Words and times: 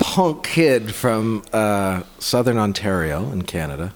punk 0.00 0.44
kid 0.44 0.94
from 0.94 1.42
uh, 1.52 2.02
southern 2.18 2.58
Ontario 2.58 3.30
in 3.30 3.42
Canada. 3.42 3.94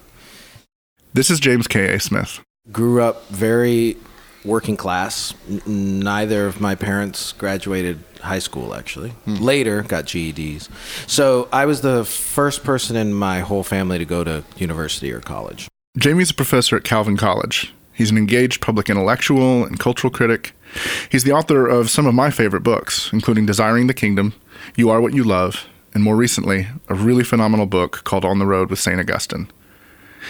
This 1.13 1.29
is 1.29 1.39
James 1.39 1.67
K.A. 1.67 1.99
Smith. 1.99 2.41
Grew 2.71 3.01
up 3.01 3.27
very 3.27 3.97
working 4.43 4.77
class. 4.77 5.33
N- 5.49 5.99
neither 5.99 6.45
of 6.45 6.61
my 6.61 6.75
parents 6.75 7.31
graduated 7.33 7.99
high 8.21 8.39
school, 8.39 8.73
actually. 8.75 9.13
Later, 9.25 9.81
got 9.81 10.05
GEDs. 10.05 10.69
So 11.09 11.49
I 11.51 11.65
was 11.65 11.81
the 11.81 12.05
first 12.05 12.63
person 12.63 12.95
in 12.95 13.13
my 13.13 13.39
whole 13.39 13.63
family 13.63 13.97
to 13.97 14.05
go 14.05 14.23
to 14.23 14.43
university 14.57 15.11
or 15.11 15.19
college. 15.19 15.67
Jamie's 15.97 16.31
a 16.31 16.33
professor 16.35 16.75
at 16.75 16.83
Calvin 16.83 17.17
College. 17.17 17.73
He's 17.93 18.11
an 18.11 18.17
engaged 18.17 18.61
public 18.61 18.89
intellectual 18.89 19.63
and 19.63 19.79
cultural 19.79 20.11
critic. 20.11 20.51
He's 21.09 21.23
the 21.23 21.31
author 21.31 21.65
of 21.65 21.89
some 21.89 22.05
of 22.05 22.13
my 22.13 22.29
favorite 22.29 22.61
books, 22.63 23.09
including 23.13 23.45
Desiring 23.45 23.87
the 23.87 23.93
Kingdom, 23.93 24.33
You 24.75 24.89
Are 24.89 24.99
What 24.99 25.13
You 25.13 25.23
Love, 25.23 25.65
and 25.95 26.03
more 26.03 26.17
recently, 26.17 26.67
a 26.89 26.93
really 26.93 27.23
phenomenal 27.23 27.65
book 27.65 28.03
called 28.03 28.25
On 28.25 28.37
the 28.37 28.45
Road 28.45 28.69
with 28.69 28.79
St. 28.79 28.99
Augustine. 28.99 29.49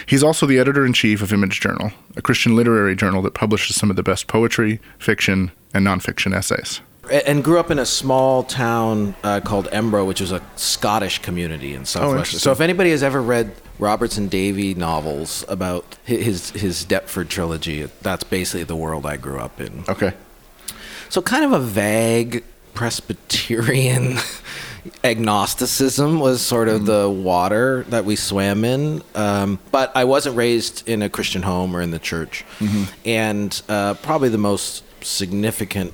He's 0.06 0.22
also 0.22 0.46
the 0.46 0.58
editor 0.58 0.86
in 0.86 0.92
chief 0.92 1.22
of 1.22 1.32
Image 1.32 1.60
Journal, 1.60 1.90
a 2.16 2.22
Christian 2.22 2.54
literary 2.54 2.94
journal 2.94 3.20
that 3.22 3.34
publishes 3.34 3.74
some 3.74 3.90
of 3.90 3.96
the 3.96 4.02
best 4.02 4.28
poetry, 4.28 4.80
fiction, 4.98 5.50
and 5.74 5.84
nonfiction 5.84 6.34
essays. 6.34 6.80
And 7.10 7.42
grew 7.42 7.58
up 7.58 7.70
in 7.70 7.80
a 7.80 7.86
small 7.86 8.44
town 8.44 9.16
uh, 9.24 9.40
called 9.40 9.66
Embro, 9.68 10.06
which 10.06 10.20
is 10.20 10.30
a 10.30 10.40
Scottish 10.54 11.18
community 11.20 11.74
in 11.74 11.84
Southwest. 11.84 12.12
interesting. 12.16 12.38
so 12.40 12.52
if 12.52 12.60
anybody 12.60 12.90
has 12.90 13.02
ever 13.02 13.20
read 13.20 13.52
Robertson 13.78 14.28
Davies 14.28 14.76
novels 14.76 15.44
about 15.48 15.96
his 16.04 16.50
his 16.50 16.84
Deptford 16.84 17.28
trilogy, 17.28 17.88
that's 18.02 18.24
basically 18.24 18.64
the 18.64 18.76
world 18.76 19.06
I 19.06 19.16
grew 19.16 19.38
up 19.38 19.60
in. 19.60 19.84
Okay. 19.88 20.14
So 21.08 21.22
kind 21.22 21.44
of 21.44 21.52
a 21.52 21.60
vague 21.60 22.42
Presbyterian 22.74 24.18
agnosticism 25.04 26.20
was 26.20 26.40
sort 26.42 26.68
of 26.68 26.86
the 26.86 27.08
water 27.08 27.84
that 27.88 28.04
we 28.04 28.16
swam 28.16 28.64
in. 28.64 29.02
Um, 29.14 29.58
but 29.70 29.92
I 29.96 30.04
wasn't 30.04 30.36
raised 30.36 30.88
in 30.88 31.02
a 31.02 31.08
Christian 31.08 31.42
home 31.42 31.74
or 31.76 31.80
in 31.80 31.90
the 31.90 31.98
church. 31.98 32.44
And 33.04 33.60
uh, 33.68 33.94
probably 33.94 34.28
the 34.28 34.38
most 34.38 34.82
significant 35.04 35.92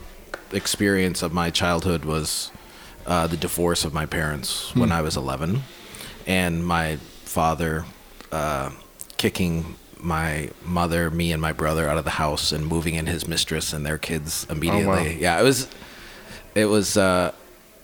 experience 0.53 1.23
of 1.23 1.33
my 1.33 1.51
childhood 1.51 2.05
was 2.05 2.51
uh, 3.07 3.27
the 3.27 3.37
divorce 3.37 3.85
of 3.85 3.93
my 3.93 4.07
parents 4.07 4.75
when 4.77 4.93
I 4.93 5.03
was 5.03 5.17
11. 5.17 5.63
And 6.27 6.65
my 6.67 6.97
father 7.25 7.85
uh, 8.31 8.71
kicking 9.17 9.77
my 9.99 10.51
mother, 10.65 11.11
me, 11.11 11.31
and 11.33 11.41
my 11.41 11.53
brother 11.53 11.89
out 11.89 11.97
of 11.97 12.05
the 12.05 12.11
house 12.11 12.51
and 12.53 12.67
moving 12.67 12.95
in 12.95 13.07
his 13.07 13.29
mistress 13.29 13.73
and 13.73 13.87
their 13.87 13.99
kids 13.99 14.47
immediately. 14.51 15.21
Yeah, 15.21 15.39
it 15.41 15.45
was 15.45 15.69
it 16.55 16.67
was 16.67 16.97
uh 16.97 17.33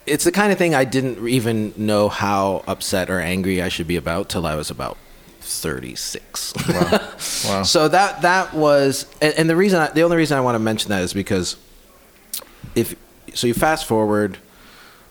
it's 0.09 0.25
the 0.25 0.33
kind 0.33 0.53
of 0.53 0.59
thing 0.59 0.75
I 0.75 0.85
didn't 0.85 1.27
even 1.29 1.73
know 1.77 2.09
how 2.09 2.65
upset 2.67 3.11
or 3.11 3.21
angry 3.21 3.63
I 3.63 3.69
should 3.69 3.87
be 3.87 3.97
about 3.97 4.29
till 4.29 4.47
I 4.47 4.55
was 4.55 4.71
about 4.71 4.97
36. 5.41 6.55
Wow. 6.69 7.63
So 7.65 7.89
that 7.89 8.23
that 8.23 8.55
was 8.55 9.07
and, 9.21 9.35
and 9.35 9.51
the 9.51 9.57
reason 9.57 9.81
I, 9.81 9.91
the 9.91 10.03
only 10.03 10.17
reason 10.17 10.37
I 10.37 10.41
want 10.41 10.55
to 10.55 10.61
mention 10.61 10.91
that 10.91 11.03
is 11.03 11.13
because 11.13 11.57
if 12.75 12.95
so 13.35 13.47
you 13.47 13.55
fast 13.55 13.87
forward 13.87 14.39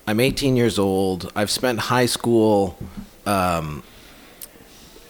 I'm 0.08 0.22
18 0.22 0.56
years 0.56 0.80
old. 0.80 1.30
I've 1.36 1.52
spent 1.52 1.80
high 1.80 2.06
school 2.06 2.78
um, 3.26 3.84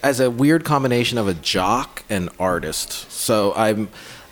as 0.01 0.19
a 0.19 0.31
weird 0.31 0.65
combination 0.65 1.19
of 1.19 1.27
a 1.27 1.35
jock 1.35 2.03
and 2.09 2.31
artist. 2.39 3.11
So 3.11 3.53
I'm 3.55 3.89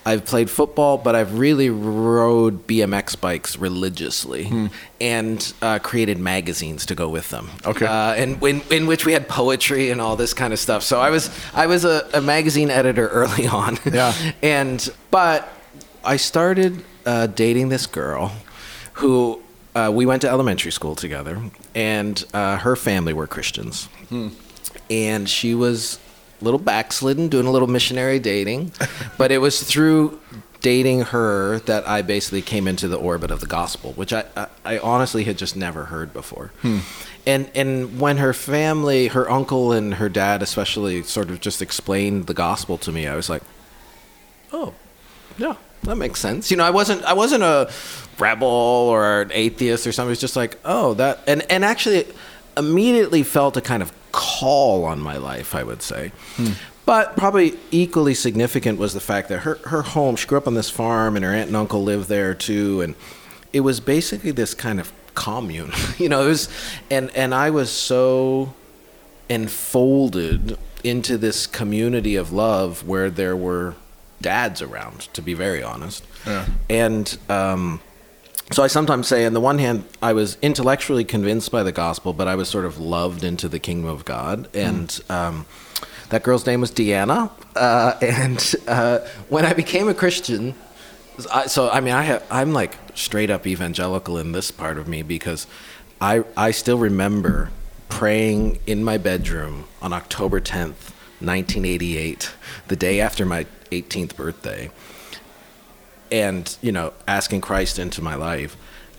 I've 0.07 0.23
played 0.23 0.51
football, 0.51 0.99
but 0.99 1.15
I've 1.15 1.39
really 1.39 1.71
rode 1.71 2.67
BMX 2.67 3.19
bikes 3.19 3.57
religiously 3.57 4.69
and 5.01 5.53
uh, 5.63 5.79
created 5.79 6.19
magazines 6.19 6.85
to 6.85 6.95
go 6.95 7.09
with 7.09 7.29
them. 7.31 7.49
Okay. 7.65 7.87
uh, 7.87 8.13
and 8.13 8.41
in, 8.43 8.61
in 8.69 8.85
which 8.85 9.05
we 9.05 9.13
had 9.13 9.27
poetry 9.27 9.89
and 9.89 9.99
all 9.99 10.15
this 10.15 10.33
kind 10.33 10.53
of 10.53 10.59
stuff. 10.59 10.83
So 10.83 10.99
I 11.01 11.09
was 11.09 11.29
I 11.55 11.65
was 11.65 11.85
a, 11.85 12.07
a 12.13 12.21
magazine 12.21 12.69
editor 12.69 13.07
early 13.19 13.47
on. 13.47 13.79
Yeah. 13.91 14.13
and 14.43 14.87
but 15.09 15.49
I 16.03 16.17
started 16.17 16.83
uh, 17.05 17.25
dating 17.27 17.69
this 17.69 17.87
girl 17.87 18.31
who 18.93 19.41
uh, 19.73 19.91
we 19.93 20.05
went 20.05 20.21
to 20.21 20.29
elementary 20.29 20.71
school 20.71 20.95
together, 20.95 21.41
and 21.73 22.23
uh, 22.33 22.57
her 22.57 22.75
family 22.75 23.11
were 23.11 23.27
Christians, 23.27 23.89
and 24.89 25.27
she 25.27 25.53
was 25.55 25.99
little 26.41 26.59
backslidden, 26.59 27.27
doing 27.27 27.47
a 27.47 27.51
little 27.51 27.67
missionary 27.67 28.19
dating, 28.19 28.71
but 29.17 29.31
it 29.31 29.39
was 29.39 29.63
through 29.63 30.19
dating 30.61 31.01
her 31.01 31.59
that 31.59 31.87
I 31.87 32.01
basically 32.01 32.41
came 32.41 32.67
into 32.67 32.87
the 32.87 32.97
orbit 32.97 33.29
of 33.29 33.39
the 33.39 33.45
gospel, 33.45 33.93
which 33.93 34.11
I, 34.11 34.25
I, 34.35 34.47
I 34.65 34.77
honestly 34.79 35.23
had 35.23 35.37
just 35.37 35.55
never 35.55 35.85
heard 35.85 36.11
before. 36.11 36.51
Hmm. 36.61 36.79
And 37.27 37.49
and 37.53 37.99
when 37.99 38.17
her 38.17 38.33
family, 38.33 39.07
her 39.07 39.29
uncle 39.29 39.71
and 39.71 39.95
her 39.95 40.09
dad 40.09 40.41
especially, 40.41 41.03
sort 41.03 41.29
of 41.29 41.39
just 41.39 41.61
explained 41.61 42.27
the 42.27 42.33
gospel 42.33 42.77
to 42.79 42.91
me, 42.91 43.07
I 43.07 43.15
was 43.15 43.29
like, 43.29 43.43
oh, 44.51 44.73
yeah, 45.37 45.55
that 45.83 45.97
makes 45.97 46.19
sense. 46.19 46.49
You 46.51 46.57
know, 46.57 46.65
I 46.65 46.71
wasn't 46.71 47.03
I 47.03 47.13
wasn't 47.13 47.43
a 47.43 47.71
rebel 48.19 48.47
or 48.47 49.21
an 49.21 49.31
atheist 49.33 49.85
or 49.85 49.91
something. 49.91 50.09
It 50.09 50.17
was 50.17 50.19
just 50.19 50.35
like, 50.35 50.59
oh, 50.65 50.95
that 50.95 51.21
and 51.27 51.43
and 51.51 51.63
actually 51.63 52.07
immediately 52.57 53.23
felt 53.23 53.57
a 53.57 53.61
kind 53.61 53.83
of 53.83 53.91
call 54.15 54.85
on 54.85 55.01
my 55.01 55.17
life, 55.17 55.53
I 55.53 55.63
would 55.63 55.81
say. 55.81 56.13
But 56.85 57.17
probably 57.17 57.57
equally 57.69 58.13
significant 58.13 58.79
was 58.79 58.93
the 58.93 58.99
fact 59.01 59.27
that 59.29 59.39
her 59.39 59.55
her 59.65 59.81
home, 59.81 60.15
she 60.15 60.25
grew 60.25 60.37
up 60.37 60.47
on 60.47 60.53
this 60.53 60.69
farm 60.69 61.15
and 61.15 61.25
her 61.25 61.31
aunt 61.31 61.47
and 61.47 61.57
uncle 61.57 61.83
lived 61.83 62.07
there 62.07 62.33
too 62.33 62.81
and 62.81 62.95
it 63.51 63.61
was 63.61 63.79
basically 63.79 64.31
this 64.31 64.53
kind 64.53 64.79
of 64.79 64.93
commune. 65.15 65.71
you 65.97 66.07
know, 66.07 66.23
it 66.23 66.27
was 66.27 66.49
and 66.89 67.09
and 67.15 67.35
I 67.35 67.49
was 67.49 67.69
so 67.71 68.53
enfolded 69.27 70.57
into 70.83 71.17
this 71.17 71.47
community 71.47 72.15
of 72.15 72.31
love 72.31 72.87
where 72.87 73.09
there 73.09 73.35
were 73.35 73.75
dads 74.21 74.61
around, 74.61 75.01
to 75.13 75.21
be 75.21 75.33
very 75.33 75.63
honest. 75.63 76.05
Yeah. 76.25 76.45
And 76.69 77.17
um, 77.27 77.81
so 78.51 78.63
I 78.63 78.67
sometimes 78.67 79.07
say, 79.07 79.25
on 79.25 79.33
the 79.33 79.41
one 79.41 79.57
hand, 79.57 79.85
I 80.01 80.13
was 80.13 80.37
intellectually 80.41 81.03
convinced 81.03 81.51
by 81.51 81.63
the 81.63 81.71
gospel, 81.71 82.13
but 82.13 82.27
I 82.27 82.35
was 82.35 82.47
sort 82.47 82.65
of 82.65 82.77
loved 82.77 83.23
into 83.23 83.49
the 83.49 83.59
kingdom 83.59 83.89
of 83.89 84.05
God. 84.05 84.47
And 84.53 84.99
um, 85.09 85.45
that 86.09 86.23
girl's 86.23 86.45
name 86.45 86.61
was 86.61 86.71
Deanna. 86.71 87.31
Uh, 87.55 87.95
and 88.01 88.55
uh, 88.67 88.99
when 89.29 89.45
I 89.45 89.53
became 89.53 89.87
a 89.87 89.93
Christian, 89.93 90.53
I, 91.33 91.47
so 91.47 91.69
I 91.69 91.79
mean, 91.79 91.93
I 91.93 92.03
have, 92.03 92.23
I'm 92.29 92.53
like 92.53 92.77
straight 92.93 93.29
up 93.29 93.47
evangelical 93.47 94.17
in 94.17 94.31
this 94.31 94.51
part 94.51 94.77
of 94.77 94.87
me 94.87 95.01
because 95.01 95.47
I 96.01 96.23
I 96.35 96.51
still 96.51 96.77
remember 96.77 97.51
praying 97.89 98.59
in 98.67 98.83
my 98.83 98.97
bedroom 98.97 99.65
on 99.81 99.93
October 99.93 100.41
10th, 100.41 100.91
1988, 101.21 102.31
the 102.67 102.75
day 102.75 102.99
after 102.99 103.25
my 103.25 103.45
18th 103.71 104.15
birthday, 104.15 104.69
and 106.11 106.57
you 106.61 106.71
know, 106.71 106.93
asking 107.07 107.41
Christ 107.41 107.79
into 107.79 108.01
my 108.01 108.15
life. 108.15 108.57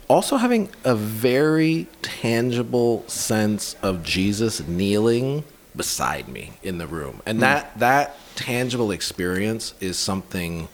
Also 0.09 0.37
having 0.37 0.71
a 0.85 0.95
very 0.95 1.89
tangible 2.01 3.03
sense 3.09 3.75
of 3.83 4.05
Jesus 4.05 4.67
kneeling 4.67 5.43
beside 5.75 6.29
me 6.29 6.53
in 6.63 6.79
the 6.79 6.87
room, 6.87 7.23
and 7.27 7.39
hmm. 7.39 7.43
that 7.43 7.79
that 7.79 8.17
tangible 8.37 8.91
experience 8.91 9.75
is 9.81 9.99
something 9.99 10.69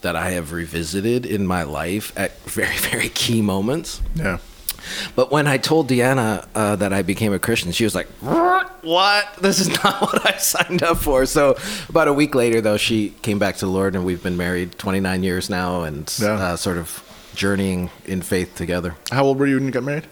that 0.00 0.16
I 0.16 0.30
have 0.30 0.52
revisited 0.52 1.26
in 1.26 1.46
my 1.46 1.64
life 1.64 2.12
at 2.16 2.38
very, 2.42 2.76
very 2.90 3.08
key 3.08 3.42
moments. 3.42 4.00
Yeah. 4.14 4.38
But 5.16 5.30
when 5.30 5.46
I 5.46 5.58
told 5.58 5.88
Deanna 5.88 6.46
uh, 6.54 6.76
that 6.76 6.92
I 6.92 7.02
became 7.02 7.32
a 7.32 7.38
Christian, 7.38 7.72
she 7.72 7.84
was 7.84 7.94
like, 7.94 8.06
"What? 8.82 9.34
This 9.40 9.58
is 9.60 9.68
not 9.84 10.00
what 10.00 10.26
I 10.26 10.36
signed 10.38 10.82
up 10.82 10.98
for." 10.98 11.26
So 11.26 11.56
about 11.88 12.08
a 12.08 12.12
week 12.12 12.34
later, 12.34 12.60
though, 12.60 12.76
she 12.76 13.10
came 13.22 13.38
back 13.38 13.56
to 13.56 13.66
the 13.66 13.70
Lord, 13.72 13.94
and 13.94 14.04
we've 14.04 14.22
been 14.22 14.36
married 14.36 14.78
29 14.78 15.22
years 15.22 15.48
now, 15.50 15.82
and 15.82 16.12
Yeah. 16.20 16.32
uh, 16.34 16.56
sort 16.56 16.78
of 16.78 17.02
journeying 17.34 17.90
in 18.06 18.22
faith 18.22 18.54
together. 18.56 18.94
How 19.10 19.24
old 19.24 19.38
were 19.38 19.46
you 19.46 19.56
when 19.56 19.64
you 19.64 19.70
got 19.70 19.84
married? 19.84 20.06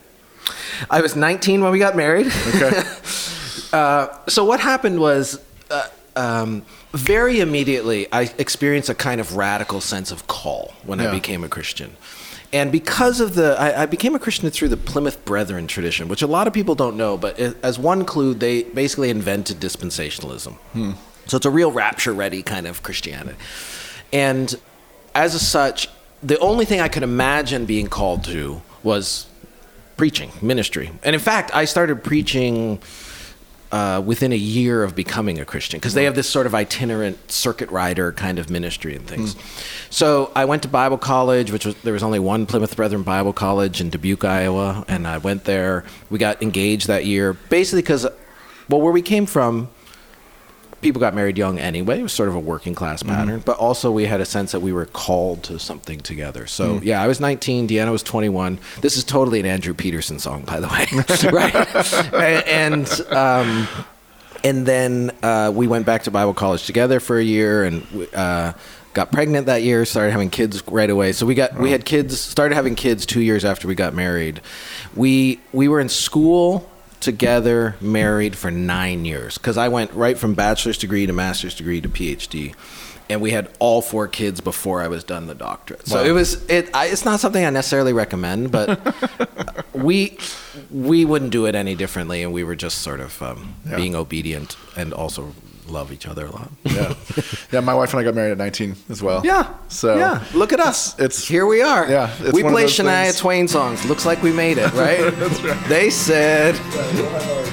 I 0.89 1.01
was 1.01 1.15
19 1.15 1.61
when 1.61 1.71
we 1.71 1.79
got 1.79 1.95
married. 1.95 2.27
Okay. 2.55 2.81
Uh, 3.73 4.07
so 4.29 4.45
what 4.45 4.61
happened 4.61 4.97
was, 4.97 5.41
uh, 5.69 5.85
um, 6.15 6.63
very 6.93 7.41
immediately, 7.41 8.07
I 8.13 8.31
experienced 8.37 8.87
a 8.87 8.95
kind 8.95 9.19
of 9.19 9.35
radical 9.35 9.81
sense 9.81 10.09
of 10.09 10.25
call 10.27 10.73
when 10.85 11.01
I 11.01 11.11
became 11.11 11.43
a 11.43 11.49
Christian, 11.49 11.91
And 12.53 12.71
because 12.71 13.19
of 13.19 13.35
the, 13.35 13.59
I, 13.59 13.83
I 13.83 13.85
became 13.85 14.15
a 14.15 14.19
Christian 14.19 14.49
through 14.49 14.69
the 14.69 14.77
Plymouth 14.77 15.23
Brethren 15.25 15.67
tradition, 15.67 16.07
which 16.07 16.21
a 16.21 16.27
lot 16.27 16.47
of 16.47 16.53
people 16.53 16.75
don't 16.75 16.95
know, 16.95 17.17
but 17.17 17.37
as 17.39 17.77
one 17.77 18.05
clue, 18.05 18.33
they 18.33 18.63
basically 18.63 19.09
invented 19.09 19.59
dispensationalism. 19.59 20.53
Hmm. 20.53 20.91
So 21.25 21.37
it's 21.37 21.45
a 21.45 21.49
real 21.49 21.71
rapture 21.71 22.13
ready 22.13 22.41
kind 22.41 22.65
of 22.65 22.83
Christianity. 22.83 23.37
And 24.13 24.55
as 25.13 25.39
such, 25.45 25.89
the 26.23 26.39
only 26.39 26.63
thing 26.63 26.79
I 26.79 26.87
could 26.87 27.03
imagine 27.03 27.65
being 27.65 27.87
called 27.87 28.23
to 28.25 28.61
was 28.81 29.27
preaching, 29.97 30.31
ministry. 30.41 30.91
And 31.03 31.13
in 31.15 31.19
fact, 31.21 31.53
I 31.53 31.65
started 31.65 32.03
preaching 32.03 32.79
uh, 33.71 34.01
within 34.05 34.31
a 34.31 34.37
year 34.37 34.83
of 34.83 34.95
becoming 34.95 35.39
a 35.39 35.45
Christian 35.45 35.77
because 35.79 35.93
they 35.93 36.05
have 36.05 36.15
this 36.15 36.29
sort 36.29 36.45
of 36.45 36.55
itinerant 36.55 37.31
circuit 37.31 37.69
rider 37.69 38.11
kind 38.13 38.39
of 38.39 38.49
ministry 38.49 38.95
and 38.95 39.05
things. 39.05 39.35
So 39.89 40.31
I 40.35 40.45
went 40.45 40.63
to 40.63 40.67
Bible 40.69 40.97
college, 40.97 41.51
which 41.51 41.65
was 41.65 41.75
there 41.83 41.93
was 41.93 42.03
only 42.03 42.19
one 42.19 42.45
Plymouth 42.45 42.75
Brethren 42.75 43.03
Bible 43.03 43.33
College 43.33 43.81
in 43.81 43.89
Dubuque, 43.89 44.23
Iowa, 44.23 44.85
and 44.87 45.07
I 45.07 45.17
went 45.17 45.43
there. 45.43 45.83
We 46.09 46.19
got 46.19 46.41
engaged 46.41 46.87
that 46.87 47.05
year, 47.05 47.33
basically 47.33 47.81
because, 47.81 48.05
well, 48.69 48.81
where 48.81 48.93
we 48.93 49.01
came 49.01 49.25
from, 49.25 49.69
people 50.81 50.99
got 50.99 51.13
married 51.15 51.37
young 51.37 51.57
anyway. 51.59 51.99
It 51.99 52.03
was 52.03 52.13
sort 52.13 52.29
of 52.29 52.35
a 52.35 52.39
working 52.39 52.75
class 52.75 53.03
pattern, 53.03 53.41
but 53.45 53.57
also 53.57 53.91
we 53.91 54.05
had 54.05 54.21
a 54.21 54.25
sense 54.25 54.51
that 54.51 54.59
we 54.59 54.71
were 54.71 54.85
called 54.85 55.43
to 55.43 55.59
something 55.59 55.99
together. 55.99 56.47
So 56.47 56.79
yeah, 56.83 57.01
I 57.01 57.07
was 57.07 57.19
19, 57.19 57.67
Deanna 57.67 57.91
was 57.91 58.03
21. 58.03 58.59
This 58.81 58.97
is 58.97 59.03
totally 59.03 59.39
an 59.39 59.45
Andrew 59.45 59.73
Peterson 59.73 60.19
song, 60.19 60.43
by 60.43 60.59
the 60.59 60.67
way, 60.67 61.31
right? 61.31 62.47
and 62.47 62.89
um, 63.11 63.67
and 64.43 64.65
then 64.65 65.11
uh, 65.23 65.51
we 65.53 65.67
went 65.67 65.85
back 65.85 66.03
to 66.03 66.11
Bible 66.11 66.33
college 66.33 66.65
together 66.65 66.99
for 66.99 67.17
a 67.17 67.23
year, 67.23 67.63
and 67.63 68.07
uh, 68.13 68.53
got 68.93 69.11
pregnant 69.11 69.47
that 69.47 69.63
year. 69.63 69.83
Started 69.85 70.11
having 70.11 70.29
kids 70.29 70.61
right 70.67 70.89
away. 70.89 71.11
So 71.11 71.25
we 71.25 71.35
got 71.35 71.55
we 71.55 71.71
had 71.71 71.85
kids. 71.85 72.19
Started 72.19 72.55
having 72.55 72.75
kids 72.75 73.05
two 73.05 73.21
years 73.21 73.43
after 73.43 73.67
we 73.67 73.75
got 73.75 73.93
married. 73.93 74.41
We 74.95 75.39
we 75.53 75.67
were 75.67 75.79
in 75.79 75.89
school 75.89 76.69
together, 77.07 77.75
married 77.81 78.35
for 78.35 78.51
nine 78.51 79.05
years. 79.05 79.37
Because 79.37 79.57
I 79.57 79.67
went 79.69 79.91
right 79.93 80.17
from 80.17 80.35
bachelor's 80.35 80.77
degree 80.77 81.05
to 81.07 81.13
master's 81.13 81.55
degree 81.55 81.81
to 81.81 81.89
PhD. 81.89 82.53
And 83.09 83.21
we 83.21 83.31
had 83.31 83.49
all 83.59 83.81
four 83.81 84.07
kids 84.09 84.41
before 84.41 84.81
I 84.81 84.89
was 84.89 85.03
done 85.05 85.27
the 85.27 85.33
doctorate. 85.33 85.87
So 85.87 85.95
Wow. 86.03 86.09
it 86.09 86.11
was 86.11 86.43
it. 86.49 86.69
I, 86.73 86.87
it's 86.87 87.05
not 87.05 87.21
something 87.21 87.43
I 87.45 87.49
necessarily 87.49 87.93
recommend, 87.93 88.51
but 88.51 88.67
we 89.73 90.17
we 90.69 91.05
wouldn't 91.05 91.31
do 91.31 91.45
it 91.45 91.55
any 91.55 91.73
differently, 91.75 92.21
and 92.21 92.33
we 92.33 92.43
were 92.43 92.55
just 92.55 92.79
sort 92.79 92.99
of 92.99 93.21
um, 93.21 93.55
Yeah. 93.65 93.77
being 93.77 93.95
obedient 93.95 94.57
and 94.75 94.93
also 94.93 95.33
love 95.69 95.91
each 95.91 96.07
other 96.07 96.25
a 96.27 96.31
lot. 96.31 96.49
Yeah, 96.77 96.93
yeah. 97.51 97.59
My 97.61 97.73
wife 97.73 97.91
and 97.93 97.99
I 97.99 98.03
got 98.03 98.13
married 98.15 98.31
at 98.31 98.37
19 98.37 98.75
as 98.89 99.01
well. 99.01 99.21
Yeah. 99.25 99.53
So 99.67 99.95
yeah, 99.97 100.23
look 100.33 100.53
at 100.53 100.59
us. 100.59 100.93
it's- 100.99 101.25
here 101.27 101.45
we 101.45 101.61
are. 101.61 101.89
yeah, 101.89 102.11
it's 102.19 102.33
we 102.33 102.41
play 102.43 102.65
Shania 102.65 103.03
things- 103.05 103.19
Twain 103.19 103.47
songs. 103.47 103.85
Looks 103.85 104.05
like 104.05 104.21
we 104.21 104.31
made 104.31 104.57
it, 104.57 104.71
right? 104.73 104.99
That's 105.19 105.41
right. 105.43 105.63
They 105.67 105.89
said, 105.89 106.55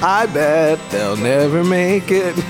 "I 0.03 0.25
bet 0.33 0.79
they'll 0.91 1.17
never 1.17 1.63
make 1.63 2.05
it." 2.11 2.35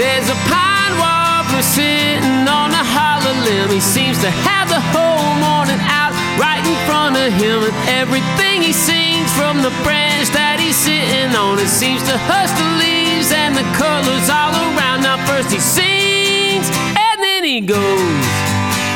There's 0.00 0.28
a 0.28 0.38
pine 0.48 0.94
warbler 0.98 1.62
sitting 1.62 2.48
on 2.48 2.70
a 2.72 2.84
hollow 2.96 3.34
limb. 3.44 3.68
He 3.70 3.80
seems 3.80 4.18
to 4.22 4.30
have 4.30 4.68
the 4.68 4.80
whole 4.94 5.34
morning 5.44 5.80
out 5.84 6.12
right 6.40 6.64
in 6.64 6.76
front 6.88 7.16
of 7.16 7.28
him. 7.36 7.60
And 7.68 7.76
everything 7.88 8.62
he 8.62 8.72
sings 8.72 9.28
from 9.36 9.60
the 9.60 9.70
branch 9.84 10.30
that 10.32 10.56
he's 10.60 10.76
sitting 10.76 11.36
on, 11.36 11.58
it 11.58 11.68
seems 11.68 12.00
to 12.08 12.16
hush 12.16 12.50
the 12.56 12.64
leaves 12.80 12.91
and 13.30 13.54
the 13.54 13.62
colors 13.78 14.28
all 14.30 14.50
around. 14.50 15.02
Now, 15.02 15.24
first 15.26 15.52
he 15.52 15.60
sings 15.60 16.66
and 16.96 17.22
then 17.22 17.44
he 17.44 17.60
goes. 17.60 18.26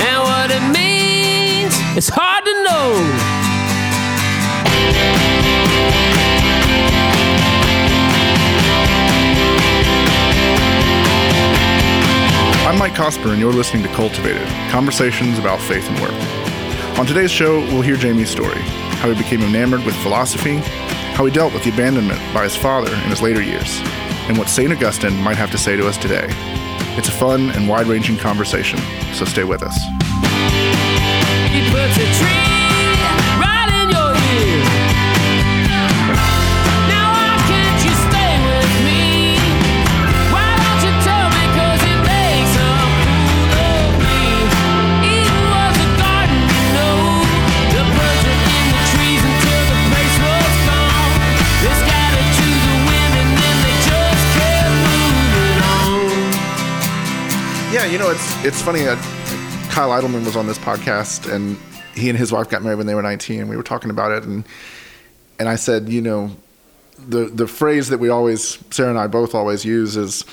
And 0.03 0.19
what 0.25 0.51
it 0.51 0.65
means, 0.73 1.75
it's 1.97 2.09
hard 2.09 2.45
to 2.45 2.53
know. 2.65 3.37
I'm 12.67 12.79
Mike 12.79 12.95
Cosper, 12.95 13.31
and 13.31 13.39
you're 13.39 13.53
listening 13.53 13.85
to 13.85 13.89
Cultivated 13.91 14.47
Conversations 14.71 15.39
about 15.39 15.61
Faith 15.61 15.89
and 15.89 16.01
Work. 16.01 16.99
On 16.99 17.07
today's 17.07 17.31
show, 17.31 17.61
we'll 17.67 17.83
hear 17.83 17.97
Jamie's 17.97 18.31
story 18.31 18.61
how 18.97 19.11
he 19.11 19.23
became 19.23 19.43
enamored 19.43 19.85
with 19.85 19.95
philosophy, 19.97 20.57
how 21.15 21.27
he 21.27 21.31
dealt 21.31 21.53
with 21.53 21.63
the 21.63 21.71
abandonment 21.71 22.19
by 22.33 22.45
his 22.45 22.57
father 22.57 22.93
in 22.93 23.11
his 23.11 23.21
later 23.21 23.43
years, 23.43 23.81
and 24.29 24.39
what 24.39 24.49
St. 24.49 24.73
Augustine 24.73 25.17
might 25.23 25.37
have 25.37 25.51
to 25.51 25.59
say 25.59 25.77
to 25.77 25.87
us 25.87 25.97
today. 25.97 26.27
It's 26.99 27.09
a 27.09 27.13
fun 27.13 27.51
and 27.51 27.69
wide 27.69 27.87
ranging 27.87 28.17
conversation, 28.17 28.79
so 29.13 29.25
stay 29.25 29.45
with 29.45 29.63
us. 29.63 29.77
It's 58.17 58.45
it's 58.47 58.63
funny 58.63 58.81
that 58.81 58.97
Kyle 59.71 59.91
Idleman 59.91 60.25
was 60.25 60.37
on 60.37 60.47
this 60.47 60.57
podcast, 60.57 61.31
and 61.31 61.59
he 61.95 62.09
and 62.09 62.19
his 62.19 62.33
wife 62.33 62.49
got 62.49 62.63
married 62.63 62.77
when 62.77 62.87
they 62.87 62.95
were 62.95 63.03
19, 63.03 63.41
and 63.41 63.51
we 63.51 63.59
were 63.59 63.63
talking 63.63 63.91
about 63.91 64.11
it, 64.11 64.25
and 64.25 64.43
and 65.39 65.51
I 65.51 65.57
said, 65.57 65.91
you 65.91 66.01
know, 66.01 66.31
the 67.09 67.27
the 67.27 67.47
phrase 67.47 67.91
that 67.91 67.99
we 67.99 68.09
always 68.09 68.57
Sarah 68.71 68.89
and 68.89 68.99
I 68.99 69.07
both 69.07 69.35
always 69.35 69.67
use 69.67 69.99
is, 69.99 70.25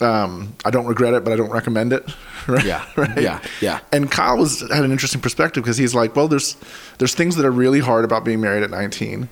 um, 0.00 0.54
I 0.64 0.70
don't 0.70 0.86
regret 0.86 1.12
it, 1.12 1.24
but 1.24 1.32
I 1.34 1.36
don't 1.36 1.50
recommend 1.50 1.92
it. 1.92 2.08
Right? 2.48 2.64
Yeah, 2.64 2.86
right. 2.96 3.20
yeah, 3.20 3.42
yeah. 3.60 3.80
And 3.92 4.10
Kyle 4.10 4.38
was 4.38 4.60
had 4.60 4.84
an 4.84 4.92
interesting 4.92 5.20
perspective 5.20 5.62
because 5.64 5.76
he's 5.76 5.94
like, 5.94 6.16
well, 6.16 6.28
there's 6.28 6.56
there's 6.98 7.14
things 7.14 7.36
that 7.36 7.44
are 7.44 7.50
really 7.50 7.80
hard 7.80 8.04
about 8.04 8.24
being 8.24 8.40
married 8.40 8.62
at 8.62 8.70
19, 8.70 9.28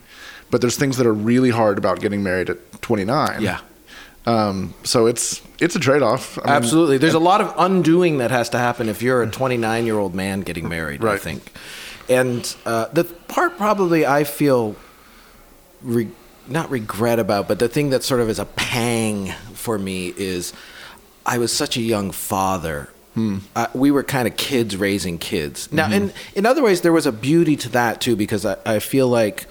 but 0.50 0.60
there's 0.60 0.76
things 0.76 0.98
that 0.98 1.06
are 1.06 1.14
really 1.14 1.50
hard 1.50 1.78
about 1.78 2.00
getting 2.00 2.22
married 2.22 2.50
at 2.50 2.82
29. 2.82 3.40
Yeah. 3.40 3.60
Um, 4.26 4.72
so 4.84 5.06
it's 5.06 5.42
it's 5.60 5.76
a 5.76 5.78
trade 5.78 6.02
off. 6.02 6.38
Absolutely. 6.38 6.98
There's 6.98 7.14
a 7.14 7.18
lot 7.18 7.40
of 7.40 7.54
undoing 7.58 8.18
that 8.18 8.30
has 8.30 8.48
to 8.50 8.58
happen 8.58 8.88
if 8.88 9.02
you're 9.02 9.22
a 9.22 9.30
29 9.30 9.86
year 9.86 9.98
old 9.98 10.14
man 10.14 10.40
getting 10.40 10.68
married, 10.68 11.04
I 11.04 11.18
think. 11.18 11.52
And 12.08 12.54
uh, 12.66 12.86
the 12.86 13.04
part 13.04 13.56
probably 13.58 14.06
I 14.06 14.24
feel 14.24 14.76
re- 15.82 16.10
not 16.48 16.70
regret 16.70 17.18
about, 17.18 17.48
but 17.48 17.58
the 17.58 17.68
thing 17.68 17.90
that 17.90 18.02
sort 18.02 18.20
of 18.20 18.28
is 18.28 18.38
a 18.38 18.44
pang 18.44 19.32
for 19.54 19.78
me 19.78 20.12
is 20.16 20.52
I 21.26 21.38
was 21.38 21.52
such 21.52 21.76
a 21.76 21.80
young 21.80 22.10
father. 22.10 22.90
Uh, 23.54 23.68
we 23.74 23.92
were 23.92 24.02
kind 24.02 24.26
of 24.26 24.36
kids 24.36 24.76
raising 24.76 25.18
kids. 25.18 25.72
Now, 25.72 25.88
in, 25.88 26.12
in 26.34 26.46
other 26.46 26.62
ways, 26.64 26.80
there 26.80 26.92
was 26.92 27.06
a 27.06 27.12
beauty 27.12 27.54
to 27.58 27.68
that 27.68 28.00
too, 28.00 28.16
because 28.16 28.44
I, 28.44 28.56
I 28.66 28.78
feel 28.80 29.06
like 29.06 29.46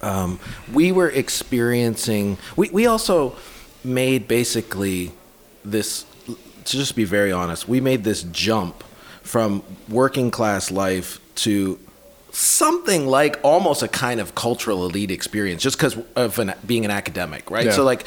um, 0.00 0.40
we 0.72 0.90
were 0.90 1.10
experiencing 1.10 2.38
we, 2.56 2.70
we 2.70 2.86
also 2.86 3.36
made 3.84 4.28
basically 4.28 5.12
this 5.64 6.04
to 6.64 6.76
just 6.76 6.94
be 6.94 7.04
very 7.04 7.32
honest 7.32 7.68
we 7.68 7.80
made 7.80 8.04
this 8.04 8.22
jump 8.24 8.84
from 9.22 9.62
working 9.88 10.30
class 10.30 10.70
life 10.70 11.20
to 11.34 11.78
something 12.32 13.06
like 13.06 13.38
almost 13.42 13.82
a 13.82 13.88
kind 13.88 14.20
of 14.20 14.34
cultural 14.34 14.84
elite 14.84 15.10
experience 15.10 15.62
just 15.62 15.76
because 15.76 15.96
of 16.16 16.38
an, 16.38 16.52
being 16.66 16.84
an 16.84 16.90
academic 16.90 17.50
right? 17.50 17.66
Yeah. 17.66 17.72
so 17.72 17.84
like 17.84 18.06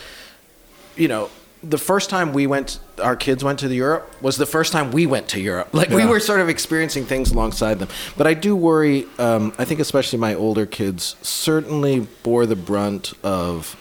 you 0.96 1.08
know 1.08 1.30
the 1.64 1.78
first 1.78 2.10
time 2.10 2.34
we 2.34 2.46
went 2.46 2.80
our 3.02 3.16
kids 3.16 3.44
went 3.44 3.60
to 3.60 3.68
the 3.68 3.76
europe 3.76 4.14
was 4.22 4.38
the 4.38 4.46
first 4.46 4.72
time 4.72 4.92
we 4.92 5.06
went 5.06 5.30
to 5.30 5.40
europe. 5.40 5.70
Like 5.74 5.90
we 5.90 6.06
were 6.06 6.20
sort 6.20 6.42
of 6.42 6.50
experiencing 6.50 7.06
things 7.06 7.32
alongside 7.32 7.80
them. 7.80 7.90
But 8.18 8.28
i 8.28 8.34
do 8.34 8.56
worry 8.56 9.06
um, 9.18 9.54
i 9.58 9.66
think 9.66 9.80
especially 9.80 10.20
my 10.20 10.36
older 10.36 10.66
kids 10.66 11.16
certainly 11.22 12.02
bore 12.24 12.46
the 12.46 12.56
brunt 12.56 13.14
of 13.24 13.78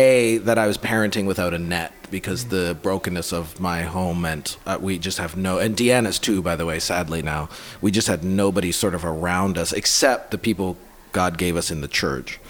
a 0.00 0.38
that 0.38 0.58
i 0.58 0.66
was 0.66 0.78
parenting 0.78 1.26
without 1.26 1.52
a 1.54 1.58
net 1.58 1.92
because 2.10 2.46
the 2.46 2.76
brokenness 2.82 3.32
of 3.32 3.60
my 3.60 3.82
home 3.82 4.22
meant 4.22 4.56
uh, 4.66 4.78
we 4.80 4.98
just 4.98 5.18
have 5.18 5.36
no 5.36 5.58
and 5.58 5.76
deanna's 5.76 6.18
too 6.18 6.40
by 6.42 6.56
the 6.56 6.66
way 6.66 6.78
sadly 6.78 7.22
now 7.22 7.48
we 7.80 7.90
just 7.90 8.08
had 8.08 8.24
nobody 8.24 8.72
sort 8.72 8.94
of 8.94 9.04
around 9.04 9.58
us 9.58 9.72
except 9.72 10.30
the 10.30 10.38
people 10.38 10.76
god 11.12 11.38
gave 11.38 11.56
us 11.56 11.70
in 11.70 11.80
the 11.80 11.88
church 11.88 12.40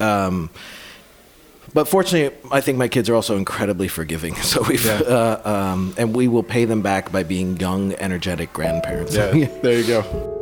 um, 0.00 0.50
but 1.72 1.86
fortunately, 1.86 2.36
I 2.50 2.60
think 2.60 2.78
my 2.78 2.88
kids 2.88 3.08
are 3.08 3.14
also 3.14 3.36
incredibly 3.36 3.88
forgiving. 3.88 4.34
So 4.50 4.62
we've, 4.62 4.84
uh, 4.86 5.40
um, 5.44 5.94
and 5.96 6.16
we 6.16 6.26
will 6.26 6.42
pay 6.42 6.64
them 6.64 6.82
back 6.82 7.12
by 7.12 7.22
being 7.22 7.56
young, 7.58 7.92
energetic 7.94 8.52
grandparents. 8.52 9.14
Yeah, 9.14 9.30
there 9.62 9.78
you 9.78 9.86
go. 9.86 10.39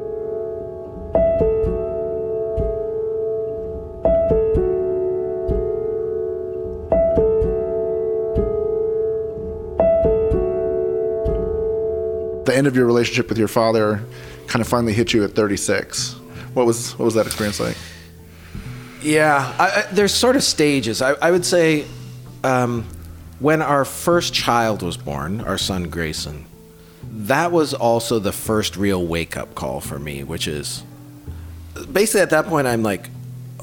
The 12.49 12.57
end 12.57 12.67
of 12.67 12.75
your 12.75 12.87
relationship 12.87 13.29
with 13.29 13.39
your 13.39 13.49
father 13.49 14.03
kind 14.47 14.63
of 14.63 14.69
finally 14.69 14.93
hit 14.93 15.13
you 15.13 15.23
at 15.23 15.33
36. 15.33 16.15
What 16.55 16.67
was 16.67 16.99
what 16.99 17.05
was 17.05 17.15
that 17.15 17.27
experience 17.27 17.61
like? 17.61 17.77
Yeah, 19.03 19.55
I, 19.59 19.65
I, 19.65 19.93
there's 19.93 20.15
sort 20.15 20.35
of 20.35 20.43
stages. 20.43 21.03
I, 21.03 21.13
I 21.13 21.31
would 21.31 21.45
say 21.45 21.85
um, 22.43 22.85
when 23.39 23.63
our 23.63 23.85
first 23.85 24.35
child 24.35 24.83
was 24.83 24.97
born, 24.97 25.41
our 25.43 25.59
son 25.59 25.89
Grayson, 25.89 26.47
that 27.05 27.53
was 27.53 27.75
also 27.75 28.19
the 28.19 28.33
first 28.33 28.77
real 28.77 29.07
wake 29.07 29.37
up 29.37 29.55
call 29.55 29.81
for 29.81 29.99
me, 29.99 30.25
which 30.25 30.49
is 30.49 30.83
basically 31.93 32.23
at 32.23 32.31
that 32.31 32.47
point, 32.47 32.67
I'm 32.67 32.83
like, 32.83 33.11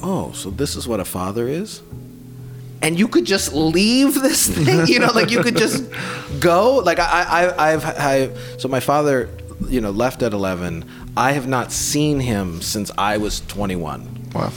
oh, 0.01 0.31
so 0.31 0.51
this 0.51 0.75
is 0.75 0.87
what 0.87 0.99
a 0.99 1.05
father 1.05 1.47
is? 1.47 1.81
And 2.81 2.99
you 2.99 3.07
could 3.07 3.25
just 3.25 3.53
leave 3.53 4.13
this 4.15 4.47
thing, 4.65 4.85
you 4.87 4.99
know, 4.99 5.11
like 5.13 5.31
you 5.31 5.41
could 5.41 5.57
just 5.57 5.83
go. 6.39 6.75
Like 6.77 6.99
I, 6.99 7.23
I, 7.55 7.73
I've, 7.73 7.85
I, 7.85 8.29
so 8.57 8.67
my 8.67 8.79
father, 8.79 9.29
you 9.67 9.81
know, 9.81 9.91
left 9.91 10.21
at 10.21 10.33
11. 10.33 10.85
I 11.17 11.31
have 11.31 11.47
not 11.47 11.71
seen 11.71 12.19
him 12.19 12.61
since 12.61 12.91
I 12.97 13.17
was 13.17 13.39
21 13.47 14.31
Wow. 14.35 14.51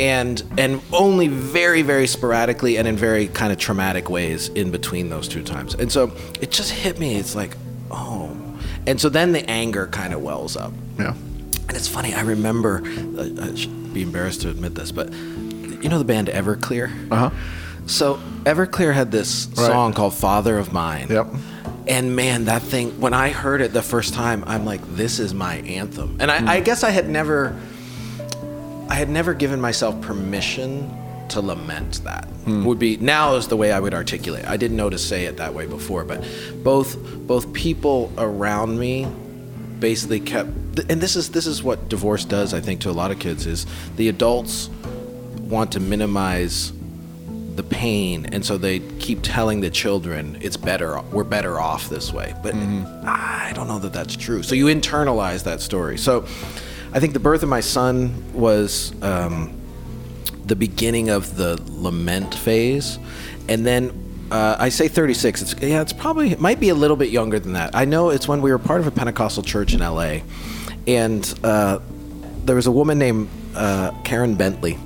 and 0.00 0.42
and 0.56 0.80
only 0.90 1.28
very 1.28 1.82
very 1.82 2.06
sporadically 2.06 2.78
and 2.78 2.88
in 2.88 2.96
very 2.96 3.28
kind 3.28 3.52
of 3.52 3.58
traumatic 3.58 4.08
ways 4.08 4.48
in 4.48 4.70
between 4.70 5.10
those 5.10 5.28
two 5.28 5.42
times 5.42 5.74
and 5.74 5.92
so 5.92 6.10
it 6.40 6.50
just 6.50 6.70
hit 6.70 6.98
me 6.98 7.16
it's 7.16 7.34
like 7.34 7.54
oh 7.90 8.34
and 8.86 8.98
so 8.98 9.10
then 9.10 9.32
the 9.32 9.44
anger 9.50 9.86
kind 9.88 10.14
of 10.14 10.22
wells 10.22 10.56
up 10.56 10.72
Yeah. 10.98 11.12
and 11.68 11.76
it's 11.76 11.88
funny 11.88 12.14
i 12.14 12.22
remember 12.22 12.82
i 13.42 13.54
should 13.54 13.92
be 13.92 14.00
embarrassed 14.00 14.40
to 14.42 14.48
admit 14.48 14.74
this 14.74 14.92
but 14.92 15.10
you 15.80 15.88
know 15.88 15.98
the 15.98 16.04
band 16.04 16.28
everclear 16.28 16.90
Uh 17.10 17.28
huh. 17.28 17.30
so 17.86 18.18
everclear 18.44 18.92
had 18.94 19.10
this 19.10 19.46
Right. 19.56 19.66
song 19.66 19.92
called 19.92 20.14
father 20.14 20.58
of 20.58 20.72
mine 20.72 21.06
Yep. 21.10 21.26
and 21.86 22.14
man, 22.16 22.44
that 22.46 22.62
thing, 22.62 23.00
when 23.00 23.14
I 23.14 23.30
heard 23.30 23.60
it 23.62 23.72
the 23.72 23.82
first 23.82 24.12
time, 24.14 24.44
I'm 24.46 24.64
like, 24.66 24.80
this 24.94 25.18
is 25.18 25.32
my 25.32 25.56
anthem. 25.56 26.16
And 26.20 26.30
I, 26.30 26.56
I 26.56 26.60
guess 26.60 26.82
I 26.84 26.90
had 26.90 27.08
never, 27.08 27.54
I 28.90 28.94
had 28.94 29.08
never 29.08 29.32
given 29.34 29.58
myself 29.60 29.98
permission 30.02 30.90
to 31.30 31.40
lament 31.40 32.02
that. 32.04 32.28
Would 32.46 32.78
be 32.78 32.96
now 32.98 33.34
is 33.36 33.48
the 33.48 33.56
way 33.58 33.72
I 33.72 33.80
would 33.80 33.92
articulate. 33.94 34.46
I 34.46 34.56
didn't 34.56 34.76
know 34.78 34.88
to 34.88 34.96
say 34.98 35.24
it 35.26 35.36
that 35.36 35.52
way 35.52 35.66
before, 35.66 36.02
but 36.04 36.24
both 36.62 36.96
both 37.26 37.52
people 37.52 38.10
around 38.16 38.78
me 38.78 39.06
basically 39.80 40.18
kept 40.20 40.48
and 40.90 41.00
this 41.00 41.14
is 41.16 41.30
this 41.30 41.46
is 41.46 41.62
what 41.62 41.88
divorce 41.90 42.24
does 42.24 42.52
I 42.54 42.60
think 42.60 42.80
to 42.80 42.90
a 42.90 42.96
lot 43.02 43.10
of 43.10 43.18
kids 43.18 43.44
is 43.46 43.66
the 43.96 44.08
adults 44.08 44.70
want 45.48 45.72
to 45.72 45.80
minimize 45.80 46.72
the 47.56 47.62
pain 47.64 48.26
and 48.26 48.44
so 48.44 48.56
they 48.56 48.78
keep 49.00 49.18
telling 49.22 49.60
the 49.60 49.70
children 49.70 50.38
it's 50.40 50.56
better 50.56 51.00
we're 51.10 51.24
better 51.24 51.58
off 51.58 51.88
this 51.88 52.12
way 52.12 52.32
but 52.40 52.54
i 52.54 53.50
don't 53.54 53.66
know 53.66 53.80
that 53.80 53.92
that's 53.92 54.14
true 54.14 54.44
so 54.44 54.54
you 54.54 54.66
internalize 54.66 55.42
that 55.42 55.60
story 55.60 55.98
so 55.98 56.20
i 56.92 57.00
think 57.00 57.14
the 57.14 57.18
birth 57.18 57.42
of 57.42 57.48
my 57.48 57.60
son 57.60 58.14
was 58.32 58.92
um, 59.02 59.52
the 60.46 60.54
beginning 60.54 61.10
of 61.10 61.36
the 61.36 61.60
lament 61.66 62.32
phase 62.32 62.98
and 63.48 63.66
then 63.66 64.04
uh, 64.30 64.56
I 64.58 64.68
say 64.68 64.88
36. 64.88 65.42
It's 65.42 65.62
yeah. 65.62 65.80
It's 65.80 65.92
probably 65.92 66.32
it 66.32 66.40
might 66.40 66.60
be 66.60 66.68
a 66.68 66.74
little 66.74 66.96
bit 66.96 67.08
younger 67.10 67.38
than 67.38 67.54
that. 67.54 67.74
I 67.74 67.86
know 67.86 68.10
it's 68.10 68.28
when 68.28 68.42
we 68.42 68.50
were 68.50 68.58
part 68.58 68.80
of 68.80 68.86
a 68.86 68.90
Pentecostal 68.90 69.42
church 69.42 69.72
in 69.72 69.80
L.A. 69.80 70.22
and 70.86 71.40
uh, 71.42 71.78
there 72.44 72.56
was 72.56 72.66
a 72.66 72.70
woman 72.70 72.98
named 72.98 73.28
uh, 73.54 73.92
Karen 74.04 74.34
Bentley, 74.34 74.78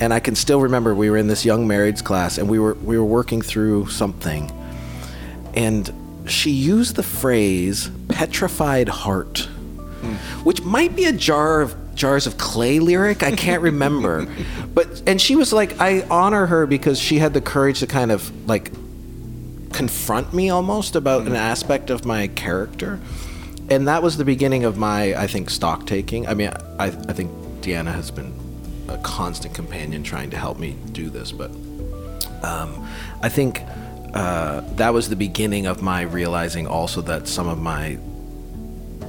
and 0.00 0.12
I 0.12 0.20
can 0.20 0.34
still 0.34 0.60
remember 0.60 0.94
we 0.94 1.10
were 1.10 1.16
in 1.16 1.28
this 1.28 1.44
young 1.44 1.66
marrieds 1.66 2.02
class, 2.02 2.38
and 2.38 2.48
we 2.48 2.58
were 2.58 2.74
we 2.74 2.98
were 2.98 3.04
working 3.04 3.42
through 3.42 3.88
something, 3.88 4.50
and 5.54 5.92
she 6.26 6.50
used 6.50 6.96
the 6.96 7.02
phrase 7.02 7.90
"petrified 8.08 8.88
heart," 8.88 9.40
hmm. 10.00 10.14
which 10.44 10.62
might 10.62 10.96
be 10.96 11.04
a 11.04 11.12
jar 11.12 11.60
of 11.60 11.76
jars 11.94 12.26
of 12.26 12.38
clay 12.38 12.80
lyric. 12.80 13.22
I 13.22 13.32
can't 13.32 13.62
remember, 13.62 14.26
but 14.74 15.02
and 15.06 15.20
she 15.20 15.36
was 15.36 15.52
like, 15.52 15.80
I 15.80 16.02
honor 16.08 16.46
her 16.46 16.66
because 16.66 16.98
she 16.98 17.18
had 17.18 17.34
the 17.34 17.40
courage 17.40 17.80
to 17.80 17.86
kind 17.86 18.10
of 18.10 18.30
like 18.48 18.72
confront 19.72 20.32
me 20.32 20.50
almost 20.50 20.96
about 20.96 21.22
hmm. 21.22 21.28
an 21.28 21.36
aspect 21.36 21.90
of 21.90 22.04
my 22.04 22.28
character. 22.28 23.00
And 23.70 23.88
that 23.88 24.02
was 24.02 24.18
the 24.18 24.26
beginning 24.26 24.64
of 24.64 24.76
my 24.76 25.14
i 25.14 25.26
think 25.26 25.50
stock 25.50 25.86
taking. 25.86 26.26
I 26.26 26.34
mean 26.34 26.50
i, 26.78 26.86
I 26.86 27.12
think 27.12 27.30
deanna 27.62 27.94
has 27.94 28.10
been 28.10 28.43
a 28.88 28.98
constant 28.98 29.54
companion 29.54 30.02
trying 30.02 30.30
to 30.30 30.36
help 30.36 30.58
me 30.58 30.76
do 30.92 31.10
this 31.10 31.32
but 31.32 31.50
um, 32.42 32.88
i 33.22 33.28
think 33.28 33.62
uh, 34.14 34.60
that 34.76 34.94
was 34.94 35.08
the 35.08 35.16
beginning 35.16 35.66
of 35.66 35.82
my 35.82 36.02
realizing 36.02 36.66
also 36.66 37.00
that 37.00 37.26
some 37.26 37.48
of 37.48 37.58
my 37.58 37.98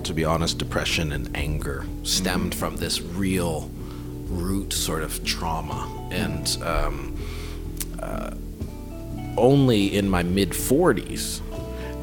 to 0.06 0.14
be 0.14 0.24
honest 0.24 0.60
depression 0.60 1.12
and 1.12 1.36
anger 1.36 1.86
stemmed 2.04 2.54
from 2.54 2.76
this 2.78 3.02
real 3.02 3.70
root 4.28 4.72
sort 4.74 5.04
of 5.04 5.24
trauma. 5.26 6.08
And 6.12 6.58
um, 6.64 7.20
uh, 8.00 8.32
only 9.38 9.96
in 9.96 10.10
my 10.10 10.24
mid 10.24 10.52
40s 10.52 11.42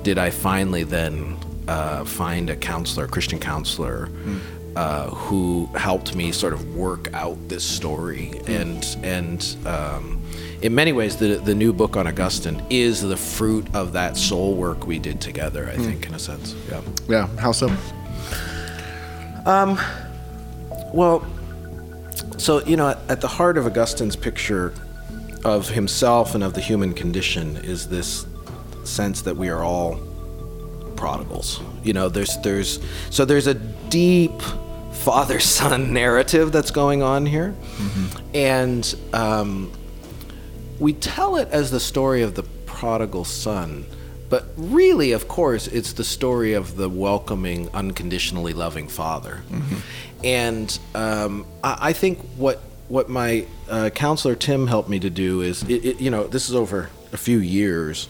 did 0.03 0.19
I 0.19 0.31
finally 0.31 0.83
then 0.83 1.37
uh, 1.69 2.05
find 2.05 2.51
a 2.51 2.57
counselor, 2.57 3.05
a 3.05 3.09
Christian 3.09 3.39
counselor, 3.39 4.09
uh, 4.77 5.11
who 5.11 5.67
helped 5.75 6.15
me 6.15 6.33
sort 6.33 6.53
of 6.53 6.75
work 6.75 7.13
out 7.15 7.37
this 7.49 7.65
story. 7.65 8.41
And 8.47 8.85
and 9.03 9.57
um, 9.67 10.23
in 10.63 10.75
many 10.75 10.93
ways, 10.93 11.17
the 11.17 11.37
the 11.37 11.55
new 11.55 11.73
book 11.73 11.97
on 11.97 12.07
Augustine 12.07 12.63
is 12.71 13.03
the 13.03 13.17
fruit 13.17 13.67
of 13.75 13.93
that 13.93 14.17
soul 14.17 14.55
work 14.55 14.87
we 14.87 14.99
did 14.99 15.21
together. 15.21 15.69
I 15.69 15.77
think, 15.77 16.07
in 16.07 16.15
a 16.15 16.19
sense. 16.19 16.55
Yeah. 16.71 16.81
Yeah. 17.09 17.27
How 17.39 17.53
so? 17.53 17.71
Um. 19.45 19.79
Well, 20.93 21.27
so 22.39 22.65
you 22.65 22.77
know, 22.77 22.89
at, 22.89 22.99
at 23.09 23.21
the 23.21 23.29
heart 23.29 23.57
of 23.59 23.67
Augustine's 23.67 24.17
picture 24.17 24.73
of 25.45 25.69
himself 25.69 26.35
and 26.35 26.45
of 26.45 26.55
the 26.55 26.61
human 26.61 26.95
condition 26.95 27.57
is 27.59 27.89
this 27.89 28.27
sense 28.85 29.23
that 29.23 29.37
we 29.37 29.49
are 29.49 29.63
all 29.63 30.01
prodigals. 30.97 31.61
You 31.83 31.93
know, 31.93 32.09
there's 32.09 32.39
there's 32.39 32.81
so 33.11 33.25
there's 33.25 33.47
a 33.49 33.55
deep 33.55 34.33
father-son 34.93 35.93
narrative 36.03 36.53
that's 36.53 36.71
going 36.71 37.03
on 37.03 37.27
here, 37.27 37.55
and 38.35 38.95
um, 39.13 39.73
we 40.79 40.93
tell 40.93 41.37
it 41.37 41.49
as 41.49 41.71
the 41.71 41.81
story 41.81 42.23
of 42.23 42.35
the 42.35 42.43
prodigal 42.67 43.25
son. 43.25 43.87
But 44.29 44.47
really, 44.57 45.13
of 45.13 45.29
course, 45.29 45.67
it's 45.67 45.93
the 45.93 46.05
story 46.05 46.55
of 46.55 46.77
the 46.77 46.89
welcoming, 46.89 47.69
unconditionally 47.75 48.55
loving 48.55 48.89
father. 48.89 49.43
And 50.25 50.79
um, 50.95 51.45
I, 51.63 51.89
I 51.89 51.93
think 51.93 52.19
what 52.37 52.63
what 52.89 53.09
my 53.09 53.47
uh, 53.71 53.91
counselor 53.91 54.35
Tim 54.35 54.67
helped 54.67 54.89
me 54.89 54.99
to 55.01 55.09
do 55.09 55.41
is, 55.41 55.63
it, 55.63 55.85
it, 55.85 56.01
you 56.01 56.11
know, 56.11 56.27
this 56.27 56.51
is 56.51 56.55
over 56.55 56.91
a 57.13 57.17
few 57.17 57.39
years, 57.39 58.09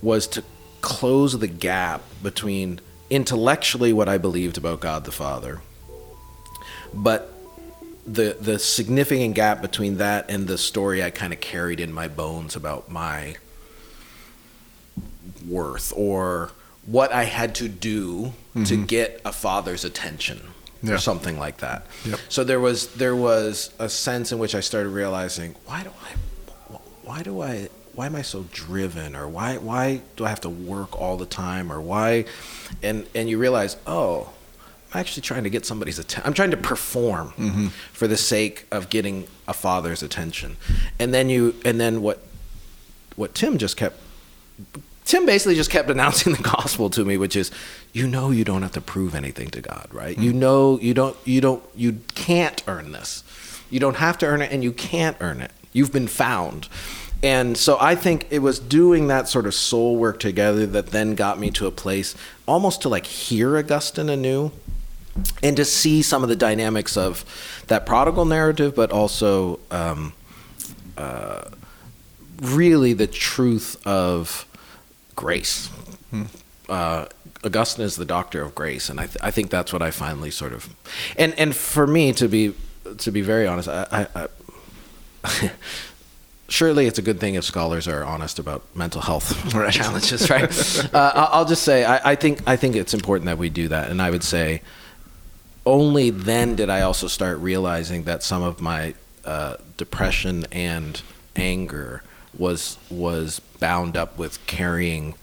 was 0.00 0.26
to 0.28 0.42
close 0.80 1.38
the 1.38 1.46
gap 1.46 2.02
between 2.20 2.80
intellectually 3.10 3.92
what 3.92 4.08
I 4.08 4.18
believed 4.18 4.58
about 4.58 4.80
God 4.80 5.04
the 5.04 5.12
Father, 5.12 5.60
but 6.94 7.32
the 8.06 8.36
the 8.40 8.58
significant 8.58 9.34
gap 9.34 9.62
between 9.62 9.98
that 9.98 10.28
and 10.28 10.46
the 10.48 10.58
story 10.58 11.02
I 11.02 11.10
kind 11.10 11.32
of 11.32 11.40
carried 11.40 11.78
in 11.80 11.92
my 11.92 12.08
bones 12.08 12.56
about 12.56 12.90
my 12.90 13.36
worth 15.46 15.92
or 15.96 16.50
what 16.86 17.12
I 17.12 17.24
had 17.24 17.54
to 17.56 17.68
do 17.68 18.32
to 18.54 18.58
mm-hmm. 18.58 18.84
get 18.84 19.20
a 19.24 19.32
father's 19.32 19.84
attention 19.84 20.40
Yeah. 20.82 20.94
or 20.94 20.98
something 20.98 21.38
like 21.38 21.58
that. 21.58 21.86
Yep. 22.04 22.20
So 22.28 22.42
there 22.44 22.58
was 22.58 22.88
there 22.94 23.14
was 23.14 23.70
a 23.78 23.88
sense 23.88 24.32
in 24.32 24.38
which 24.38 24.54
I 24.54 24.60
started 24.60 24.88
realizing 24.90 25.54
why 25.64 25.84
do 25.84 25.90
I 25.90 26.76
why 27.04 27.22
do 27.22 27.40
I 27.40 27.68
why 27.94 28.06
am 28.06 28.16
I 28.16 28.22
so 28.22 28.46
driven 28.52 29.14
or 29.14 29.28
why 29.28 29.58
why 29.58 30.02
do 30.16 30.24
I 30.24 30.28
have 30.28 30.40
to 30.40 30.50
work 30.50 31.00
all 31.00 31.16
the 31.16 31.26
time 31.26 31.70
or 31.72 31.80
why 31.80 32.24
and 32.82 33.06
and 33.14 33.28
you 33.30 33.38
realize 33.38 33.76
oh 33.86 34.30
I'm 34.92 35.00
actually 35.00 35.22
trying 35.22 35.44
to 35.44 35.50
get 35.50 35.64
somebody's 35.64 35.98
attention. 35.98 36.26
I'm 36.26 36.34
trying 36.34 36.50
to 36.50 36.56
perform 36.56 37.28
mm-hmm. 37.38 37.66
for 37.92 38.06
the 38.06 38.16
sake 38.16 38.66
of 38.70 38.90
getting 38.90 39.26
a 39.48 39.54
father's 39.54 40.02
attention. 40.02 40.56
And 40.98 41.14
then 41.14 41.30
you 41.30 41.54
and 41.64 41.80
then 41.80 42.02
what 42.02 42.22
what 43.16 43.34
Tim 43.34 43.58
just 43.58 43.76
kept 43.76 43.98
Tim 45.04 45.26
basically 45.26 45.54
just 45.54 45.70
kept 45.70 45.90
announcing 45.90 46.32
the 46.34 46.42
gospel 46.42 46.90
to 46.90 47.04
me, 47.04 47.16
which 47.16 47.36
is, 47.36 47.50
you 47.92 48.06
know, 48.06 48.30
you 48.30 48.44
don't 48.44 48.62
have 48.62 48.72
to 48.72 48.80
prove 48.80 49.14
anything 49.14 49.48
to 49.50 49.60
God, 49.60 49.88
right? 49.92 50.16
You 50.18 50.30
mm-hmm. 50.30 50.40
know, 50.40 50.78
you 50.80 50.94
don't, 50.94 51.16
you 51.24 51.40
don't, 51.40 51.62
you 51.74 52.00
can't 52.14 52.62
earn 52.66 52.92
this. 52.92 53.24
You 53.70 53.80
don't 53.80 53.96
have 53.96 54.18
to 54.18 54.26
earn 54.26 54.42
it, 54.42 54.52
and 54.52 54.62
you 54.62 54.72
can't 54.72 55.16
earn 55.20 55.40
it. 55.40 55.50
You've 55.72 55.92
been 55.92 56.08
found. 56.08 56.68
And 57.22 57.56
so 57.56 57.78
I 57.80 57.94
think 57.94 58.26
it 58.30 58.40
was 58.40 58.58
doing 58.58 59.06
that 59.06 59.28
sort 59.28 59.46
of 59.46 59.54
soul 59.54 59.96
work 59.96 60.18
together 60.18 60.66
that 60.66 60.88
then 60.88 61.14
got 61.14 61.38
me 61.38 61.50
to 61.52 61.66
a 61.66 61.70
place 61.70 62.14
almost 62.46 62.82
to 62.82 62.88
like 62.88 63.06
hear 63.06 63.56
Augustine 63.56 64.08
anew 64.08 64.50
and 65.42 65.56
to 65.56 65.64
see 65.64 66.02
some 66.02 66.22
of 66.22 66.28
the 66.28 66.36
dynamics 66.36 66.96
of 66.96 67.24
that 67.68 67.86
prodigal 67.86 68.24
narrative, 68.24 68.74
but 68.74 68.90
also 68.90 69.60
um, 69.70 70.12
uh, 70.96 71.44
really 72.40 72.92
the 72.92 73.06
truth 73.06 73.76
of 73.86 74.46
grace 75.14 75.68
uh, 76.68 77.06
Augustine 77.44 77.84
is 77.84 77.96
the 77.96 78.04
doctor 78.04 78.42
of 78.42 78.54
grace, 78.54 78.88
and 78.88 79.00
I, 79.00 79.06
th- 79.06 79.18
I 79.20 79.30
think 79.30 79.50
that's 79.50 79.72
what 79.72 79.82
I 79.82 79.90
finally 79.90 80.30
sort 80.30 80.52
of, 80.52 80.74
and 81.16 81.34
and 81.38 81.54
for 81.54 81.86
me 81.86 82.12
to 82.14 82.28
be 82.28 82.54
to 82.98 83.10
be 83.10 83.20
very 83.20 83.46
honest, 83.46 83.68
I, 83.68 84.06
I, 84.14 84.28
I 85.24 85.50
surely 86.48 86.86
it's 86.86 86.98
a 86.98 87.02
good 87.02 87.18
thing 87.18 87.34
if 87.34 87.44
scholars 87.44 87.88
are 87.88 88.04
honest 88.04 88.38
about 88.38 88.62
mental 88.74 89.00
health 89.00 89.50
challenges, 89.72 90.30
right? 90.30 90.44
uh, 90.94 91.12
I'll 91.14 91.40
I'll 91.40 91.44
just 91.44 91.62
say 91.62 91.84
I, 91.84 92.12
I 92.12 92.14
think 92.14 92.40
I 92.46 92.56
think 92.56 92.76
it's 92.76 92.94
important 92.94 93.26
that 93.26 93.38
we 93.38 93.50
do 93.50 93.68
that, 93.68 93.90
and 93.90 94.00
I 94.00 94.10
would 94.10 94.24
say 94.24 94.62
only 95.64 96.10
then 96.10 96.56
did 96.56 96.68
I 96.70 96.80
also 96.82 97.06
start 97.08 97.38
realizing 97.38 98.04
that 98.04 98.22
some 98.22 98.42
of 98.42 98.60
my 98.60 98.94
uh, 99.24 99.56
depression 99.76 100.44
and 100.52 101.00
anger 101.36 102.02
was 102.36 102.78
was 102.90 103.40
bound 103.60 103.96
up 103.96 104.18
with 104.18 104.44
carrying 104.46 105.14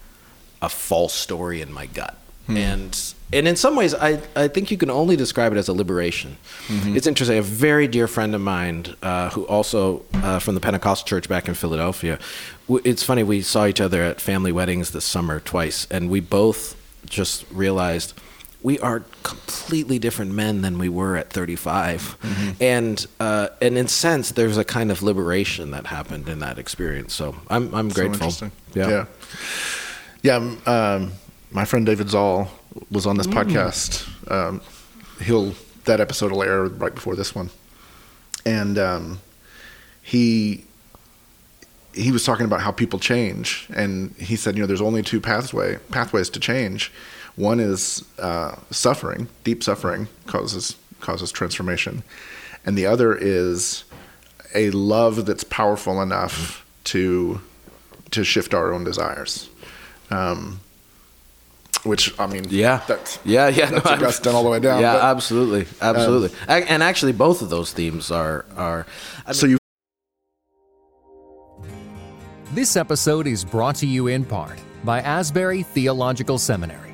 a 0.62 0.68
false 0.68 1.12
story 1.14 1.60
in 1.60 1.72
my 1.72 1.86
gut. 1.86 2.16
And 2.48 2.98
and 3.32 3.46
in 3.46 3.54
some 3.54 3.76
ways, 3.76 3.94
I, 3.94 4.20
I 4.34 4.48
think 4.48 4.72
you 4.72 4.76
can 4.76 4.90
only 4.90 5.14
describe 5.14 5.52
it 5.52 5.56
as 5.58 5.68
a 5.68 5.72
liberation. 5.72 6.36
It's 6.68 7.06
interesting. 7.06 7.38
A 7.38 7.42
very 7.42 7.86
dear 7.86 8.08
friend 8.08 8.34
of 8.34 8.40
mine, 8.40 8.86
uh, 9.04 9.30
who 9.30 9.44
also 9.46 10.02
uh, 10.14 10.40
from 10.40 10.56
the 10.56 10.60
Pentecostal 10.60 11.06
church 11.06 11.28
back 11.28 11.46
in 11.46 11.54
Philadelphia. 11.54 12.18
w- 12.66 12.82
It's 12.84 13.04
funny. 13.04 13.22
We 13.22 13.42
saw 13.42 13.66
each 13.66 13.80
other 13.80 14.02
at 14.02 14.20
family 14.20 14.50
weddings 14.50 14.90
this 14.90 15.04
summer 15.04 15.38
twice, 15.38 15.86
and 15.92 16.10
we 16.10 16.18
both 16.18 16.74
just 17.08 17.44
realized 17.52 18.14
we 18.62 18.78
are 18.80 19.00
completely 19.22 19.98
different 19.98 20.32
men 20.32 20.60
than 20.62 20.78
we 20.78 20.88
were 20.88 21.16
at 21.16 21.30
35 21.32 22.16
and 22.60 23.06
uh, 23.18 23.48
and 23.62 23.78
in 23.78 23.88
sense 23.88 24.32
there's 24.32 24.58
a 24.58 24.64
kind 24.64 24.90
of 24.90 25.02
liberation 25.02 25.70
that 25.70 25.86
happened 25.86 26.28
in 26.28 26.40
that 26.40 26.58
experience 26.58 27.14
so 27.14 27.34
i'm 27.48 27.74
i'm 27.74 27.90
So 27.90 27.94
grateful 27.94 28.26
interesting. 28.28 28.52
yeah 28.74 28.88
Yeah. 28.88 29.04
Yeah. 30.22 30.36
um, 30.36 30.58
Um, 30.66 31.12
my 31.52 31.64
friend 31.64 31.86
David 31.86 32.08
Zahl 32.10 32.48
was 32.90 33.06
on 33.06 33.16
this 33.16 33.26
Mm. 33.26 33.32
podcast. 33.34 33.90
Um, 34.30 34.60
he'll 35.22 35.54
that 35.86 35.98
episode 36.00 36.30
will 36.32 36.42
air 36.42 36.64
right 36.64 36.94
before 36.94 37.16
this 37.16 37.34
one, 37.34 37.48
and 38.46 38.78
um, 38.78 39.20
he 40.02 40.64
he 41.92 42.12
was 42.12 42.22
talking 42.24 42.46
about 42.46 42.60
how 42.60 42.70
people 42.70 42.98
change, 43.00 43.66
and 43.74 44.14
he 44.16 44.36
said, 44.36 44.54
you 44.56 44.60
know, 44.62 44.66
there's 44.66 44.80
only 44.80 45.02
two 45.02 45.20
pathway 45.20 45.78
pathways 45.90 46.30
to 46.30 46.38
change. 46.40 46.92
One 47.40 47.58
is 47.60 48.04
uh, 48.18 48.56
suffering, 48.70 49.28
deep 49.44 49.62
suffering 49.62 50.08
causes 50.26 50.76
causes 51.00 51.32
transformation, 51.32 52.02
and 52.66 52.76
the 52.76 52.84
other 52.86 53.16
is 53.16 53.84
a 54.54 54.70
love 54.70 55.24
that's 55.24 55.44
powerful 55.44 56.02
enough 56.02 56.66
to 56.84 57.40
to 58.10 58.24
shift 58.24 58.52
our 58.52 58.72
own 58.74 58.84
desires. 58.84 59.48
Um, 60.10 60.60
which 61.84 62.12
I 62.20 62.26
mean, 62.26 62.44
Yeah. 62.50 62.82
that's 62.86 63.18
yeah, 63.24 63.48
yeah. 63.48 63.70
that's 63.70 63.84
no, 63.86 63.90
Augustine 63.92 64.34
all 64.34 64.42
the 64.44 64.50
way 64.50 64.60
down. 64.60 64.82
Yeah, 64.82 64.94
but- 64.94 65.04
absolutely, 65.04 65.66
absolutely. 65.80 66.36
Ac- 66.46 66.66
and 66.68 66.82
actually, 66.82 67.12
both 67.12 67.40
of 67.40 67.48
those 67.48 67.72
themes 67.72 68.10
are 68.10 68.44
are. 68.56 68.86
I 69.26 69.32
so 69.32 69.46
you 69.46 69.56
This 72.52 72.76
episode 72.76 73.26
is 73.26 73.44
brought 73.44 73.76
to 73.76 73.86
you 73.86 74.08
in 74.08 74.24
part 74.24 74.58
by 74.84 75.00
Asbury 75.00 75.62
Theological 75.62 76.36
Seminary, 76.36 76.89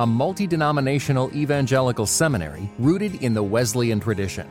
a 0.00 0.06
multi 0.06 0.46
denominational 0.46 1.30
evangelical 1.36 2.06
seminary 2.06 2.70
rooted 2.78 3.16
in 3.16 3.34
the 3.34 3.42
Wesleyan 3.42 4.00
tradition. 4.00 4.48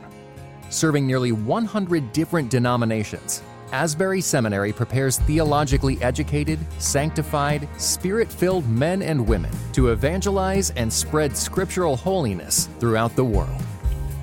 Serving 0.68 1.04
nearly 1.04 1.32
100 1.32 2.12
different 2.12 2.48
denominations, 2.48 3.42
Asbury 3.72 4.20
Seminary 4.20 4.72
prepares 4.72 5.18
theologically 5.18 6.00
educated, 6.02 6.60
sanctified, 6.78 7.68
spirit 7.78 8.32
filled 8.32 8.68
men 8.68 9.02
and 9.02 9.26
women 9.26 9.50
to 9.72 9.88
evangelize 9.88 10.70
and 10.76 10.92
spread 10.92 11.36
scriptural 11.36 11.96
holiness 11.96 12.68
throughout 12.78 13.16
the 13.16 13.24
world. 13.24 13.60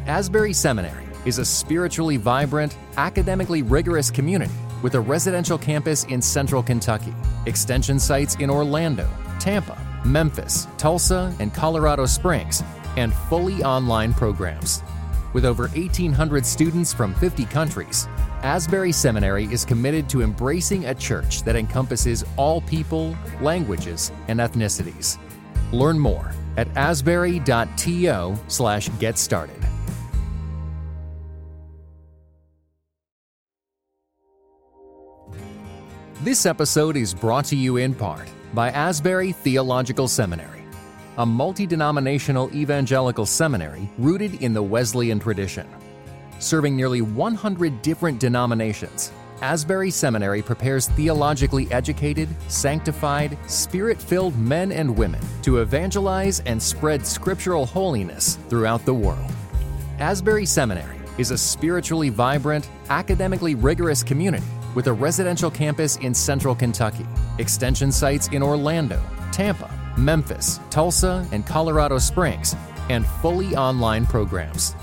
Asbury 0.06 0.54
Seminary 0.54 1.08
is 1.26 1.40
a 1.40 1.46
spiritually 1.46 2.16
vibrant, 2.16 2.78
academically 2.96 3.64
rigorous 3.64 4.10
community 4.10 4.56
with 4.82 4.96
a 4.96 5.00
residential 5.00 5.58
campus 5.58 6.06
in 6.06 6.22
central 6.22 6.64
Kentucky, 6.64 7.14
extension 7.46 8.00
sites 8.00 8.36
in 8.36 8.50
Orlando, 8.50 9.10
Tampa, 9.40 9.78
Memphis, 10.08 10.68
Tulsa, 10.78 11.36
and 11.40 11.54
Colorado 11.54 12.06
Springs, 12.06 12.64
and 12.96 13.14
fully 13.14 13.64
online 13.64 14.14
programs. 14.14 14.82
With 15.34 15.46
over 15.46 15.68
1,800 15.68 16.46
students 16.46 16.94
from 16.94 17.14
50 17.16 17.46
countries, 17.46 18.08
Asbury 18.42 18.92
Seminary 18.92 19.46
is 19.46 19.66
committed 19.66 20.08
to 20.10 20.22
embracing 20.22 20.86
a 20.86 20.96
church 20.96 21.44
that 21.44 21.56
encompasses 21.56 22.24
all 22.38 22.62
people, 22.62 23.16
languages, 23.42 24.12
and 24.28 24.40
ethnicities. 24.40 25.18
Learn 25.72 26.00
more 26.00 26.32
at 26.56 26.68
asbury.to 26.76 28.36
slash 28.48 28.90
get 29.00 29.18
started. 29.18 29.56
This 36.22 36.46
episode 36.46 36.98
is 36.98 37.14
brought 37.14 37.46
to 37.46 37.56
you 37.56 37.78
in 37.78 37.94
part 37.94 38.28
by 38.54 38.70
Asbury 38.72 39.34
Theological 39.34 40.08
Seminary, 40.08 40.64
a 41.18 41.26
multi 41.26 41.66
denominational 41.66 42.50
evangelical 42.54 43.26
seminary 43.26 43.90
rooted 43.98 44.42
in 44.42 44.54
the 44.54 44.62
Wesleyan 44.64 45.20
tradition. 45.20 45.68
Serving 46.40 46.76
nearly 46.76 47.02
100 47.02 47.82
different 47.82 48.20
denominations, 48.20 49.12
Asbury 49.42 49.92
Seminary 49.92 50.42
prepares 50.42 50.88
theologically 50.90 51.72
educated, 51.72 52.30
sanctified, 52.48 53.38
spirit 53.48 54.02
filled 54.02 54.38
men 54.38 54.72
and 54.72 54.96
women 54.96 55.22
to 55.44 55.60
evangelize 55.60 56.40
and 56.42 56.62
spread 56.62 57.06
scriptural 57.06 57.66
holiness 57.66 58.38
throughout 58.50 58.86
the 58.86 58.94
world. 58.94 59.32
Asbury 60.00 60.46
Seminary 60.46 60.98
is 61.18 61.32
a 61.32 61.38
spiritually 61.38 62.10
vibrant, 62.10 62.70
academically 62.90 63.56
rigorous 63.56 64.04
community 64.04 64.46
with 64.78 64.86
a 64.86 64.94
residential 64.94 65.50
campus 65.50 65.96
in 65.98 66.14
central 66.14 66.54
Kentucky, 66.54 67.08
extension 67.40 67.92
sites 67.92 68.28
in 68.28 68.44
Orlando, 68.44 69.02
Tampa, 69.32 69.72
Memphis, 69.98 70.60
Tulsa, 70.70 71.28
and 71.32 71.48
Colorado 71.48 71.98
Springs, 71.98 72.56
and 72.92 73.04
fully 73.04 73.56
online 73.56 74.06
programs. 74.06 74.76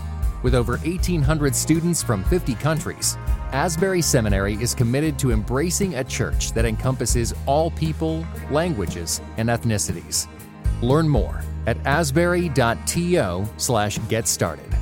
With 0.43 0.57
over 0.57 0.79
1,800 0.79 1.55
students 1.55 2.03
from 2.03 2.25
50 2.25 2.57
countries, 2.57 3.17
Asbury 3.53 4.03
Seminary 4.03 4.55
is 4.55 4.75
committed 4.75 5.17
to 5.21 5.31
embracing 5.31 5.95
a 5.95 6.03
church 6.03 6.51
that 6.55 6.65
encompasses 6.65 7.33
all 7.47 7.71
people, 7.71 8.27
languages, 8.51 9.21
and 9.37 9.49
ethnicities. 9.49 10.27
Learn 10.83 11.09
more 11.09 11.41
at 11.69 11.77
asbury.to 11.87 13.45
slash 13.59 14.01
get 14.09 14.27
started. 14.27 14.75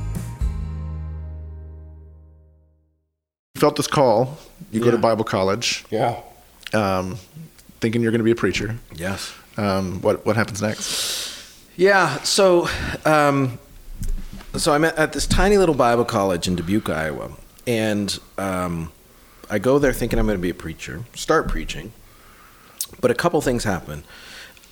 felt 3.62 3.76
this 3.76 3.86
call, 3.86 4.36
you 4.72 4.80
go 4.80 4.90
to 4.90 4.98
Bible 4.98 5.24
college, 5.24 5.84
yeah. 5.90 6.20
um, 6.72 7.16
thinking 7.80 8.02
you're 8.02 8.10
going 8.10 8.20
to 8.20 8.24
be 8.24 8.30
a 8.30 8.36
preacher. 8.36 8.76
Yes. 8.94 9.34
Um, 9.56 10.00
what 10.00 10.24
what 10.24 10.34
happens 10.34 10.62
next? 10.62 11.30
Yeah. 11.76 12.18
So, 12.22 12.68
um, 13.04 13.58
so 14.56 14.72
I'm 14.72 14.84
at, 14.84 14.96
at 14.96 15.12
this 15.12 15.26
tiny 15.26 15.58
little 15.58 15.74
Bible 15.74 16.04
college 16.04 16.48
in 16.48 16.56
Dubuque, 16.56 16.88
Iowa, 16.88 17.32
and 17.66 18.18
um, 18.38 18.90
I 19.50 19.58
go 19.58 19.78
there 19.78 19.92
thinking 19.92 20.18
I'm 20.18 20.26
going 20.26 20.38
to 20.38 20.42
be 20.42 20.50
a 20.50 20.54
preacher. 20.54 21.04
Start 21.14 21.48
preaching, 21.48 21.92
but 23.00 23.10
a 23.10 23.14
couple 23.14 23.40
things 23.42 23.64
happen. 23.64 24.04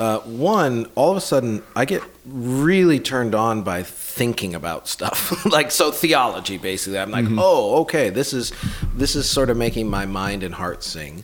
Uh, 0.00 0.18
one, 0.20 0.86
all 0.94 1.10
of 1.10 1.16
a 1.16 1.20
sudden, 1.20 1.62
I 1.76 1.84
get 1.84 2.02
really 2.24 2.98
turned 2.98 3.34
on 3.34 3.62
by 3.62 3.82
thinking 3.82 4.54
about 4.54 4.88
stuff, 4.88 5.44
like 5.52 5.70
so 5.70 5.92
theology. 5.92 6.56
Basically, 6.56 6.98
I'm 6.98 7.10
like, 7.10 7.26
oh, 7.36 7.82
okay, 7.82 8.08
this 8.08 8.32
is 8.32 8.52
this 8.94 9.14
is 9.14 9.28
sort 9.28 9.50
of 9.50 9.56
making 9.56 9.90
my 9.90 10.06
mind 10.06 10.42
and 10.42 10.54
heart 10.54 10.82
sing 10.82 11.22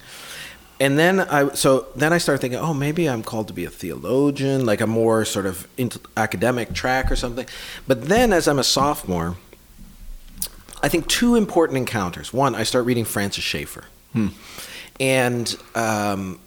and 0.78 0.98
then 0.98 1.20
I 1.20 1.54
so 1.54 1.86
then 1.96 2.12
I 2.12 2.18
start 2.18 2.40
thinking, 2.40 2.58
oh, 2.58 2.74
maybe 2.74 3.08
I'm 3.08 3.22
called 3.22 3.48
to 3.48 3.54
be 3.54 3.64
a 3.64 3.70
theologian, 3.70 4.66
like 4.66 4.80
a 4.80 4.86
more 4.86 5.24
sort 5.24 5.46
of 5.46 5.66
academic 6.16 6.74
track 6.74 7.10
or 7.10 7.16
something. 7.16 7.46
But 7.86 8.08
then, 8.08 8.32
as 8.32 8.46
I'm 8.46 8.58
a 8.58 8.64
sophomore, 8.64 9.36
I 10.82 10.88
think 10.88 11.06
two 11.08 11.34
important 11.34 11.78
encounters. 11.78 12.32
One, 12.32 12.54
I 12.54 12.62
start 12.62 12.84
reading 12.84 13.06
Francis 13.06 13.42
Schaeffer, 13.44 13.84
and 15.00 15.56
um, 15.74 16.38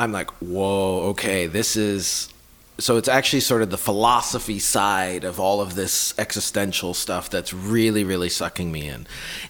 I'm 0.00 0.12
like, 0.12 0.30
whoa, 0.40 1.10
okay, 1.10 1.46
this 1.46 1.76
is. 1.76 2.32
So 2.78 2.96
it's 2.96 3.08
actually 3.08 3.40
sort 3.40 3.60
of 3.60 3.68
the 3.68 3.76
philosophy 3.76 4.58
side 4.58 5.24
of 5.24 5.38
all 5.38 5.60
of 5.60 5.74
this 5.74 6.14
existential 6.18 6.94
stuff 6.94 7.28
that's 7.28 7.52
really, 7.52 8.02
really 8.04 8.30
sucking 8.30 8.72
me 8.72 8.88
in. 8.88 9.06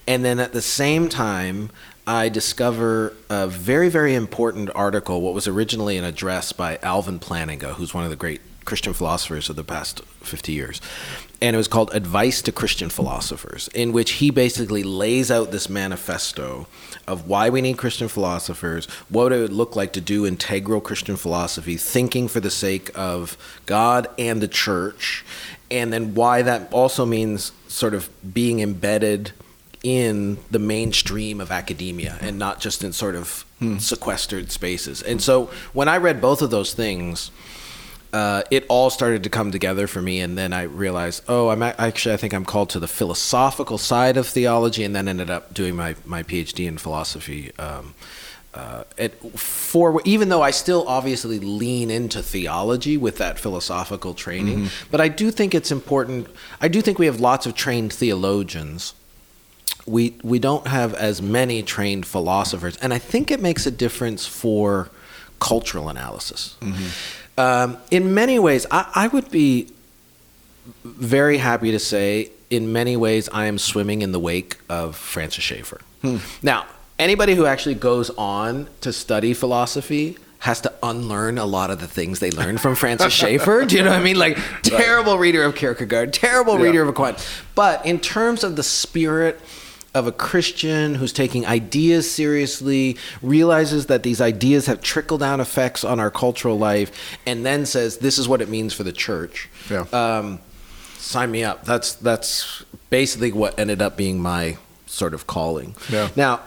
And 0.09 0.25
then 0.25 0.41
at 0.41 0.53
the 0.53 0.61
same 0.61 1.09
time, 1.09 1.71
I 2.09 2.29
discover 2.29 3.15
a 3.29 3.47
very, 3.47 3.89
very 3.89 4.17
important 4.17 4.69
article, 4.75 5.21
what 5.21 5.33
was 5.33 5.47
originally 5.47 5.97
an 5.97 6.03
address 6.03 6.51
by 6.53 6.81
Alvin 6.83 7.21
Plantinga, 7.21 7.75
who's 7.75 7.95
one 7.95 8.03
of 8.03 8.11
the 8.11 8.17
great 8.17 8.41
Christian 8.64 8.92
philosophers 8.92 9.49
of 9.49 9.57
the 9.57 9.64
past 9.64 10.03
50 10.23 10.53
years. 10.53 10.81
And 11.42 11.55
it 11.55 11.57
was 11.57 11.68
called 11.68 11.94
Advice 11.94 12.42
to 12.42 12.53
Christian 12.53 12.90
Philosophers, 12.90 13.68
in 13.68 13.92
which 13.92 14.12
he 14.12 14.31
basically 14.31 14.83
lays 14.83 15.31
out 15.31 15.51
this 15.51 15.70
manifesto 15.70 16.66
of 17.07 17.27
why 17.27 17.49
we 17.49 17.62
need 17.62 17.79
Christian 17.79 18.09
philosophers, 18.09 18.87
what 19.09 19.33
it 19.33 19.40
would 19.40 19.53
look 19.53 19.75
like 19.75 19.92
to 19.94 20.01
do 20.01 20.27
integral 20.27 20.81
Christian 20.81 21.16
philosophy, 21.16 21.77
thinking 21.77 22.29
for 22.29 22.40
the 22.40 22.51
sake 22.51 22.90
of 22.94 23.38
God 23.64 24.07
and 24.18 24.42
the 24.42 24.49
church, 24.49 25.25
and 25.70 25.92
then 25.92 26.14
why 26.14 26.42
that 26.42 26.70
also 26.73 27.07
means 27.07 27.53
sort 27.68 27.94
of 27.94 28.11
being 28.35 28.61
embedded 28.61 29.33
in 29.83 30.37
the 30.51 30.59
mainstream 30.59 31.40
of 31.40 31.51
academia 31.51 32.18
and 32.20 32.38
not 32.38 32.61
just 32.61 32.85
in 32.85 32.92
sort 32.92 33.14
of 33.14 33.46
hmm. 33.59 33.79
sequestered 33.79 34.53
spaces. 34.53 35.03
And 35.03 35.23
so 35.23 35.46
when 35.73 35.88
I 35.88 35.96
read 35.96 36.20
both 36.20 36.42
of 36.42 36.51
those 36.51 36.75
things, 36.75 37.31
uh, 38.12 38.42
it 38.51 38.64
all 38.68 38.90
started 38.90 39.23
to 39.25 39.31
come 39.31 39.51
together 39.51 39.87
for 39.87 40.03
me, 40.03 40.20
and 40.20 40.37
then 40.37 40.53
I 40.53 40.62
realized, 40.62 41.23
oh, 41.29 41.49
I'm 41.49 41.62
actually 41.62 42.14
I 42.14 42.16
think 42.16 42.33
I'm 42.33 42.44
called 42.44 42.70
to 42.70 42.81
the 42.81 42.88
philosophical 42.88 43.79
side 43.79 44.16
of 44.16 44.27
theology, 44.27 44.85
and 44.85 44.94
then 44.94 45.09
ended 45.09 45.31
up 45.31 45.55
doing 45.55 45.77
my 45.77 45.96
my 46.05 46.23
PhD 46.23 46.66
in 46.66 46.79
philosophy. 46.79 47.53
Um, 47.59 47.94
uh, 48.53 48.83
it, 48.96 49.14
for 49.38 50.03
even 50.05 50.29
though 50.29 50.42
I 50.42 50.51
still 50.51 50.85
obviously 50.88 51.38
lean 51.38 51.88
into 51.88 52.20
theology 52.20 52.96
with 52.96 53.18
that 53.18 53.38
philosophical 53.38 54.12
training, 54.12 54.68
but 54.90 55.01
I 55.01 55.09
do 55.09 55.31
think 55.31 55.55
it's 55.55 55.70
important. 55.70 56.27
I 56.61 56.66
do 56.66 56.83
think 56.83 56.99
we 56.99 57.07
have 57.07 57.20
lots 57.20 57.46
of 57.46 57.55
trained 57.55 57.92
theologians 57.92 58.94
we 59.87 60.16
we 60.23 60.38
don't 60.38 60.66
have 60.66 60.94
as 60.94 61.20
many 61.20 61.62
trained 61.62 62.07
philosophers, 62.07 62.77
and 62.79 62.92
I 62.92 62.99
think 62.99 63.31
it 63.31 63.40
makes 63.40 63.66
a 63.66 63.70
difference 63.70 64.27
for 64.27 64.90
cultural 65.40 65.88
analysis. 65.88 66.57
Um, 67.40 67.79
in 67.90 68.12
many 68.14 68.38
ways, 68.38 68.66
I, 68.70 68.90
I 68.94 69.09
would 69.09 69.31
be 69.31 69.68
very 70.85 71.38
happy 71.38 71.70
to 71.72 71.79
say, 71.79 72.31
in 72.50 72.72
many 72.72 72.96
ways, 72.96 73.29
I 73.33 73.46
am 73.46 73.59
swimming 73.59 74.03
in 74.03 74.12
the 74.12 74.20
wake 74.20 74.59
of 74.68 74.94
Francis 74.96 75.42
Schaeffer. 75.44 75.81
Now, 76.42 76.66
anybody 76.98 77.35
who 77.35 77.46
actually 77.46 77.76
goes 77.76 78.11
on 78.11 78.68
to 78.83 78.92
study 78.92 79.33
philosophy 79.35 80.16
has 80.40 80.61
to 80.62 80.72
unlearn 80.83 81.37
a 81.38 81.44
lot 81.44 81.70
of 81.70 81.81
the 81.81 81.87
things 81.87 82.18
they 82.20 82.31
learned 82.31 82.61
from 82.61 82.74
Francis 82.74 83.12
Schaeffer. 83.20 83.64
Do 83.66 83.76
you 83.76 83.83
know 83.83 83.90
what 83.90 84.00
I 84.00 84.03
mean? 84.03 84.18
Like 84.18 84.38
terrible 84.62 85.18
reader 85.18 85.42
of 85.44 85.55
Kierkegaard, 85.55 86.12
terrible 86.14 86.59
Yeah. 86.59 86.64
reader 86.66 86.83
of 86.83 86.88
Aquinas. 86.88 87.26
But 87.55 87.85
in 87.85 88.00
terms 88.00 88.42
of 88.44 88.57
the 88.57 88.62
spirit 88.62 89.38
of 89.94 90.07
a 90.07 90.12
Christian 90.12 90.94
who's 90.94 91.12
taking 91.12 91.44
ideas 91.46 92.09
seriously, 92.11 92.96
realizes 93.22 93.87
that 93.87 94.03
these 94.03 94.20
ideas 94.20 94.66
have 94.66 94.81
trickle 94.83 95.18
down 95.18 95.40
effects 95.40 95.83
on 95.85 95.98
our 95.98 96.11
cultural 96.11 96.59
life, 96.59 97.18
and 97.26 97.44
then 97.44 97.66
says, 97.66 97.98
"This 97.98 98.16
is 98.18 98.29
what 98.29 98.40
it 98.40 98.48
means 98.48 98.72
for 98.72 98.85
the 98.85 98.92
church." 98.92 99.48
Yeah. 99.68 99.87
Um, 99.92 100.38
sign 100.98 101.31
me 101.31 101.42
up. 101.42 101.64
That's 101.64 101.94
that's 101.94 102.62
basically 102.90 103.33
what 103.33 103.59
ended 103.59 103.83
up 103.83 103.96
being 103.96 104.20
my 104.20 104.57
sort 104.87 105.12
of 105.14 105.26
calling. 105.26 105.74
Yeah. 105.88 106.09
Now, 106.16 106.40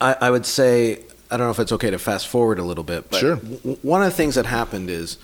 I, 0.00 0.16
I 0.22 0.30
would 0.30 0.46
say 0.46 1.00
I 1.30 1.36
don't 1.36 1.46
know 1.46 1.50
if 1.50 1.58
it's 1.60 1.72
okay 1.72 1.90
to 1.90 1.98
fast 1.98 2.26
forward 2.28 2.58
a 2.58 2.64
little 2.64 2.84
bit, 2.84 3.10
but 3.10 3.20
Sure. 3.20 3.36
w- 3.36 3.76
one 3.82 4.02
of 4.02 4.10
the 4.10 4.16
things 4.16 4.34
that 4.34 4.46
happened 4.46 4.88
is 4.90 5.16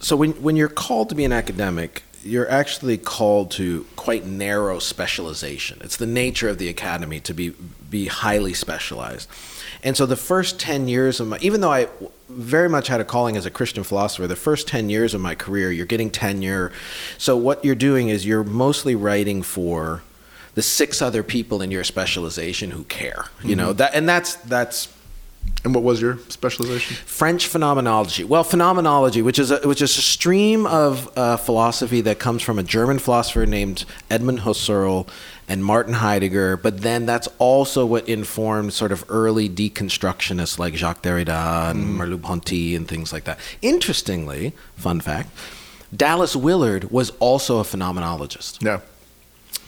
so 0.00 0.16
when 0.16 0.32
when 0.42 0.56
you're 0.56 0.68
called 0.68 1.08
to 1.10 1.14
be 1.14 1.24
an 1.24 1.32
academic, 1.32 2.02
you're 2.24 2.50
actually 2.50 2.98
called 2.98 3.50
to 3.52 3.86
quite 3.96 4.24
narrow 4.24 4.78
specialization. 4.78 5.78
It's 5.82 5.96
the 5.96 6.06
nature 6.06 6.48
of 6.48 6.58
the 6.58 6.68
academy 6.68 7.20
to 7.20 7.34
be 7.34 7.50
be 7.90 8.06
highly 8.06 8.54
specialized. 8.54 9.28
And 9.82 9.96
so 9.96 10.06
the 10.06 10.16
first 10.16 10.58
10 10.58 10.88
years 10.88 11.20
of 11.20 11.28
my 11.28 11.38
even 11.40 11.60
though 11.60 11.72
I 11.72 11.88
very 12.28 12.68
much 12.68 12.88
had 12.88 13.00
a 13.00 13.04
calling 13.04 13.36
as 13.36 13.46
a 13.46 13.50
Christian 13.50 13.84
philosopher, 13.84 14.26
the 14.26 14.34
first 14.34 14.66
10 14.66 14.88
years 14.88 15.14
of 15.14 15.20
my 15.20 15.34
career, 15.34 15.70
you're 15.70 15.86
getting 15.86 16.10
tenure. 16.10 16.72
So 17.18 17.36
what 17.36 17.64
you're 17.64 17.74
doing 17.74 18.08
is 18.08 18.26
you're 18.26 18.44
mostly 18.44 18.94
writing 18.94 19.42
for 19.42 20.02
the 20.54 20.62
six 20.62 21.02
other 21.02 21.22
people 21.22 21.60
in 21.60 21.70
your 21.70 21.84
specialization 21.84 22.70
who 22.70 22.84
care. 22.84 23.26
You 23.42 23.56
know, 23.56 23.68
mm-hmm. 23.68 23.78
that 23.78 23.94
and 23.94 24.08
that's 24.08 24.36
that's 24.36 24.88
And 25.64 25.74
what 25.74 25.82
was 25.82 26.00
your 26.02 26.18
specialization? 26.28 26.94
French 27.06 27.46
phenomenology. 27.46 28.22
Well, 28.22 28.44
phenomenology, 28.44 29.22
which 29.22 29.38
is 29.38 29.50
a, 29.50 29.60
which 29.60 29.80
is 29.80 29.96
a 29.96 30.02
stream 30.02 30.66
of 30.66 31.10
uh, 31.16 31.38
philosophy 31.38 32.02
that 32.02 32.18
comes 32.18 32.42
from 32.42 32.58
a 32.58 32.62
German 32.62 32.98
philosopher 32.98 33.46
named 33.46 33.86
Edmund 34.10 34.40
Husserl 34.40 35.08
and 35.48 35.64
Martin 35.64 35.94
Heidegger, 35.94 36.58
but 36.58 36.82
then 36.82 37.06
that's 37.06 37.28
also 37.38 37.86
what 37.86 38.06
informed 38.08 38.74
sort 38.74 38.92
of 38.92 39.04
early 39.08 39.48
deconstructionists 39.48 40.58
like 40.58 40.74
Jacques 40.74 41.02
Derrida 41.02 41.70
and 41.70 41.98
Merleau-Ponty 41.98 42.74
and 42.74 42.86
things 42.86 43.12
like 43.12 43.24
that. 43.24 43.38
Interestingly, 43.62 44.52
fun 44.76 45.00
fact, 45.00 45.30
Dallas 45.94 46.34
Willard 46.36 46.90
was 46.90 47.10
also 47.20 47.58
a 47.58 47.62
phenomenologist. 47.64 48.62
Yeah. 48.62 48.80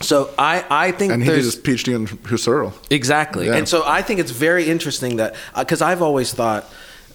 So 0.01 0.29
I, 0.37 0.63
I 0.69 0.91
think 0.91 1.13
And 1.13 1.23
he 1.23 1.29
did 1.29 1.39
his 1.39 1.55
PhD 1.55 1.95
in 1.95 2.07
Husserl. 2.07 2.73
Exactly. 2.91 3.47
Yeah. 3.47 3.55
And 3.55 3.67
so 3.67 3.83
I 3.85 4.01
think 4.01 4.19
it's 4.19 4.31
very 4.31 4.69
interesting 4.69 5.17
that, 5.17 5.35
because 5.57 5.81
I've 5.81 6.01
always 6.01 6.33
thought, 6.33 6.65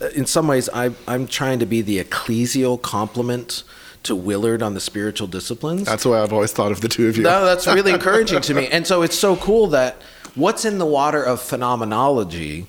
uh, 0.00 0.08
in 0.08 0.26
some 0.26 0.48
ways, 0.48 0.68
I, 0.72 0.90
I'm 1.06 1.26
trying 1.26 1.60
to 1.60 1.66
be 1.66 1.80
the 1.80 2.02
ecclesial 2.02 2.80
complement 2.80 3.62
to 4.02 4.16
Willard 4.16 4.62
on 4.62 4.74
the 4.74 4.80
spiritual 4.80 5.28
disciplines. 5.28 5.84
That's 5.84 6.04
why 6.04 6.20
I've 6.20 6.32
always 6.32 6.52
thought 6.52 6.72
of 6.72 6.80
the 6.80 6.88
two 6.88 7.08
of 7.08 7.16
you. 7.16 7.22
No, 7.22 7.44
that's 7.44 7.66
really 7.66 7.92
encouraging 7.94 8.40
to 8.42 8.54
me. 8.54 8.66
And 8.68 8.84
so 8.86 9.02
it's 9.02 9.18
so 9.18 9.36
cool 9.36 9.68
that 9.68 9.96
what's 10.34 10.64
in 10.64 10.78
the 10.78 10.86
water 10.86 11.22
of 11.22 11.40
phenomenology 11.40 12.66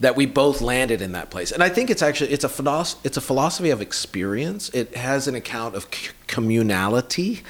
that 0.00 0.14
we 0.14 0.26
both 0.26 0.60
landed 0.60 1.00
in 1.00 1.12
that 1.12 1.30
place. 1.30 1.52
And 1.52 1.62
I 1.62 1.68
think 1.70 1.88
it's 1.90 2.02
actually 2.02 2.30
it's 2.30 2.44
a 2.44 2.48
philos- 2.48 2.96
it's 3.04 3.16
a 3.16 3.20
philosophy 3.20 3.70
of 3.70 3.80
experience. 3.80 4.68
It 4.70 4.94
has 4.96 5.26
an 5.26 5.34
account 5.34 5.74
of 5.74 5.86
c- 5.92 6.10
communality. 6.28 7.42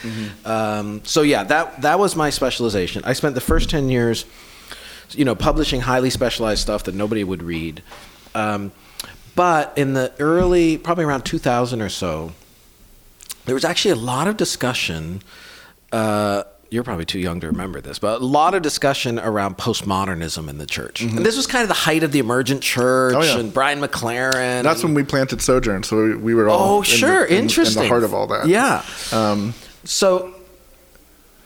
Um, 0.46 1.00
so 1.04 1.22
yeah, 1.22 1.42
that 1.44 1.82
that 1.82 1.98
was 1.98 2.14
my 2.14 2.30
specialization. 2.30 3.02
I 3.04 3.14
spent 3.14 3.35
the 3.35 3.40
first 3.40 3.68
10 3.70 3.88
years 3.88 4.24
you 5.12 5.24
know, 5.24 5.37
publishing 5.37 5.80
highly 5.82 6.11
specialized 6.11 6.61
stuff 6.62 6.82
that 6.85 6.94
nobody 6.94 7.22
would 7.22 7.40
read. 7.42 7.80
Um, 8.35 8.72
but 9.37 9.72
in 9.78 9.94
the 9.94 10.12
early, 10.18 10.78
probably 10.78 11.04
around 11.04 11.22
2000 11.24 11.80
or 11.80 11.88
so, 11.88 12.32
there 13.44 13.54
was 13.54 13.64
actually 13.64 13.92
a 13.92 13.96
lot 14.02 14.26
of 14.26 14.37
discussion. 14.37 15.22
Uh, 15.92 16.42
you're 16.70 16.83
probably 16.83 17.05
too 17.05 17.18
young 17.20 17.38
to 17.40 17.46
remember 17.46 17.81
this, 17.81 17.98
but 17.98 18.20
a 18.20 18.24
lot 18.24 18.55
of 18.55 18.62
discussion 18.62 19.18
around 19.18 19.57
postmodernism 19.57 20.48
in 20.48 20.59
the 20.59 20.66
church. 20.66 21.00
And 21.02 21.18
this 21.24 21.37
was 21.37 21.46
kind 21.46 21.62
of 21.62 21.68
the 21.68 21.74
height 21.74 22.02
of 22.02 22.11
the 22.12 22.18
emergent 22.18 22.61
church 22.62 23.14
Oh, 23.16 23.22
yeah. 23.22 23.38
and 23.38 23.52
Brian 23.55 23.81
McLaren. 23.81 24.62
That's 24.64 24.83
when 24.83 24.92
we 24.94 25.05
planted 25.05 25.40
Sojourn, 25.40 25.83
so 25.85 25.96
we, 25.96 26.16
we 26.16 26.35
were 26.35 26.48
all 26.48 26.59
Oh, 26.59 26.76
in 26.79 26.81
the- 26.81 26.87
sure, 26.87 27.24
in, 27.24 27.37
interesting. 27.44 27.83
in 27.83 27.88
the 27.88 27.88
heart 27.88 28.02
of 28.02 28.12
all 28.14 28.26
that. 28.29 28.48
Yeah. 28.48 28.83
Um, 29.12 29.55
So, 29.85 30.35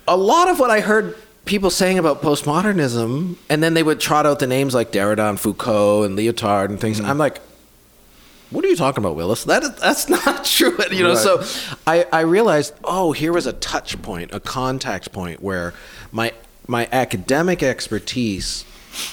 a 0.08 0.16
lot 0.16 0.48
of 0.48 0.58
what 0.58 0.70
I 0.70 0.80
heard 0.80 1.14
people 1.44 1.68
saying 1.70 1.98
about 1.98 2.22
postmodernism, 2.22 3.36
and 3.48 3.62
then 3.62 3.74
they 3.74 3.82
would 3.82 4.00
trot 4.00 4.24
out 4.26 4.38
the 4.38 4.46
names 4.46 4.74
like 4.74 4.92
Derrida 4.92 5.28
and 5.28 5.38
Foucault 5.38 6.04
and 6.04 6.16
Lyotard 6.18 6.64
and 6.66 6.70
Mm-hmm. 6.74 6.76
things. 6.80 7.00
I'm 7.00 7.18
like, 7.18 7.40
what 8.50 8.64
are 8.64 8.68
you 8.68 8.76
talking 8.76 9.02
about, 9.02 9.16
Willis? 9.16 9.44
That 9.44 9.62
is, 9.62 9.74
that's 9.76 10.08
not 10.26 10.44
true. 10.44 10.76
You 10.90 11.04
know, 11.04 11.14
Right. 11.14 11.18
so 11.18 11.44
I, 11.86 12.06
I 12.12 12.20
realized, 12.20 12.74
oh, 12.84 13.12
here 13.12 13.32
was 13.32 13.46
a 13.46 13.52
touch 13.52 14.00
point, 14.02 14.32
a 14.32 14.40
contact 14.40 15.12
point 15.12 15.42
where 15.42 15.74
my 16.12 16.32
my 16.66 16.88
academic 16.92 17.62
expertise 17.62 18.64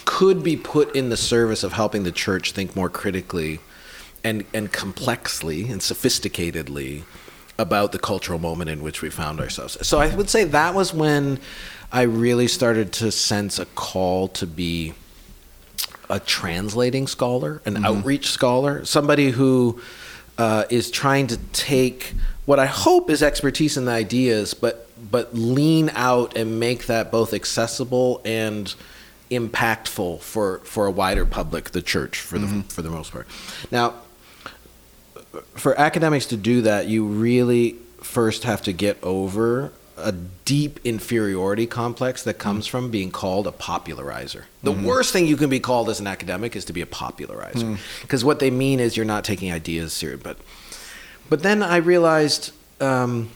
could 0.05 0.43
be 0.43 0.55
put 0.57 0.95
in 0.95 1.09
the 1.09 1.17
service 1.17 1.63
of 1.63 1.73
helping 1.73 2.03
the 2.03 2.11
church 2.11 2.51
think 2.51 2.75
more 2.75 2.89
critically 2.89 3.59
and 4.23 4.43
and 4.53 4.71
complexly 4.71 5.69
and 5.69 5.81
sophisticatedly 5.81 7.03
about 7.59 7.91
the 7.91 7.99
cultural 7.99 8.37
moment 8.37 8.69
in 8.69 8.81
which 8.83 9.01
we 9.01 9.09
found 9.09 9.39
ourselves. 9.39 9.77
So 9.87 9.99
I 9.99 10.13
would 10.15 10.29
say 10.29 10.43
that 10.43 10.75
was 10.75 10.93
when 10.93 11.39
I 11.91 12.03
really 12.03 12.47
started 12.47 12.91
to 12.93 13.11
sense 13.11 13.57
a 13.57 13.65
call 13.65 14.27
to 14.29 14.45
be 14.45 14.93
a 16.09 16.19
translating 16.19 17.07
scholar, 17.07 17.61
an 17.65 17.85
outreach 17.85 18.29
scholar, 18.29 18.85
somebody 18.85 19.31
who 19.31 19.81
uh, 20.37 20.65
is 20.69 20.91
trying 20.91 21.27
to 21.27 21.37
take 21.53 22.13
what 22.45 22.59
I 22.59 22.65
hope 22.65 23.09
is 23.09 23.21
expertise 23.21 23.75
in 23.75 23.85
the 23.85 23.91
ideas, 23.91 24.53
but 24.53 24.87
but 25.11 25.35
lean 25.35 25.91
out 25.93 26.35
and 26.35 26.59
make 26.59 26.87
that 26.87 27.11
both 27.11 27.33
accessible 27.33 28.21
and 28.23 28.73
impactful 29.29 30.21
for 30.21 30.59
for 30.59 30.85
a 30.85 30.91
wider 30.91 31.25
public, 31.25 31.71
the 31.71 31.81
church 31.81 32.19
for 32.19 32.39
the 32.39 32.63
for 32.69 32.81
the 32.81 32.89
most 32.89 33.11
part. 33.11 33.27
Now, 33.69 33.95
for 35.55 35.77
academics 35.79 36.25
to 36.27 36.37
do 36.37 36.61
that, 36.61 36.87
you 36.87 37.05
really 37.05 37.75
first 38.01 38.43
have 38.43 38.61
to 38.63 38.71
get 38.71 38.97
over 39.03 39.73
a 39.97 40.11
deep 40.11 40.79
inferiority 40.83 41.65
complex 41.65 42.23
that 42.23 42.35
comes 42.35 42.67
mm. 42.67 42.69
from 42.69 42.91
being 42.91 43.11
called 43.11 43.47
a 43.47 43.51
popularizer. 43.51 44.45
The 44.63 44.71
mm-hmm. 44.71 44.85
worst 44.85 45.11
thing 45.11 45.27
you 45.27 45.37
can 45.37 45.49
be 45.49 45.59
called 45.59 45.89
as 45.89 45.99
an 45.99 46.07
academic 46.07 46.55
is 46.55 46.65
to 46.65 46.73
be 46.73 46.81
a 46.81 46.85
popularizer, 46.85 47.65
mm. 47.65 47.77
because 48.01 48.23
what 48.23 48.39
they 48.39 48.51
mean 48.51 48.79
is 48.79 48.95
you're 48.95 49.05
not 49.05 49.23
taking 49.23 49.51
ideas 49.51 49.93
seriously. 49.93 50.23
But, 50.23 50.37
but 51.29 51.43
then 51.43 51.63
I 51.63 51.77
realized, 51.77 52.51
um, 52.79 53.31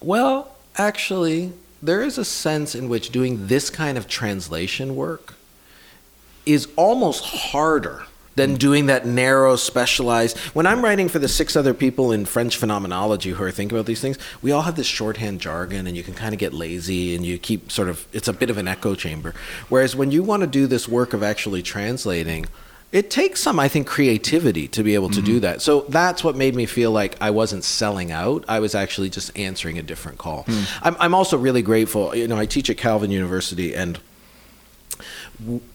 well, 0.00 0.56
actually, 0.76 1.52
there 1.82 2.02
is 2.02 2.16
a 2.16 2.24
sense 2.24 2.74
in 2.74 2.88
which 2.88 3.10
doing 3.10 3.48
this 3.48 3.70
kind 3.70 3.98
of 3.98 4.08
translation 4.08 4.96
work 4.96 5.34
is 6.46 6.68
almost 6.76 7.24
harder 7.24 8.04
than 8.36 8.56
doing 8.56 8.86
that 8.86 9.06
narrow, 9.06 9.56
specialized. 9.56 10.38
When 10.54 10.66
I'm 10.66 10.82
writing 10.82 11.08
for 11.08 11.18
the 11.18 11.28
six 11.28 11.56
other 11.56 11.74
people 11.74 12.12
in 12.12 12.24
French 12.24 12.56
phenomenology 12.56 13.30
who 13.30 13.44
are 13.44 13.50
thinking 13.50 13.76
about 13.76 13.86
these 13.86 14.00
things, 14.00 14.18
we 14.42 14.52
all 14.52 14.62
have 14.62 14.76
this 14.76 14.86
shorthand 14.86 15.40
jargon, 15.40 15.86
and 15.86 15.96
you 15.96 16.02
can 16.02 16.14
kind 16.14 16.34
of 16.34 16.40
get 16.40 16.52
lazy, 16.52 17.14
and 17.14 17.24
you 17.24 17.38
keep 17.38 17.70
sort 17.70 17.88
of. 17.88 18.06
It's 18.12 18.28
a 18.28 18.32
bit 18.32 18.50
of 18.50 18.58
an 18.58 18.68
echo 18.68 18.94
chamber. 18.94 19.34
Whereas 19.68 19.94
when 19.96 20.10
you 20.10 20.22
want 20.22 20.42
to 20.42 20.46
do 20.46 20.66
this 20.66 20.88
work 20.88 21.12
of 21.12 21.22
actually 21.22 21.62
translating. 21.62 22.46
It 22.92 23.10
takes 23.10 23.40
some, 23.40 23.58
I 23.58 23.66
think, 23.66 23.88
creativity 23.88 24.68
to 24.68 24.84
be 24.84 24.94
able 24.94 25.10
to 25.10 25.20
do 25.20 25.32
mm-hmm. 25.32 25.40
that. 25.40 25.62
So 25.62 25.80
that's 25.88 26.22
what 26.22 26.36
made 26.36 26.54
me 26.54 26.64
feel 26.64 26.92
like 26.92 27.16
I 27.20 27.30
wasn't 27.30 27.64
selling 27.64 28.12
out. 28.12 28.44
I 28.46 28.60
was 28.60 28.76
actually 28.76 29.10
just 29.10 29.36
answering 29.36 29.80
a 29.80 29.82
different 29.82 30.18
call. 30.18 30.44
Hmm. 30.44 30.62
I'm, 30.80 30.96
I'm 31.00 31.14
also 31.14 31.36
really 31.36 31.62
grateful. 31.62 32.14
You 32.14 32.28
know, 32.28 32.36
I 32.36 32.46
teach 32.46 32.70
at 32.70 32.76
Calvin 32.76 33.10
University, 33.10 33.74
and 33.74 33.98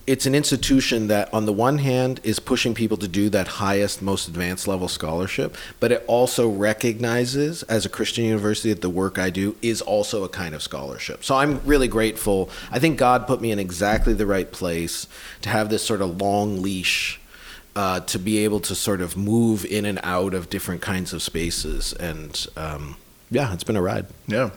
it's 0.08 0.25
an 0.25 0.34
institution 0.34 1.08
that 1.08 1.34
on 1.34 1.45
the 1.45 1.53
one 1.53 1.77
hand 1.79 2.19
is 2.23 2.39
pushing 2.39 2.73
people 2.73 2.97
to 2.97 3.08
do 3.08 3.29
that 3.29 3.47
highest 3.47 4.01
most 4.01 4.27
advanced 4.27 4.67
level 4.67 4.88
scholarship 4.88 5.55
but 5.79 5.91
it 5.91 6.03
also 6.08 6.49
recognizes 6.49 7.63
as 7.63 7.86
a 7.86 7.89
christian 7.89 8.25
university 8.25 8.69
that 8.69 8.82
the 8.82 8.89
work 8.89 9.17
i 9.17 9.29
do 9.29 9.55
is 9.62 9.82
also 9.82 10.23
a 10.23 10.29
kind 10.29 10.55
of 10.55 10.62
scholarship. 10.62 11.23
So 11.23 11.36
i'm 11.36 11.62
really 11.65 11.88
grateful. 11.88 12.49
I 12.71 12.79
think 12.79 12.97
god 12.97 13.27
put 13.27 13.41
me 13.41 13.51
in 13.51 13.60
exactly 13.60 14.13
the 14.13 14.25
right 14.25 14.51
place 14.51 15.08
to 15.41 15.49
have 15.49 15.69
this 15.69 15.84
sort 15.84 16.01
of 16.01 16.21
long 16.21 16.62
leash 16.62 17.19
uh, 17.75 17.99
to 18.01 18.19
be 18.19 18.39
able 18.39 18.60
to 18.60 18.75
sort 18.75 18.99
of 18.99 19.15
move 19.15 19.63
in 19.65 19.86
and 19.86 19.99
out 20.03 20.34
of 20.34 20.49
different 20.49 20.82
kinds 20.82 21.13
of 21.13 21.21
spaces. 21.21 21.93
And 21.93 22.47
um, 22.58 22.97
yeah 23.29 23.53
it's 23.53 23.63
been 23.63 23.75
a 23.75 23.82
ride. 23.82 24.08
Yeah. 24.27 24.49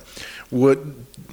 What 0.50 0.80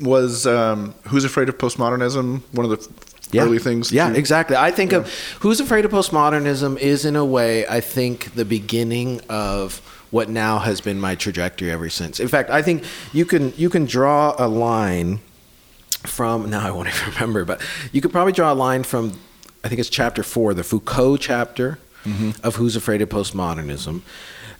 was 0.01 0.45
um, 0.45 0.93
Who's 1.07 1.23
Afraid 1.25 1.49
of 1.49 1.57
Postmodernism? 1.57 2.41
One 2.53 2.65
of 2.65 2.71
the 2.71 3.08
early 3.35 3.59
things? 3.59 3.91
Yeah, 3.91 4.11
exactly. 4.13 4.55
I 4.55 4.71
think 4.71 4.93
of 4.93 5.11
Who's 5.41 5.59
Afraid 5.59 5.85
of 5.85 5.91
Postmodernism 5.91 6.77
is, 6.79 7.05
in 7.05 7.15
a 7.15 7.25
way, 7.25 7.67
I 7.67 7.81
think, 7.81 8.33
the 8.33 8.45
beginning 8.45 9.21
of 9.29 9.81
what 10.11 10.29
now 10.29 10.59
has 10.59 10.81
been 10.81 10.99
my 10.99 11.15
trajectory 11.15 11.71
ever 11.71 11.89
since. 11.89 12.19
In 12.19 12.27
fact, 12.27 12.49
I 12.49 12.61
think 12.61 12.83
you 13.13 13.25
can 13.25 13.53
you 13.57 13.69
can 13.69 13.85
draw 13.85 14.35
a 14.37 14.47
line 14.47 15.19
from 16.05 16.49
now 16.49 16.65
I 16.65 16.71
won't 16.71 16.87
even 16.93 17.13
remember, 17.13 17.45
but 17.45 17.61
you 17.91 18.01
could 18.01 18.11
probably 18.11 18.33
draw 18.33 18.51
a 18.51 18.55
line 18.55 18.83
from 18.83 19.19
I 19.63 19.67
think 19.67 19.79
it's 19.79 19.89
chapter 19.89 20.23
four, 20.23 20.53
the 20.53 20.63
Foucault 20.63 21.17
chapter 21.17 21.79
of 22.43 22.55
Who's 22.55 22.75
Afraid 22.75 23.03
of 23.03 23.09
Postmodernism. 23.09 24.01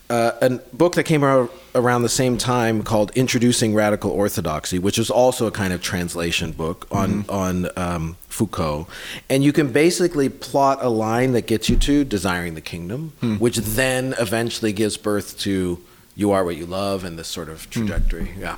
Uh, 0.10 0.32
a 0.42 0.50
book 0.76 0.94
that 0.96 1.04
came 1.04 1.24
out 1.24 1.52
around 1.74 2.02
the 2.02 2.10
same 2.10 2.38
time 2.38 2.84
called 2.84 3.12
Introducing 3.16 3.74
Radical 3.74 4.12
Orthodoxy, 4.12 4.78
which 4.78 4.98
is 5.00 5.10
also 5.10 5.48
a 5.48 5.52
kind 5.52 5.72
of 5.72 5.82
translation 5.82 6.52
book 6.52 6.88
on 6.92 7.26
on 7.30 7.70
um, 7.76 8.18
Foucault, 8.30 8.88
and 9.30 9.44
you 9.44 9.52
can 9.52 9.72
basically 9.72 10.30
plot 10.30 10.80
a 10.82 10.90
line 10.90 11.34
that 11.34 11.48
gets 11.48 11.68
you 11.68 11.76
to 11.78 12.06
desiring 12.06 12.54
the 12.54 12.62
kingdom, 12.62 13.12
which 13.40 13.58
then 13.58 14.14
eventually 14.20 14.72
gives 14.72 14.98
birth 14.98 15.38
to 15.40 15.84
you 16.16 16.32
are 16.32 16.44
what 16.46 16.56
you 16.56 16.66
love 16.66 17.04
and 17.04 17.18
this 17.18 17.28
sort 17.28 17.50
of 17.50 17.70
trajectory. 17.70 18.32
Yeah. 18.38 18.58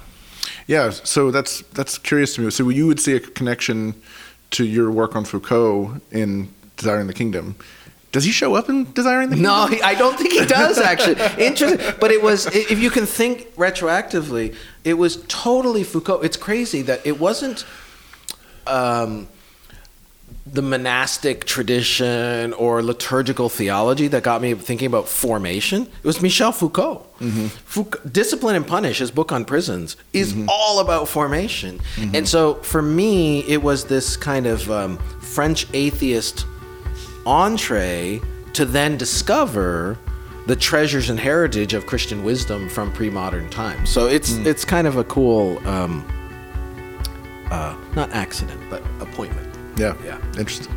Yeah, 0.68 0.90
so 0.90 1.32
that's 1.32 1.62
that's 1.74 1.98
curious 1.98 2.36
to 2.36 2.42
me. 2.42 2.50
So 2.52 2.70
you 2.70 2.88
would 2.88 3.00
see 3.00 3.14
a 3.16 3.20
connection 3.20 3.96
to 4.52 4.66
your 4.66 4.92
work 4.92 5.16
on 5.16 5.26
Foucault 5.26 6.02
in 6.12 6.50
Desiring 6.78 7.08
the 7.08 7.14
Kingdom. 7.14 7.56
Does 8.12 8.26
he 8.26 8.32
show 8.32 8.56
up 8.56 8.68
in 8.68 8.92
Desiring 8.92 9.30
the 9.30 9.36
Kingdom? 9.36 9.54
No, 9.54 9.68
he, 9.68 9.82
I 9.82 9.96
don't 9.96 10.18
think 10.18 10.34
he 10.34 10.46
does 10.46 10.78
actually. 10.80 11.16
Interesting, 11.44 11.96
but 12.00 12.12
it 12.12 12.22
was 12.22 12.48
if 12.48 12.80
you 12.80 12.90
can 12.90 13.06
think 13.06 13.56
retroactively, 13.56 14.56
it 14.84 14.96
was 14.96 15.24
totally 15.28 15.84
Foucault. 15.84 16.22
It's 16.22 16.38
crazy 16.38 16.82
that 16.84 17.06
it 17.06 17.20
wasn't 17.20 17.66
um, 18.68 19.28
the 20.52 20.62
monastic 20.62 21.46
tradition 21.46 22.52
or 22.54 22.84
liturgical 22.84 23.48
theology 23.48 24.08
that 24.10 24.22
got 24.22 24.42
me 24.42 24.54
thinking 24.54 24.86
about 24.88 25.08
formation. 25.08 25.84
It 25.84 26.04
was 26.04 26.22
Michel 26.22 26.52
Foucault. 26.52 27.08
Foucault 27.66 28.02
Discipline 28.12 28.56
and 28.58 28.68
Punish, 28.68 28.98
his 28.98 29.12
book 29.12 29.32
on 29.32 29.46
prisons, 29.46 29.96
is 30.12 30.36
all 30.50 30.80
about 30.80 31.08
formation. 31.08 31.80
And 32.14 32.28
so 32.28 32.56
for 32.56 32.82
me, 32.82 33.42
it 33.48 33.64
was 33.64 33.86
this 33.86 34.18
kind 34.18 34.46
of 34.46 34.70
um, 34.70 34.98
French 35.22 35.68
atheist 35.74 36.46
entree 37.26 38.20
to 38.54 38.66
then 38.66 38.98
discover 38.98 39.98
the 40.48 40.56
treasures 40.56 41.10
and 41.10 41.20
heritage 41.20 41.74
of 41.74 41.86
Christian 41.86 42.24
wisdom 42.24 42.68
from 42.68 42.92
pre-modern 42.92 43.50
times. 43.50 43.90
So 43.90 44.08
it's 44.08 44.32
it's 44.38 44.66
kind 44.66 44.88
of 44.88 44.98
a 44.98 45.04
cool, 45.06 45.66
um, 45.68 46.04
uh, 47.52 47.78
not 47.96 48.12
accident, 48.12 48.60
but 48.70 48.82
appointment. 49.00 49.51
Yeah, 49.78 49.96
Yeah. 50.04 50.18
interesting. 50.38 50.74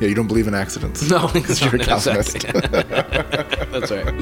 Yeah, 0.00 0.08
you 0.08 0.14
don't 0.14 0.26
believe 0.26 0.48
in 0.48 0.54
accidents. 0.54 1.02
No, 1.10 1.28
because 1.32 1.60
you're 1.62 1.76
a 1.76 1.78
Calvinist. 1.84 2.40
That's 2.42 3.90
right. 3.90 4.14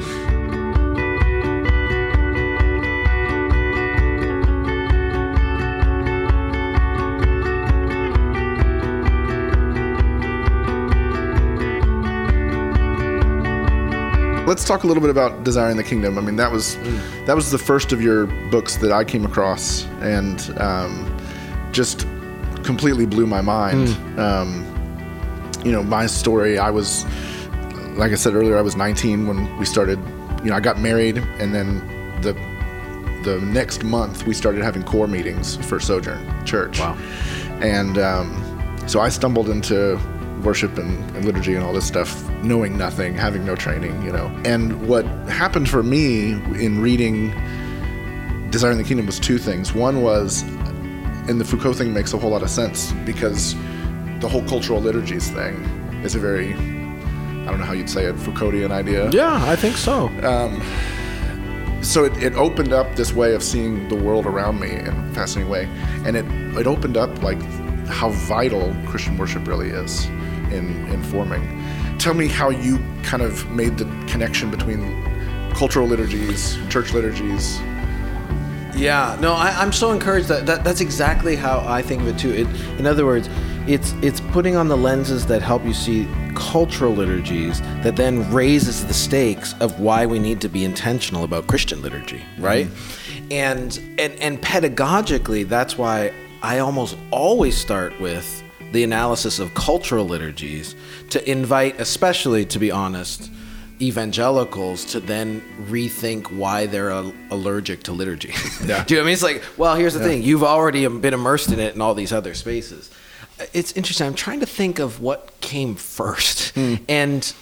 Let's 14.45 14.65
talk 14.65 14.83
a 14.83 14.87
little 14.87 14.99
bit 15.01 15.09
about 15.09 15.45
Desiring 15.45 15.77
the 15.77 15.83
Kingdom. 15.83 16.17
I 16.17 16.21
mean, 16.21 16.35
that 16.35 16.51
was 16.51 16.75
that 17.25 17.33
was 17.35 17.49
the 17.49 17.57
first 17.57 17.93
of 17.93 18.01
your 18.01 18.25
books 18.51 18.75
that 18.77 18.91
I 18.91 19.03
came 19.05 19.25
across, 19.25 19.85
and 20.01 20.53
um, 20.59 21.17
just 21.71 22.05
completely 22.63 23.05
blew 23.05 23.25
my 23.27 23.41
mind. 23.41 23.89
Um, 24.19 24.69
you 25.63 25.71
know, 25.71 25.83
my 25.83 26.07
story. 26.07 26.57
I 26.57 26.69
was, 26.69 27.05
like 27.95 28.11
I 28.11 28.15
said 28.15 28.33
earlier, 28.33 28.57
I 28.57 28.61
was 28.61 28.75
19 28.75 29.27
when 29.27 29.57
we 29.57 29.65
started. 29.65 29.99
You 30.43 30.49
know, 30.49 30.55
I 30.55 30.59
got 30.59 30.79
married, 30.79 31.17
and 31.17 31.55
then 31.55 31.79
the 32.21 32.33
the 33.23 33.39
next 33.39 33.83
month 33.83 34.27
we 34.27 34.33
started 34.33 34.61
having 34.61 34.83
core 34.83 35.07
meetings 35.07 35.55
for 35.65 35.79
Sojourn 35.79 36.45
Church. 36.45 36.79
Wow. 36.79 36.97
And 37.61 37.97
um, 37.97 38.83
so 38.87 38.99
I 38.99 39.07
stumbled 39.09 39.49
into 39.49 39.97
worship 40.43 40.77
and, 40.77 41.15
and 41.15 41.25
liturgy 41.25 41.55
and 41.55 41.63
all 41.63 41.73
this 41.73 41.87
stuff, 41.87 42.29
knowing 42.43 42.77
nothing, 42.77 43.15
having 43.15 43.45
no 43.45 43.55
training, 43.55 44.01
you 44.03 44.11
know. 44.11 44.27
And 44.43 44.87
what 44.87 45.05
happened 45.29 45.69
for 45.69 45.83
me 45.83 46.31
in 46.31 46.81
reading 46.81 47.33
Desiring 48.49 48.77
the 48.77 48.83
Kingdom 48.83 49.05
was 49.07 49.19
two 49.19 49.37
things. 49.37 49.73
One 49.73 50.03
was, 50.03 50.43
and 51.27 51.39
the 51.39 51.45
Foucault 51.45 51.73
thing 51.73 51.93
makes 51.93 52.13
a 52.13 52.17
whole 52.17 52.31
lot 52.31 52.43
of 52.43 52.49
sense 52.49 52.91
because 53.05 53.55
the 54.19 54.27
whole 54.29 54.43
cultural 54.43 54.81
liturgies 54.81 55.29
thing 55.29 55.55
is 56.03 56.15
a 56.15 56.19
very, 56.19 56.53
I 56.53 57.45
don't 57.45 57.59
know 57.59 57.65
how 57.65 57.73
you'd 57.73 57.89
say 57.89 58.05
it, 58.05 58.15
Foucauldian 58.15 58.71
idea. 58.71 59.09
Yeah, 59.11 59.43
I 59.45 59.55
think 59.55 59.77
so. 59.77 60.07
Um, 60.23 60.61
so 61.83 62.05
it, 62.05 62.15
it 62.23 62.33
opened 62.35 62.71
up 62.71 62.95
this 62.95 63.13
way 63.13 63.35
of 63.35 63.43
seeing 63.43 63.87
the 63.89 63.95
world 63.95 64.25
around 64.25 64.59
me 64.59 64.71
in 64.71 64.87
a 64.87 65.13
fascinating 65.13 65.51
way. 65.51 65.65
And 66.05 66.15
it 66.15 66.25
it 66.57 66.67
opened 66.67 66.97
up 66.97 67.21
like 67.21 67.41
how 67.87 68.09
vital 68.09 68.73
christian 68.85 69.17
worship 69.17 69.45
really 69.47 69.69
is 69.69 70.05
in 70.51 70.87
in 70.87 71.03
forming. 71.03 71.61
Tell 71.99 72.13
me 72.13 72.27
how 72.27 72.49
you 72.49 72.79
kind 73.03 73.21
of 73.21 73.49
made 73.51 73.77
the 73.77 73.85
connection 74.07 74.49
between 74.49 74.81
cultural 75.53 75.87
liturgies 75.87 76.57
church 76.69 76.93
liturgies 76.93 77.59
Yeah, 78.75 79.17
no, 79.21 79.33
I, 79.33 79.49
I'm 79.49 79.71
so 79.71 79.91
encouraged 79.91 80.27
that, 80.29 80.45
that 80.47 80.63
that's 80.63 80.81
exactly 80.81 81.35
how 81.35 81.63
I 81.65 81.81
think 81.81 82.01
of 82.01 82.07
it 82.07 82.17
too. 82.17 82.31
It, 82.31 82.47
in 82.79 82.87
other 82.87 83.05
words, 83.05 83.29
it's 83.67 83.93
it's 84.01 84.19
putting 84.19 84.55
on 84.55 84.67
the 84.67 84.75
lenses 84.77 85.25
that 85.27 85.41
help 85.41 85.63
you 85.63 85.73
see 85.73 86.07
cultural 86.35 86.93
liturgies 86.93 87.61
that 87.83 87.95
then 87.95 88.29
raises 88.33 88.85
the 88.85 88.93
stakes 88.93 89.53
of 89.59 89.79
why 89.79 90.05
we 90.05 90.19
need 90.19 90.41
to 90.41 90.49
be 90.49 90.65
intentional 90.65 91.23
about 91.23 91.47
Christian 91.47 91.81
liturgy, 91.81 92.21
right? 92.39 92.67
Mm-hmm. 92.67 93.31
And 93.31 93.79
and 93.99 94.13
and 94.19 94.41
pedagogically, 94.41 95.47
that's 95.47 95.77
why 95.77 96.11
I 96.41 96.59
almost 96.59 96.97
always 97.11 97.57
start 97.57 97.99
with 98.01 98.43
the 98.73 98.83
analysis 98.83 99.39
of 99.39 99.53
cultural 99.53 100.05
liturgies 100.05 100.75
to 101.11 101.29
invite, 101.29 101.79
especially 101.79 102.43
to 102.45 102.59
be 102.59 102.71
honest, 102.71 103.29
evangelicals 103.87 104.85
to 104.85 104.99
then 104.99 105.41
rethink 105.69 106.31
why 106.31 106.65
they're 106.65 106.91
al- 106.91 107.13
allergic 107.31 107.83
to 107.83 107.91
liturgy. 107.91 108.33
Yeah. 108.65 108.83
Do 108.85 108.93
you 108.93 108.99
know 108.99 109.03
what 109.03 109.05
I 109.05 109.05
mean? 109.07 109.13
It's 109.13 109.23
like, 109.23 109.43
well, 109.57 109.75
here's 109.75 109.93
the 109.93 109.99
thing: 109.99 110.23
you've 110.23 110.43
already 110.43 110.87
been 110.87 111.13
immersed 111.13 111.51
in 111.51 111.59
it 111.59 111.75
in 111.75 111.81
all 111.81 111.93
these 111.93 112.13
other 112.13 112.33
spaces. 112.33 112.89
It's 113.51 113.73
interesting. 113.73 114.07
I'm 114.07 114.13
trying 114.13 114.39
to 114.39 114.45
think 114.45 114.79
of 114.79 115.01
what 115.01 115.39
came 115.41 115.75
first, 115.75 116.49
hmm. 116.55 116.75
and 116.87 117.33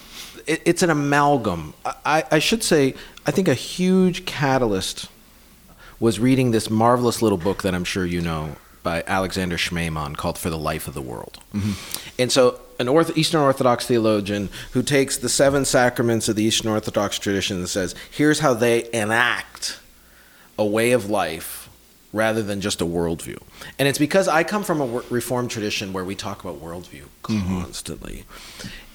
it, 0.46 0.62
it's 0.64 0.82
an 0.82 0.90
amalgam. 0.90 1.74
I, 1.84 1.94
I- 2.04 2.24
I 2.32 2.38
should 2.40 2.62
say, 2.64 2.94
I 3.26 3.30
think 3.30 3.46
a 3.48 3.54
huge 3.54 4.24
catalyst 4.24 5.08
was 6.00 6.18
reading 6.18 6.50
this 6.50 6.68
marvelous 6.68 7.22
little 7.22 7.38
book 7.38 7.62
that 7.62 7.74
I'm 7.74 7.84
sure 7.84 8.04
you 8.04 8.20
know 8.20 8.56
by 8.82 9.04
Alexander 9.06 9.56
Schmemann 9.56 10.16
called 10.16 10.36
For 10.38 10.50
the 10.50 10.58
Life 10.58 10.88
of 10.88 10.94
the 10.94 11.02
World. 11.02 11.38
Mm-hmm. 11.54 11.72
And 12.20 12.32
so, 12.32 12.58
an 12.82 12.88
Orth- 12.88 13.16
Eastern 13.16 13.40
Orthodox 13.40 13.86
theologian 13.86 14.50
who 14.72 14.82
takes 14.82 15.16
the 15.16 15.28
seven 15.28 15.64
sacraments 15.64 16.28
of 16.28 16.36
the 16.36 16.42
Eastern 16.42 16.70
Orthodox 16.70 17.18
tradition 17.18 17.56
and 17.58 17.68
says, 17.68 17.94
here's 18.10 18.40
how 18.40 18.52
they 18.52 18.90
enact 18.92 19.78
a 20.58 20.66
way 20.66 20.92
of 20.92 21.08
life 21.08 21.70
rather 22.12 22.42
than 22.42 22.60
just 22.60 22.82
a 22.82 22.84
worldview. 22.84 23.40
And 23.78 23.88
it's 23.88 23.98
because 23.98 24.28
I 24.28 24.44
come 24.44 24.64
from 24.64 24.80
a 24.82 25.02
Reformed 25.08 25.50
tradition 25.50 25.94
where 25.94 26.04
we 26.04 26.14
talk 26.14 26.44
about 26.44 26.60
worldview 26.60 27.04
mm-hmm. 27.22 27.62
constantly. 27.62 28.24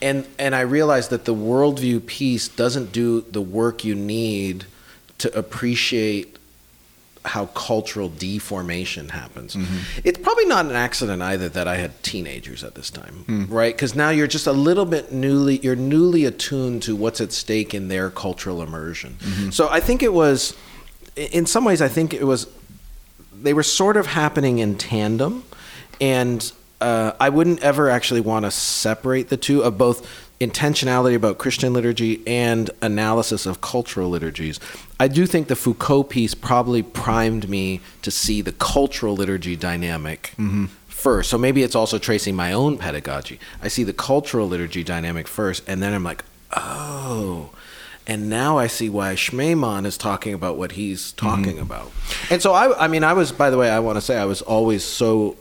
And, 0.02 0.28
and 0.38 0.54
I 0.54 0.62
realize 0.62 1.08
that 1.08 1.26
the 1.26 1.34
worldview 1.34 2.06
piece 2.06 2.47
doesn't 2.47 2.91
do 2.91 3.21
the 3.21 3.41
work 3.41 3.84
you 3.84 3.95
need 3.95 4.65
to 5.17 5.36
appreciate 5.36 6.37
how 7.25 7.47
cultural 7.47 8.10
deformation 8.10 9.10
happens. 9.10 9.56
Mm-hmm. 9.56 10.01
It's 10.03 10.19
probably 10.19 10.45
not 10.45 10.65
an 10.65 10.75
accident 10.75 11.21
either 11.21 11.49
that 11.49 11.67
I 11.67 11.75
had 11.75 12.01
teenagers 12.03 12.63
at 12.63 12.75
this 12.75 12.89
time, 12.89 13.13
hmm. 13.25 13.45
right? 13.45 13.75
Because 13.75 13.95
now 13.95 14.10
you're 14.10 14.27
just 14.27 14.47
a 14.47 14.51
little 14.51 14.86
bit 14.86 15.12
newly, 15.12 15.58
you're 15.60 15.75
newly 15.75 16.25
attuned 16.25 16.84
to 16.84 16.95
what's 16.95 17.19
at 17.21 17.34
stake 17.34 17.73
in 17.73 17.88
their 17.88 18.10
cultural 18.10 18.62
immersion. 18.62 19.17
Mm-hmm. 19.19 19.49
So 19.49 19.69
I 19.69 19.80
think 19.80 20.03
it 20.03 20.13
was, 20.13 20.56
in 21.15 21.45
some 21.45 21.65
ways, 21.65 21.82
I 21.82 21.88
think 21.88 22.13
it 22.13 22.23
was, 22.23 22.47
they 23.34 23.53
were 23.53 23.63
sort 23.63 23.97
of 23.97 24.08
happening 24.08 24.60
in 24.60 24.77
tandem, 24.77 25.43
and 25.99 26.51
uh, 26.80 27.13
I 27.19 27.30
wouldn't 27.30 27.62
ever 27.62 27.89
actually 27.89 28.21
want 28.21 28.45
to 28.45 28.51
separate 28.51 29.30
the 29.30 29.38
two 29.38 29.63
of 29.63 29.77
both 29.77 30.08
intentionality 30.39 31.15
about 31.15 31.39
Christian 31.39 31.73
liturgy 31.73 32.21
and 32.27 32.69
analysis 32.82 33.45
of 33.45 33.62
cultural 33.62 34.10
liturgies. 34.10 34.60
I 35.00 35.08
do 35.08 35.26
think 35.26 35.48
the 35.48 35.56
Foucault 35.56 36.04
piece 36.04 36.34
probably 36.34 36.82
primed 36.82 37.50
me 37.50 37.82
to 38.02 38.10
see 38.10 38.42
the 38.42 38.52
cultural 38.52 39.16
liturgy 39.16 39.56
dynamic 39.56 40.34
mm-hmm. 40.38 40.66
first. 40.88 41.30
So 41.30 41.38
maybe 41.38 41.64
it's 41.64 41.76
also 41.76 42.00
tracing 42.00 42.36
my 42.36 42.52
own 42.52 42.78
pedagogy. 42.78 43.40
I 43.62 43.68
see 43.68 43.84
the 43.84 43.94
cultural 43.94 44.48
liturgy 44.48 44.84
dynamic 44.84 45.28
first, 45.28 45.64
and 45.68 45.82
then 45.84 45.94
I'm 45.94 46.04
like, 46.04 46.24
oh. 46.56 47.52
And 48.08 48.30
now 48.30 48.58
I 48.58 48.68
see 48.68 48.90
why 48.90 49.14
Schmemann 49.16 49.86
is 49.86 49.98
talking 49.98 50.34
about 50.34 50.58
what 50.58 50.72
he's 50.74 51.12
mm-hmm. 51.14 51.28
talking 51.28 51.60
about. 51.60 51.92
And 52.32 52.42
so 52.42 52.54
I, 52.54 52.86
I 52.86 52.88
mean, 52.88 53.04
I 53.04 53.14
was, 53.14 53.32
by 53.32 53.50
the 53.50 53.58
way, 53.58 53.70
I 53.70 53.80
want 53.80 53.98
to 53.98 54.02
say 54.02 54.18
I 54.18 54.26
was 54.26 54.42
always 54.42 54.84
so 54.84 55.36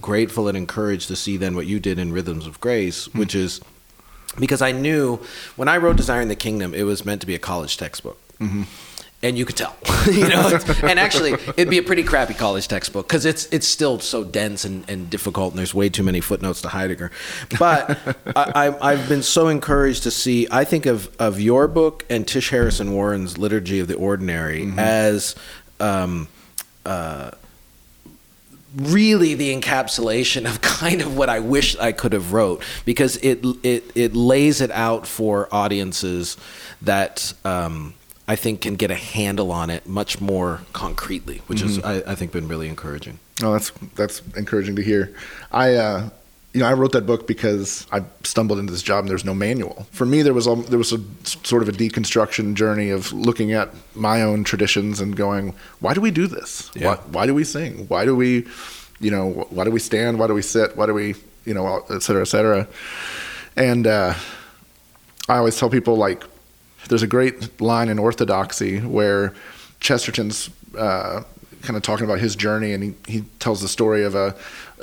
grateful 0.00 0.48
and 0.48 0.56
encouraged 0.56 1.08
to 1.08 1.16
see 1.16 1.36
then 1.36 1.54
what 1.54 1.66
you 1.66 1.78
did 1.80 1.98
in 1.98 2.12
Rhythms 2.12 2.46
of 2.46 2.60
Grace, 2.60 3.08
mm-hmm. 3.08 3.18
which 3.18 3.34
is 3.34 3.60
because 4.38 4.62
I 4.62 4.72
knew 4.72 5.16
when 5.56 5.68
I 5.68 5.76
wrote 5.76 5.96
Desiring 5.96 6.28
the 6.28 6.36
Kingdom, 6.36 6.72
it 6.72 6.84
was 6.84 7.04
meant 7.04 7.20
to 7.20 7.26
be 7.26 7.34
a 7.34 7.38
college 7.38 7.76
textbook. 7.76 8.18
And 9.24 9.38
you 9.38 9.44
could 9.44 9.56
tell, 9.56 9.76
you 10.10 10.28
know. 10.28 10.58
and 10.82 10.98
actually, 10.98 11.32
it'd 11.32 11.70
be 11.70 11.78
a 11.78 11.82
pretty 11.82 12.02
crappy 12.02 12.34
college 12.34 12.66
textbook 12.66 13.06
because 13.06 13.24
it's 13.24 13.46
it's 13.46 13.68
still 13.68 14.00
so 14.00 14.24
dense 14.24 14.64
and, 14.64 14.84
and 14.90 15.08
difficult, 15.08 15.52
and 15.52 15.58
there's 15.58 15.74
way 15.74 15.88
too 15.88 16.02
many 16.02 16.20
footnotes 16.20 16.60
to 16.62 16.68
Heidegger. 16.68 17.12
But 17.56 17.98
I, 18.36 18.66
I, 18.66 18.92
I've 18.92 19.08
been 19.08 19.22
so 19.22 19.46
encouraged 19.46 20.02
to 20.02 20.10
see. 20.10 20.48
I 20.50 20.64
think 20.64 20.86
of 20.86 21.14
of 21.20 21.40
your 21.40 21.68
book 21.68 22.04
and 22.10 22.26
Tish 22.26 22.50
Harrison 22.50 22.92
Warren's 22.92 23.38
Liturgy 23.38 23.78
of 23.78 23.86
the 23.88 23.94
Ordinary 23.94 24.72
as. 24.76 25.36
Um, 25.78 26.28
uh, 26.84 27.30
really 28.74 29.34
the 29.34 29.54
encapsulation 29.54 30.46
of 30.46 30.60
kind 30.62 31.00
of 31.00 31.16
what 31.16 31.28
I 31.28 31.40
wish 31.40 31.76
I 31.76 31.92
could 31.92 32.12
have 32.12 32.32
wrote 32.32 32.62
because 32.84 33.16
it 33.18 33.44
it 33.62 33.84
it 33.94 34.14
lays 34.14 34.60
it 34.60 34.70
out 34.70 35.06
for 35.06 35.48
audiences 35.52 36.36
that 36.82 37.32
um, 37.44 37.94
I 38.32 38.36
think 38.36 38.62
can 38.62 38.76
get 38.76 38.90
a 38.90 38.94
handle 38.94 39.52
on 39.52 39.68
it 39.68 39.86
much 39.86 40.18
more 40.18 40.60
concretely, 40.72 41.42
which 41.48 41.60
is 41.60 41.78
I, 41.84 42.12
I 42.12 42.14
think 42.14 42.32
been 42.32 42.48
really 42.48 42.66
encouraging. 42.66 43.18
Oh, 43.42 43.52
that's 43.52 43.72
that's 43.94 44.22
encouraging 44.36 44.74
to 44.76 44.82
hear. 44.82 45.14
I, 45.50 45.74
uh, 45.74 46.08
you 46.54 46.60
know, 46.60 46.66
I 46.66 46.72
wrote 46.72 46.92
that 46.92 47.04
book 47.04 47.26
because 47.26 47.86
I 47.92 48.02
stumbled 48.24 48.58
into 48.58 48.72
this 48.72 48.82
job 48.82 49.00
and 49.00 49.10
there's 49.10 49.26
no 49.26 49.34
manual. 49.34 49.86
For 49.90 50.06
me, 50.06 50.22
there 50.22 50.32
was 50.32 50.46
a, 50.46 50.54
there 50.54 50.78
was 50.78 50.92
a 50.94 51.00
sort 51.24 51.62
of 51.62 51.68
a 51.68 51.72
deconstruction 51.72 52.54
journey 52.54 52.88
of 52.88 53.12
looking 53.12 53.52
at 53.52 53.68
my 53.94 54.22
own 54.22 54.44
traditions 54.44 54.98
and 54.98 55.14
going, 55.14 55.54
why 55.80 55.92
do 55.92 56.00
we 56.00 56.10
do 56.10 56.26
this? 56.26 56.70
Yeah. 56.74 56.86
Why, 56.86 56.96
why 57.14 57.26
do 57.26 57.34
we 57.34 57.44
sing? 57.44 57.86
Why 57.88 58.06
do 58.06 58.16
we, 58.16 58.46
you 58.98 59.10
know, 59.10 59.46
why 59.50 59.64
do 59.64 59.70
we 59.70 59.80
stand? 59.80 60.18
Why 60.18 60.26
do 60.26 60.32
we 60.32 60.42
sit? 60.42 60.74
Why 60.74 60.86
do 60.86 60.94
we, 60.94 61.16
you 61.44 61.52
know, 61.52 61.84
et 61.90 62.02
cetera, 62.02 62.22
et 62.22 62.28
cetera. 62.28 62.66
And 63.56 63.86
uh, 63.86 64.14
I 65.28 65.36
always 65.36 65.58
tell 65.58 65.68
people 65.68 65.96
like, 65.96 66.24
there's 66.88 67.02
a 67.02 67.06
great 67.06 67.60
line 67.60 67.88
in 67.88 67.98
Orthodoxy 67.98 68.78
where 68.80 69.32
Chesterton's 69.80 70.50
uh, 70.78 71.22
kind 71.62 71.76
of 71.76 71.82
talking 71.82 72.04
about 72.04 72.18
his 72.18 72.34
journey, 72.36 72.72
and 72.72 72.82
he, 72.82 72.94
he 73.06 73.20
tells 73.38 73.60
the 73.60 73.68
story 73.68 74.02
of 74.04 74.14
a, 74.14 74.34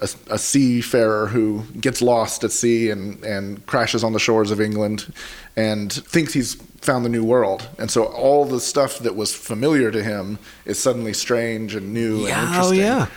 a, 0.01 0.09
a 0.31 0.37
seafarer 0.37 1.27
who 1.27 1.63
gets 1.79 2.01
lost 2.01 2.43
at 2.43 2.51
sea 2.51 2.89
and, 2.89 3.21
and 3.23 3.65
crashes 3.65 4.03
on 4.03 4.13
the 4.13 4.19
shores 4.19 4.49
of 4.51 4.61
England 4.61 5.11
and 5.55 5.91
thinks 5.91 6.33
he's 6.33 6.55
found 6.81 7.03
the 7.03 7.09
new 7.09 7.23
world. 7.23 7.67
And 7.77 7.91
so 7.91 8.05
all 8.05 8.45
the 8.45 8.61
stuff 8.61 8.99
that 8.99 9.15
was 9.15 9.35
familiar 9.35 9.91
to 9.91 10.01
him 10.01 10.39
is 10.65 10.79
suddenly 10.81 11.13
strange 11.13 11.75
and 11.75 11.93
new 11.93 12.25
Yeah, 12.27 12.39
and 12.39 12.47
oh, 12.47 12.71
interesting. 12.71 12.77
yeah. 12.79 13.07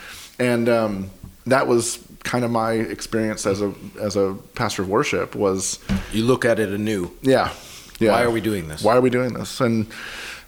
And 0.41 0.69
um, 0.69 1.11
that 1.47 1.69
was 1.69 1.99
kind 2.25 2.45
of 2.45 2.51
my 2.51 2.73
experience 2.73 3.47
as 3.47 3.61
a 3.63 3.73
as 4.01 4.17
a 4.17 4.37
pastor 4.55 4.83
of 4.83 4.89
worship 4.89 5.35
was 5.37 5.79
You 6.13 6.25
look 6.25 6.45
at 6.45 6.59
it 6.59 6.71
anew. 6.71 7.11
yeah. 7.23 7.53
Yeah. 8.03 8.13
Why 8.13 8.23
are 8.23 8.31
we 8.31 8.41
doing 8.41 8.69
this? 8.69 8.83
Why 8.83 8.97
are 8.97 9.01
we 9.01 9.11
doing 9.11 9.35
this? 9.35 9.61
And 9.61 9.87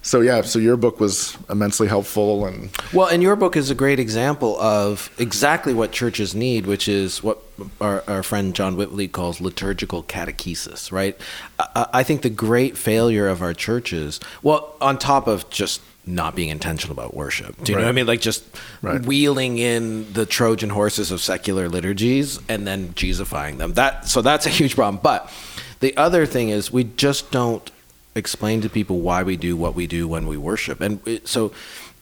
so 0.01 0.21
yeah, 0.21 0.41
so 0.41 0.59
your 0.59 0.77
book 0.77 0.99
was 0.99 1.35
immensely 1.49 1.87
helpful 1.87 2.45
and 2.45 2.69
Well, 2.93 3.07
and 3.07 3.23
your 3.23 3.35
book 3.35 3.55
is 3.57 3.71
a 3.71 3.75
great 3.75 3.99
example 3.99 4.59
of 4.61 5.09
exactly 5.17 5.73
what 5.73 5.91
churches 5.91 6.35
need, 6.35 6.67
which 6.67 6.87
is 6.87 7.23
what 7.23 7.41
our, 7.81 8.03
our 8.07 8.21
friend 8.21 8.53
John 8.53 8.75
Witvliet 8.77 9.13
calls 9.13 9.41
liturgical 9.41 10.03
catechesis, 10.03 10.91
right? 10.91 11.19
I, 11.57 11.87
I 11.93 12.03
think 12.03 12.21
the 12.21 12.29
great 12.29 12.77
failure 12.77 13.27
of 13.27 13.41
our 13.41 13.53
churches, 13.55 14.19
well, 14.43 14.75
on 14.79 14.99
top 14.99 15.27
of 15.27 15.49
just 15.49 15.81
not 16.07 16.35
being 16.35 16.49
intentional 16.49 16.93
about 16.93 17.15
worship, 17.15 17.55
do 17.63 17.71
you 17.71 17.77
know 17.79 17.83
what 17.85 17.89
I 17.89 17.93
mean? 17.93 18.05
Like 18.05 18.21
just 18.21 18.43
Right. 18.83 19.03
wheeling 19.03 19.57
in 19.57 20.13
the 20.13 20.27
Trojan 20.27 20.69
horses 20.69 21.09
of 21.09 21.19
secular 21.19 21.67
liturgies 21.67 22.37
and 22.47 22.67
then 22.67 22.89
Jesusifying 22.93 23.57
them. 23.57 23.73
That 23.73 24.07
so 24.07 24.21
that's 24.21 24.45
a 24.45 24.49
huge 24.51 24.75
problem. 24.75 24.99
But 25.01 25.31
the 25.79 25.95
other 25.97 26.25
thing 26.25 26.49
is 26.49 26.71
we 26.71 26.83
just 26.83 27.31
don't 27.31 27.71
explain 28.15 28.61
to 28.61 28.69
people 28.69 28.99
why 28.99 29.23
we 29.23 29.35
do 29.35 29.57
what 29.57 29.75
we 29.75 29.87
do 29.87 30.07
when 30.07 30.25
we 30.27 30.37
worship. 30.37 30.81
And 30.81 31.05
it, 31.07 31.27
so 31.27 31.51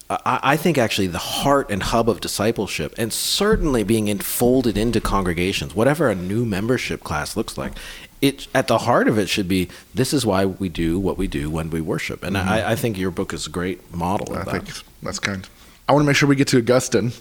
I, 0.09 0.39
I 0.43 0.57
think 0.57 0.77
actually 0.77 1.07
the 1.07 1.17
heart 1.17 1.71
and 1.71 1.81
hub 1.81 2.09
of 2.09 2.21
discipleship, 2.21 2.93
and 2.97 3.12
certainly 3.12 3.83
being 3.83 4.07
enfolded 4.07 4.77
into 4.77 5.01
congregations, 5.01 5.73
whatever 5.75 6.09
a 6.09 6.15
new 6.15 6.45
membership 6.45 7.03
class 7.03 7.36
looks 7.36 7.57
like, 7.57 7.73
it 8.21 8.47
at 8.53 8.67
the 8.67 8.79
heart 8.79 9.07
of 9.07 9.17
it 9.17 9.27
should 9.27 9.47
be 9.47 9.69
this 9.93 10.13
is 10.13 10.25
why 10.25 10.45
we 10.45 10.69
do 10.69 10.99
what 10.99 11.17
we 11.17 11.27
do 11.27 11.49
when 11.49 11.69
we 11.69 11.81
worship. 11.81 12.23
And 12.23 12.38
I, 12.38 12.71
I 12.71 12.75
think 12.75 12.97
your 12.97 13.12
book 13.12 13.33
is 13.33 13.47
a 13.47 13.49
great 13.49 13.93
model 13.93 14.33
of 14.33 14.47
I 14.47 14.51
that. 14.51 14.63
think 14.63 14.86
that's 15.01 15.19
kind. 15.19 15.47
I 15.89 15.93
want 15.93 16.03
to 16.03 16.07
make 16.07 16.15
sure 16.15 16.29
we 16.29 16.36
get 16.36 16.47
to 16.49 16.59
Augustine. 16.59 17.12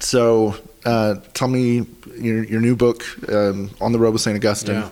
So 0.00 0.56
uh, 0.84 1.16
tell 1.34 1.48
me 1.48 1.86
your 2.18 2.44
your 2.44 2.60
new 2.60 2.76
book 2.76 3.02
um, 3.30 3.70
on 3.80 3.92
the 3.92 3.98
road 3.98 4.12
with 4.12 4.22
Saint 4.22 4.36
Augustine. 4.36 4.76
Yeah. 4.76 4.90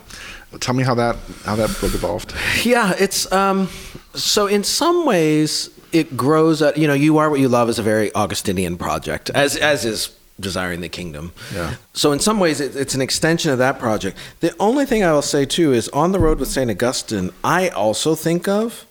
Tell 0.60 0.74
me 0.74 0.82
how 0.82 0.94
that 0.94 1.16
how 1.44 1.56
that 1.56 1.68
book 1.80 1.94
evolved. 1.94 2.34
Yeah, 2.64 2.94
it's 2.98 3.30
um 3.32 3.68
so 4.14 4.46
in 4.46 4.64
some 4.64 5.04
ways 5.04 5.70
it 5.92 6.16
grows 6.16 6.62
out 6.62 6.76
you 6.76 6.86
know, 6.86 6.94
you 6.94 7.18
are 7.18 7.28
what 7.30 7.40
you 7.40 7.48
love 7.48 7.68
is 7.68 7.78
a 7.78 7.82
very 7.82 8.14
Augustinian 8.14 8.76
project, 8.76 9.30
as 9.30 9.56
as 9.56 9.84
is 9.84 10.14
Desiring 10.40 10.80
the 10.80 10.88
Kingdom. 10.88 11.32
Yeah. 11.52 11.74
So 11.92 12.12
in 12.12 12.20
some 12.20 12.38
ways 12.38 12.60
it, 12.60 12.76
it's 12.76 12.94
an 12.94 13.02
extension 13.02 13.50
of 13.50 13.58
that 13.58 13.78
project. 13.78 14.16
The 14.40 14.54
only 14.60 14.86
thing 14.86 15.02
I 15.04 15.12
will 15.12 15.22
say 15.22 15.44
too 15.44 15.72
is 15.72 15.88
on 15.90 16.12
the 16.12 16.20
road 16.20 16.38
with 16.38 16.48
Saint 16.48 16.70
Augustine, 16.70 17.30
I 17.42 17.68
also 17.68 18.14
think 18.14 18.46
of 18.48 18.86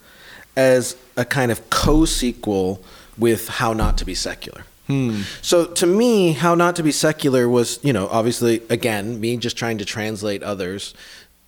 as 0.56 0.96
a 1.16 1.24
kind 1.24 1.52
of 1.52 1.70
co-sequel 1.70 2.84
with 3.18 3.48
How 3.48 3.74
Not 3.74 3.98
to 4.00 4.06
Be 4.06 4.14
Secular. 4.14 4.66
Hmm. 4.88 5.22
So 5.42 5.66
to 5.66 5.86
me, 5.86 6.34
How 6.34 6.56
Not 6.56 6.76
to 6.78 6.84
Be 6.84 6.92
Secular 6.92 7.48
was, 7.48 7.80
you 7.84 7.94
know, 7.94 8.08
obviously 8.10 8.62
again 8.70 9.20
me 9.20 9.38
just 9.38 9.58
trying 9.58 9.78
to 9.78 9.86
translate 9.86 10.44
others. 10.44 10.94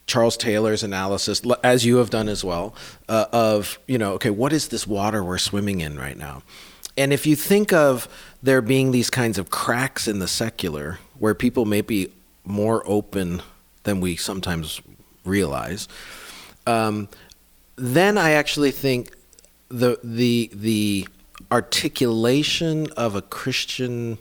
Charles 0.10 0.36
Taylor's 0.36 0.82
analysis, 0.82 1.42
as 1.64 1.86
you 1.86 1.98
have 1.98 2.10
done 2.10 2.28
as 2.28 2.44
well, 2.44 2.74
uh, 3.08 3.28
of 3.32 3.78
you 3.88 4.00
know, 4.00 4.14
okay, 4.14 4.32
what 4.32 4.52
is 4.52 4.70
this 4.70 4.88
water 4.88 5.24
we're 5.24 5.38
swimming 5.38 5.82
in 5.82 6.00
right 6.00 6.18
now? 6.18 6.42
And 6.98 7.14
if 7.14 7.28
you 7.28 7.36
think 7.36 7.72
of 7.72 8.10
there 8.42 8.62
being 8.62 8.90
these 8.90 9.12
kinds 9.12 9.38
of 9.38 9.52
cracks 9.52 10.08
in 10.08 10.18
the 10.18 10.28
secular, 10.28 10.98
where 11.20 11.36
people 11.36 11.64
may 11.66 11.82
be 11.82 12.12
more 12.44 12.82
open 12.88 13.44
than 13.84 14.02
we 14.02 14.16
sometimes 14.16 14.82
realize, 15.24 15.88
um, 16.66 17.08
then 17.76 18.18
I 18.18 18.32
actually 18.32 18.72
think 18.72 19.16
the 19.70 20.00
the 20.04 20.50
the 20.52 21.08
articulation 21.52 22.88
of 22.98 23.16
a 23.16 23.22
Christian 23.22 24.18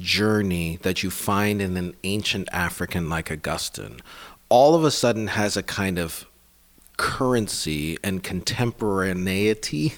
journey 0.00 0.78
that 0.82 1.02
you 1.02 1.10
find 1.10 1.62
in 1.62 1.78
an 1.78 1.94
ancient 2.04 2.48
African 2.52 3.08
like 3.08 3.30
Augustine 3.30 4.00
all 4.48 4.74
of 4.74 4.84
a 4.84 4.90
sudden 4.90 5.28
has 5.28 5.56
a 5.56 5.62
kind 5.62 5.98
of 5.98 6.26
currency 6.96 7.98
and 8.04 8.22
contemporaneity 8.22 9.94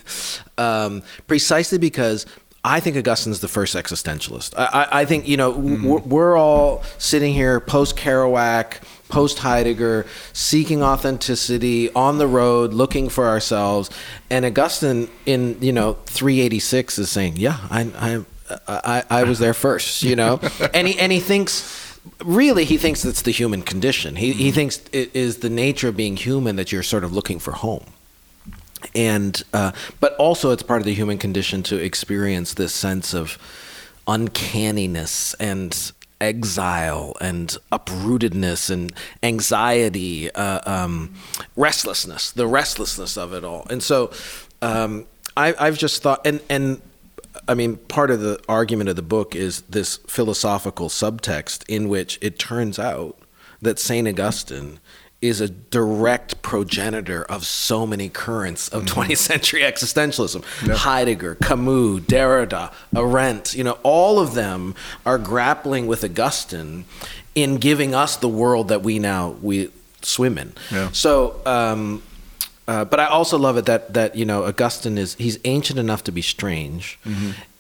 um, 0.59 1.03
precisely 1.27 1.79
because 1.79 2.25
I 2.65 2.81
think 2.81 2.97
Augustine's 2.97 3.39
the 3.39 3.49
first 3.49 3.77
existentialist. 3.77 4.55
I, 4.57 4.65
I, 4.65 5.01
I 5.01 5.05
think, 5.05 5.29
you 5.29 5.37
know, 5.37 5.51
we're, 5.53 6.01
we're 6.01 6.37
all 6.37 6.83
sitting 6.99 7.33
here 7.33 7.61
post 7.61 7.97
Kerouac, 7.97 8.83
post 9.09 9.39
Heidegger, 9.39 10.05
seeking 10.33 10.83
authenticity 10.83 11.93
on 11.93 12.19
the 12.19 12.27
road, 12.27 12.75
looking 12.75 13.09
for 13.09 13.27
ourselves. 13.27 13.89
And 14.31 14.45
Augustine 14.45 15.09
in, 15.27 15.59
you 15.61 15.73
know, 15.73 15.93
386 16.07 16.99
is 16.99 17.09
saying, 17.09 17.35
yeah, 17.37 17.59
I, 17.71 17.83
I, 17.97 18.25
I, 18.67 19.05
I 19.11 19.25
was 19.25 19.39
there 19.39 19.55
first, 19.55 20.03
you 20.03 20.17
know, 20.17 20.41
and 20.75 20.89
he 20.89 20.99
and 20.99 21.13
he 21.13 21.21
thinks 21.21 21.86
really 22.25 22.65
he 22.65 22.77
thinks 22.79 23.05
it's 23.05 23.23
the 23.23 23.31
human 23.31 23.63
condition. 23.63 24.17
He 24.17 24.33
he 24.33 24.51
thinks 24.51 24.81
it 24.93 25.15
is 25.15 25.39
the 25.39 25.51
nature 25.51 25.89
of 25.89 25.97
being 25.97 26.17
human 26.17 26.57
that 26.57 26.73
you're 26.73 26.83
sort 26.83 27.05
of 27.05 27.13
looking 27.13 27.39
for 27.39 27.53
home, 27.53 27.85
and 28.95 29.43
uh, 29.53 29.73
but 30.01 30.15
also 30.17 30.51
it's 30.51 30.63
part 30.63 30.81
of 30.81 30.87
the 30.87 30.95
human 30.95 31.19
condition 31.19 31.63
to 31.65 31.77
experience 31.77 32.55
this 32.55 32.75
sense 32.75 33.15
of 33.15 33.39
uncanniness 34.07 35.35
and 35.35 35.93
exile 36.21 37.15
and 37.21 37.59
uprootedness 37.71 38.71
and 38.71 38.93
anxiety, 39.23 40.31
uh, 40.33 40.61
um, 40.65 41.15
restlessness, 41.57 42.33
the 42.33 42.47
restlessness 42.47 43.17
of 43.17 43.35
it 43.35 43.45
all. 43.45 43.67
And 43.69 43.83
so 43.83 44.11
um, 44.63 45.07
I, 45.37 45.55
I've 45.59 45.79
just 45.79 46.03
thought, 46.03 46.27
and, 46.27 46.41
and 46.49 46.81
I 47.49 47.55
mean, 47.55 47.77
part 47.77 48.11
of 48.11 48.21
the 48.21 48.41
argument 48.49 48.89
of 48.89 48.97
the 48.97 49.03
book 49.03 49.35
is 49.35 49.63
this 49.63 49.97
philosophical 50.07 50.89
subtext 50.89 51.65
in 51.69 51.89
which 51.89 52.19
it 52.21 52.39
turns 52.39 52.79
out 52.79 53.19
that 53.63 53.79
St. 53.79 54.07
Augustine 54.07 54.81
is 55.23 55.41
a 55.41 55.49
direct 55.49 56.43
progenitor 56.43 57.25
of 57.25 57.45
so 57.47 57.87
many 57.87 58.09
currents 58.09 58.69
of 58.69 58.85
20th 58.85 59.17
century 59.17 59.63
existentialism. 59.63 60.45
Heidegger, 60.77 61.37
Camus, 61.37 62.01
Derrida, 62.03 62.73
Arendt, 62.95 63.55
you 63.55 63.65
know, 63.65 63.79
all 63.83 64.19
of 64.19 64.35
them 64.35 64.75
are 65.05 65.19
grappling 65.19 65.87
with 65.87 66.05
Augustine 66.05 66.85
in 67.35 67.57
giving 67.57 67.95
us 67.95 68.17
the 68.17 68.29
world 68.29 68.69
that 68.69 68.83
we 68.83 68.99
now 68.99 69.31
we 69.43 69.71
swim 70.03 70.39
in. 70.39 70.53
Yeah. 70.71 70.91
So, 70.93 71.41
um, 71.47 72.03
uh, 72.69 72.85
but 72.85 72.99
I 73.01 73.07
also 73.07 73.39
love 73.39 73.57
it 73.57 73.67
that 73.67 73.95
that 73.95 74.17
you 74.17 74.25
know 74.25 74.45
Augustine 74.45 74.99
is 74.99 75.15
he's 75.15 75.39
ancient 75.45 75.79
enough 75.79 76.03
to 76.05 76.13
be 76.13 76.23
strange, 76.23 76.99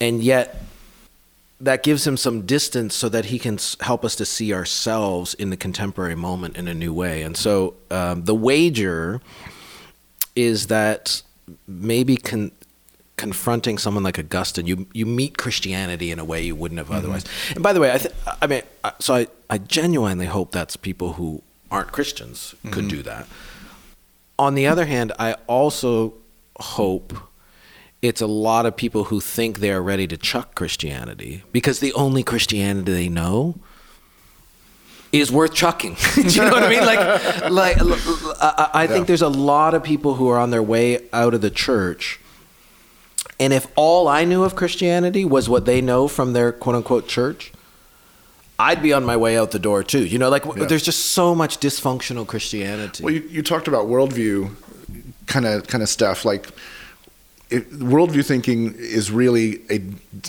and 0.01 0.23
yet 0.23 0.63
that 1.61 1.83
gives 1.83 2.07
him 2.07 2.17
some 2.17 2.43
distance 2.43 2.95
so 2.95 3.09
that 3.09 3.27
he 3.27 3.39
can 3.39 3.59
help 3.81 4.05
us 4.05 4.15
to 4.17 4.25
see 4.27 4.53
ourselves 4.53 5.33
in 5.35 5.49
the 5.51 5.57
contemporary 5.57 6.15
moment 6.15 6.57
in 6.57 6.69
a 6.69 6.75
new 6.75 6.93
way. 6.93 7.23
And 7.23 7.35
so 7.37 7.75
um, 7.91 8.25
the 8.25 8.35
wager 8.35 9.23
is 10.35 10.67
that 10.67 11.23
maybe 11.67 12.17
con- 12.19 12.51
confronting 13.17 13.79
someone 13.79 14.03
like 14.03 14.19
Augustine, 14.19 14.67
you 14.67 14.87
you 14.93 15.07
meet 15.07 15.39
Christianity 15.39 16.11
in 16.11 16.19
a 16.19 16.25
way 16.25 16.43
you 16.43 16.55
wouldn't 16.55 16.79
have 16.79 16.91
otherwise. 16.91 17.25
And 17.55 17.63
by 17.63 17.73
the 17.73 17.81
way, 17.81 17.91
I 17.93 17.99
th- 17.99 18.15
I 18.43 18.47
mean, 18.47 18.63
so 18.99 19.15
I 19.15 19.27
I 19.49 19.59
genuinely 19.59 20.27
hope 20.27 20.53
that's 20.53 20.77
people 20.77 21.15
who 21.15 21.43
aren't 21.71 21.91
Christians 21.93 22.55
could 22.71 22.89
do 22.89 23.03
that. 23.03 23.27
On 24.39 24.55
the 24.55 24.67
other 24.67 24.85
hand, 24.87 25.13
I 25.19 25.35
also 25.47 26.15
hope 26.61 27.15
it's 28.03 28.21
a 28.21 28.27
lot 28.27 28.67
of 28.67 28.77
people 28.77 29.05
who 29.05 29.21
think 29.21 29.59
they 29.61 29.71
are 29.71 29.83
ready 29.83 30.07
to 30.07 30.17
chuck 30.17 30.55
Christianity 30.55 31.43
because 31.53 31.81
the 31.81 31.93
only 31.95 32.23
Christianity 32.23 32.93
they 32.93 33.09
know 33.09 33.57
is 35.13 35.33
worth 35.33 35.55
chucking. 35.55 35.97
Do 36.15 36.23
you 36.23 36.43
know 36.43 36.51
what 36.51 36.63
I 36.63 36.69
mean? 36.69 36.85
Like, 36.85 37.51
like 37.51 37.77
I, 37.81 38.71
I 38.75 38.87
think 38.87 39.01
Yeah. 39.01 39.05
there's 39.07 39.23
a 39.23 39.29
lot 39.29 39.73
of 39.75 39.83
people 39.83 40.15
who 40.15 40.29
are 40.29 40.39
on 40.39 40.51
their 40.51 40.63
way 40.63 41.01
out 41.13 41.33
of 41.33 41.41
the 41.41 41.51
church. 41.51 42.21
And 43.41 43.53
if 43.53 43.67
all 43.77 44.09
I 44.09 44.25
knew 44.25 44.45
of 44.45 44.55
Christianity 44.55 45.25
was 45.25 45.49
what 45.49 45.65
they 45.65 45.81
know 45.81 46.09
from 46.09 46.33
their 46.33 46.53
quote 46.53 46.77
unquote 46.77 47.09
church, 47.09 47.53
I'd 48.59 48.83
be 48.83 48.93
on 48.93 49.05
my 49.05 49.17
way 49.17 49.37
out 49.37 49.51
the 49.51 49.59
door 49.59 49.83
too. 49.83 50.05
You 50.05 50.19
know, 50.19 50.29
like 50.31 50.45
Yeah. 50.45 50.65
there's 50.65 50.83
just 50.83 51.13
so 51.13 51.35
much 51.35 51.61
dysfunctional 51.61 52.27
Christianity. 52.27 53.05
Well, 53.05 53.13
you, 53.13 53.23
you 53.29 53.43
talked 53.43 53.69
about 53.69 53.87
worldview 53.87 54.51
kind 55.27 55.45
of 55.47 55.67
kind 55.67 55.83
of 55.83 55.89
stuff. 55.89 56.25
Like 56.25 56.49
it, 57.51 57.71
worldview 57.71 58.25
thinking 58.25 58.75
is 58.77 59.11
really 59.11 59.61
a 59.71 59.81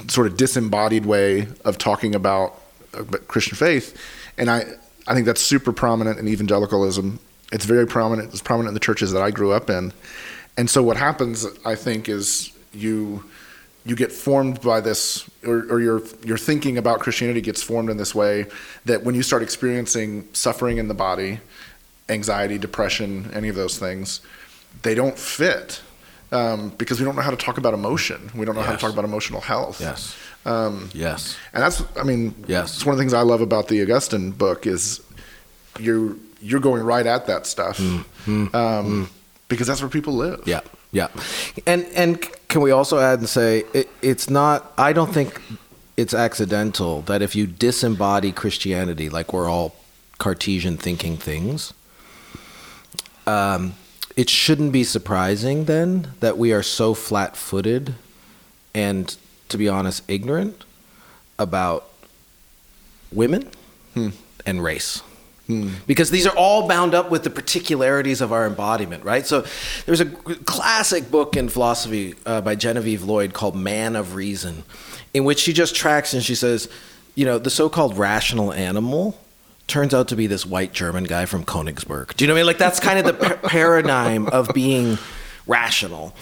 sort 0.09 0.27
of 0.27 0.37
disembodied 0.37 1.05
way 1.05 1.47
of 1.65 1.77
talking 1.77 2.13
about, 2.15 2.59
uh, 2.95 3.01
about 3.01 3.27
Christian 3.27 3.55
faith, 3.55 3.97
and 4.37 4.49
I 4.49 4.65
I 5.07 5.13
think 5.13 5.25
that's 5.25 5.41
super 5.41 5.71
prominent 5.71 6.19
in 6.19 6.27
evangelicalism. 6.27 7.19
It's 7.53 7.65
very 7.65 7.87
prominent. 7.87 8.31
It's 8.33 8.41
prominent 8.41 8.69
in 8.69 8.73
the 8.73 8.81
churches 8.81 9.13
that 9.13 9.21
I 9.21 9.31
grew 9.31 9.51
up 9.53 9.69
in, 9.69 9.93
and 10.57 10.69
so 10.69 10.83
what 10.83 10.97
happens, 10.97 11.45
I 11.65 11.75
think, 11.75 12.09
is 12.09 12.51
you 12.73 13.23
you 13.87 13.95
get 13.95 14.11
formed 14.11 14.61
by 14.61 14.81
this, 14.81 15.29
or, 15.45 15.65
or 15.71 15.79
your 15.79 16.01
your 16.23 16.37
thinking 16.37 16.77
about 16.77 16.99
Christianity 16.99 17.41
gets 17.41 17.63
formed 17.63 17.89
in 17.89 17.97
this 17.97 18.13
way 18.13 18.45
that 18.85 19.03
when 19.03 19.15
you 19.15 19.23
start 19.23 19.41
experiencing 19.41 20.27
suffering 20.33 20.77
in 20.77 20.87
the 20.89 20.93
body, 20.93 21.39
anxiety, 22.09 22.57
depression, 22.57 23.31
any 23.33 23.47
of 23.49 23.55
those 23.55 23.77
things, 23.79 24.19
they 24.83 24.93
don't 24.93 25.17
fit 25.17 25.81
um, 26.31 26.69
because 26.77 26.99
we 26.99 27.05
don't 27.05 27.15
know 27.15 27.21
how 27.21 27.31
to 27.31 27.37
talk 27.37 27.57
about 27.57 27.73
emotion. 27.73 28.29
We 28.35 28.45
don't 28.45 28.55
know 28.55 28.61
how 28.61 28.73
to 28.73 28.77
talk 28.77 28.91
about 28.91 29.05
emotional 29.05 29.41
health. 29.41 29.79
yes. 29.79 30.15
Um, 30.45 30.89
Yes. 30.93 31.35
and 31.53 31.61
that's, 31.63 31.83
I 31.99 32.03
mean, 32.03 32.33
Yes. 32.47 32.75
it's 32.75 32.85
one 32.85 32.93
of 32.93 32.97
the 32.97 33.01
things 33.01 33.13
I 33.13 33.21
love 33.21 33.41
about 33.41 33.67
the 33.67 33.81
Augustine 33.81 34.31
book 34.31 34.65
is 34.67 35.01
you're 35.79 36.15
you're 36.41 36.59
going 36.61 36.83
right 36.83 37.05
at 37.05 37.25
that 37.27 37.45
stuff 37.47 37.79
um, 38.53 39.09
because 39.47 39.67
that's 39.67 39.81
where 39.81 39.89
people 39.89 40.13
live. 40.13 40.41
Yeah, 40.45 40.61
yeah, 40.97 41.09
and 41.67 41.85
and 41.93 42.19
can 42.47 42.61
we 42.61 42.71
also 42.71 42.97
add 42.97 43.19
and 43.19 43.29
say 43.29 43.63
it, 43.71 43.87
it's 44.01 44.31
not? 44.31 44.73
I 44.79 44.93
don't 44.93 45.13
think 45.13 45.39
it's 45.95 46.11
accidental 46.11 47.03
that 47.03 47.21
if 47.21 47.35
you 47.35 47.45
disembody 47.45 48.33
Christianity, 48.33 49.07
like 49.07 49.31
we're 49.31 49.47
all 49.47 49.75
Cartesian 50.17 50.75
thinking 50.75 51.15
things, 51.15 51.71
um, 53.27 53.75
it 54.15 54.27
shouldn't 54.27 54.71
be 54.71 54.83
surprising 54.83 55.65
then 55.65 56.13
that 56.19 56.35
we 56.39 56.51
are 56.51 56.63
so 56.63 56.95
flat-footed 56.95 57.93
and, 58.73 59.15
to 59.49 59.57
be 59.59 59.69
honest, 59.69 60.01
ignorant 60.07 60.65
about 61.37 61.91
women 63.11 63.51
and 64.47 64.63
race 64.63 65.03
because 65.85 66.11
these 66.11 66.27
are 66.27 66.35
all 66.35 66.67
bound 66.67 66.93
up 66.93 67.09
with 67.09 67.23
the 67.23 67.29
particularities 67.29 68.21
of 68.21 68.31
our 68.33 68.45
embodiment, 68.45 69.03
right? 69.03 69.25
So 69.25 69.45
there's 69.85 70.01
a 70.01 70.05
classic 70.05 71.09
book 71.09 71.37
in 71.37 71.47
philosophy 71.49 72.15
uh, 72.25 72.41
by 72.41 72.55
Genevieve 72.55 73.03
Lloyd 73.03 73.33
called 73.33 73.55
Man 73.55 73.95
of 73.95 74.15
Reason, 74.15 74.63
in 75.13 75.23
which 75.23 75.39
she 75.39 75.53
just 75.53 75.75
tracks 75.75 76.13
and 76.13 76.21
she 76.23 76.35
says, 76.35 76.69
you 77.15 77.25
know, 77.25 77.37
the 77.39 77.49
so 77.49 77.69
called 77.69 77.97
rational 77.97 78.51
animal 78.53 79.17
turns 79.67 79.93
out 79.93 80.07
to 80.09 80.15
be 80.15 80.27
this 80.27 80.45
white 80.45 80.73
German 80.73 81.03
guy 81.03 81.25
from 81.25 81.43
Königsberg. 81.43 82.15
Do 82.15 82.23
you 82.23 82.27
know 82.27 82.33
what 82.33 82.37
I 82.37 82.41
mean? 82.41 82.47
Like 82.47 82.57
that's 82.57 82.79
kind 82.79 82.99
of 82.99 83.05
the 83.05 83.13
par- 83.13 83.37
paradigm 83.43 84.27
of 84.27 84.49
being 84.53 84.97
rational. 85.45 86.13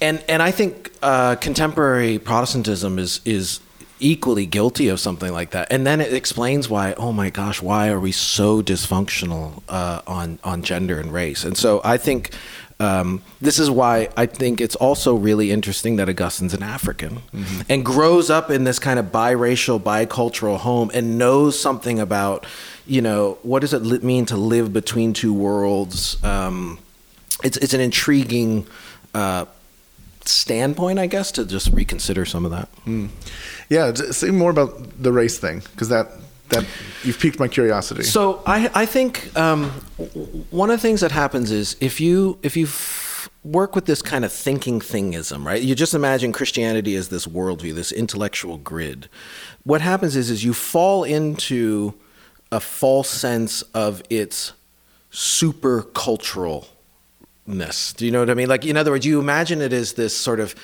And 0.00 0.22
and 0.28 0.42
I 0.42 0.50
think 0.50 0.92
uh, 1.02 1.36
contemporary 1.36 2.18
Protestantism 2.18 2.98
is 2.98 3.20
is 3.24 3.60
equally 4.00 4.46
guilty 4.46 4.88
of 4.88 5.00
something 5.00 5.32
like 5.32 5.50
that. 5.50 5.68
And 5.70 5.86
then 5.86 6.00
it 6.00 6.12
explains 6.12 6.68
why. 6.68 6.92
Oh 6.94 7.12
my 7.12 7.30
gosh, 7.30 7.62
why 7.62 7.88
are 7.88 8.00
we 8.00 8.12
so 8.12 8.62
dysfunctional 8.62 9.62
uh, 9.68 10.02
on 10.06 10.38
on 10.44 10.62
gender 10.62 11.00
and 11.00 11.12
race? 11.12 11.44
And 11.44 11.56
so 11.56 11.80
I 11.84 11.96
think. 11.96 12.30
Um, 12.78 13.22
this 13.40 13.58
is 13.58 13.70
why 13.70 14.10
I 14.18 14.26
think 14.26 14.60
it's 14.60 14.76
also 14.76 15.14
really 15.14 15.50
interesting 15.50 15.96
that 15.96 16.10
Augustine's 16.10 16.52
an 16.52 16.62
African 16.62 17.22
and 17.70 17.82
grows 17.82 18.28
up 18.28 18.50
in 18.50 18.64
this 18.64 18.78
kind 18.78 18.98
of 18.98 19.06
biracial, 19.06 19.80
bicultural 19.80 20.58
home 20.58 20.90
and 20.92 21.16
knows 21.16 21.58
something 21.58 21.98
about, 21.98 22.44
you 22.86 23.00
know, 23.00 23.38
what 23.42 23.60
does 23.60 23.72
it 23.72 24.04
mean 24.04 24.26
to 24.26 24.36
live 24.36 24.74
between 24.74 25.14
two 25.14 25.32
worlds? 25.32 26.22
Um, 26.22 26.78
it's 27.42 27.56
it's 27.56 27.72
an 27.72 27.80
intriguing 27.80 28.66
uh, 29.14 29.46
standpoint, 30.26 30.98
I 30.98 31.06
guess, 31.06 31.32
to 31.32 31.46
just 31.46 31.72
reconsider 31.72 32.26
some 32.26 32.44
of 32.44 32.50
that. 32.50 32.68
Yeah, 33.68 33.92
say 33.94 34.30
more 34.30 34.50
about 34.50 35.02
the 35.02 35.12
race 35.12 35.38
thing 35.38 35.62
because 35.72 35.88
that 35.88 36.10
that 36.50 36.64
you've 37.02 37.18
piqued 37.18 37.40
my 37.40 37.48
curiosity. 37.48 38.04
So 38.04 38.42
I 38.46 38.70
I 38.74 38.86
think 38.86 39.36
um, 39.36 39.70
one 40.50 40.70
of 40.70 40.78
the 40.80 40.82
things 40.82 41.00
that 41.00 41.12
happens 41.12 41.50
is 41.50 41.76
if 41.80 42.00
you 42.00 42.38
if 42.42 42.56
you 42.56 42.68
work 43.44 43.74
with 43.74 43.86
this 43.86 44.02
kind 44.02 44.24
of 44.24 44.32
thinking 44.32 44.80
thingism, 44.80 45.44
right? 45.44 45.62
You 45.62 45.74
just 45.74 45.94
imagine 45.94 46.32
Christianity 46.32 46.96
as 46.96 47.08
this 47.08 47.26
worldview, 47.26 47.74
this 47.74 47.92
intellectual 47.92 48.58
grid. 48.58 49.08
What 49.64 49.80
happens 49.80 50.16
is 50.16 50.30
is 50.30 50.44
you 50.44 50.52
fall 50.52 51.04
into 51.04 51.94
a 52.52 52.60
false 52.60 53.08
sense 53.08 53.62
of 53.74 54.02
its 54.10 54.52
super 55.10 55.82
culturalness. 55.82 56.66
Do 57.96 58.04
you 58.04 58.10
know 58.12 58.20
what 58.20 58.30
I 58.30 58.34
mean? 58.34 58.48
Like 58.48 58.64
in 58.64 58.76
other 58.76 58.90
words, 58.90 59.06
you 59.06 59.18
imagine 59.20 59.60
it 59.60 59.72
as 59.72 59.94
this 59.94 60.16
sort 60.16 60.40
of 60.40 60.54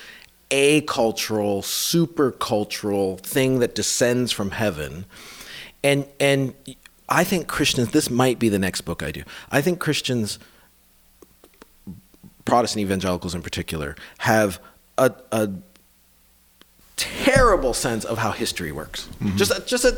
acultural, 0.53 1.63
super 1.63 2.31
cultural 2.31 3.17
thing 3.17 3.59
that 3.59 3.73
descends 3.73 4.31
from 4.31 4.51
heaven. 4.51 5.05
And 5.83 6.05
and 6.19 6.53
I 7.09 7.23
think 7.23 7.47
Christians 7.47 7.91
this 7.91 8.09
might 8.09 8.39
be 8.39 8.49
the 8.49 8.59
next 8.59 8.81
book 8.81 9.03
I 9.03 9.11
do. 9.11 9.23
I 9.51 9.61
think 9.61 9.79
Christians 9.79 10.39
Protestant 12.45 12.81
evangelicals 12.81 13.33
in 13.33 13.41
particular 13.41 13.95
have 14.19 14.59
a, 14.97 15.11
a 15.31 15.49
terrible 17.23 17.73
sense 17.73 18.03
of 18.03 18.17
how 18.17 18.31
history 18.31 18.71
works. 18.71 19.07
Just, 19.37 19.51
a, 19.51 19.63
just 19.65 19.85
a, 19.85 19.91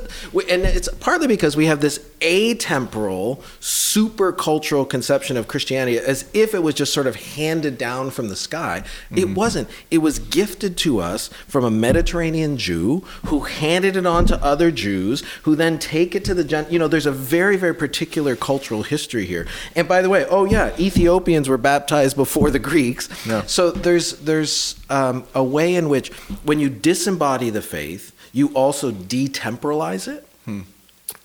and 0.49 0.63
it's 0.63 0.87
partly 0.99 1.27
because 1.27 1.57
we 1.57 1.65
have 1.65 1.81
this 1.81 1.97
atemporal, 2.21 3.41
super 3.59 4.31
cultural 4.31 4.85
conception 4.85 5.35
of 5.35 5.47
Christianity 5.47 5.97
as 5.97 6.29
if 6.33 6.53
it 6.53 6.61
was 6.61 6.75
just 6.75 6.93
sort 6.93 7.07
of 7.07 7.15
handed 7.15 7.77
down 7.77 8.11
from 8.11 8.29
the 8.29 8.35
sky. 8.35 8.83
It 9.15 9.29
wasn't. 9.29 9.69
It 9.89 9.99
was 9.99 10.19
gifted 10.19 10.77
to 10.77 10.99
us 10.99 11.29
from 11.47 11.63
a 11.63 11.71
Mediterranean 11.71 12.57
Jew 12.57 12.99
who 13.25 13.41
handed 13.41 13.95
it 13.95 14.05
on 14.05 14.25
to 14.27 14.43
other 14.43 14.69
Jews 14.69 15.23
who 15.43 15.55
then 15.55 15.79
take 15.79 16.13
it 16.15 16.23
to 16.25 16.33
the 16.33 16.43
gen. 16.43 16.67
You 16.69 16.77
know, 16.77 16.87
there's 16.87 17.05
a 17.07 17.11
very, 17.11 17.57
very 17.57 17.73
particular 17.73 18.35
cultural 18.35 18.83
history 18.83 19.25
here. 19.25 19.47
And 19.75 19.87
by 19.87 20.01
the 20.01 20.09
way, 20.09 20.25
oh 20.29 20.45
yeah, 20.45 20.75
Ethiopians 20.79 21.49
were 21.49 21.57
baptized 21.57 22.15
before 22.15 22.51
the 22.51 22.59
Greeks. 22.59 23.09
Yeah. 23.25 23.43
So 23.47 23.71
there's 23.71 24.19
there's 24.19 24.75
um, 24.89 25.25
a 25.33 25.43
way 25.43 25.75
in 25.75 25.89
which 25.89 26.11
when 26.43 26.59
you 26.59 26.69
disembody 27.17 27.51
the 27.51 27.61
faith, 27.61 28.11
you 28.33 28.47
also 28.53 28.91
detemporalize 28.91 30.07
it. 30.07 30.27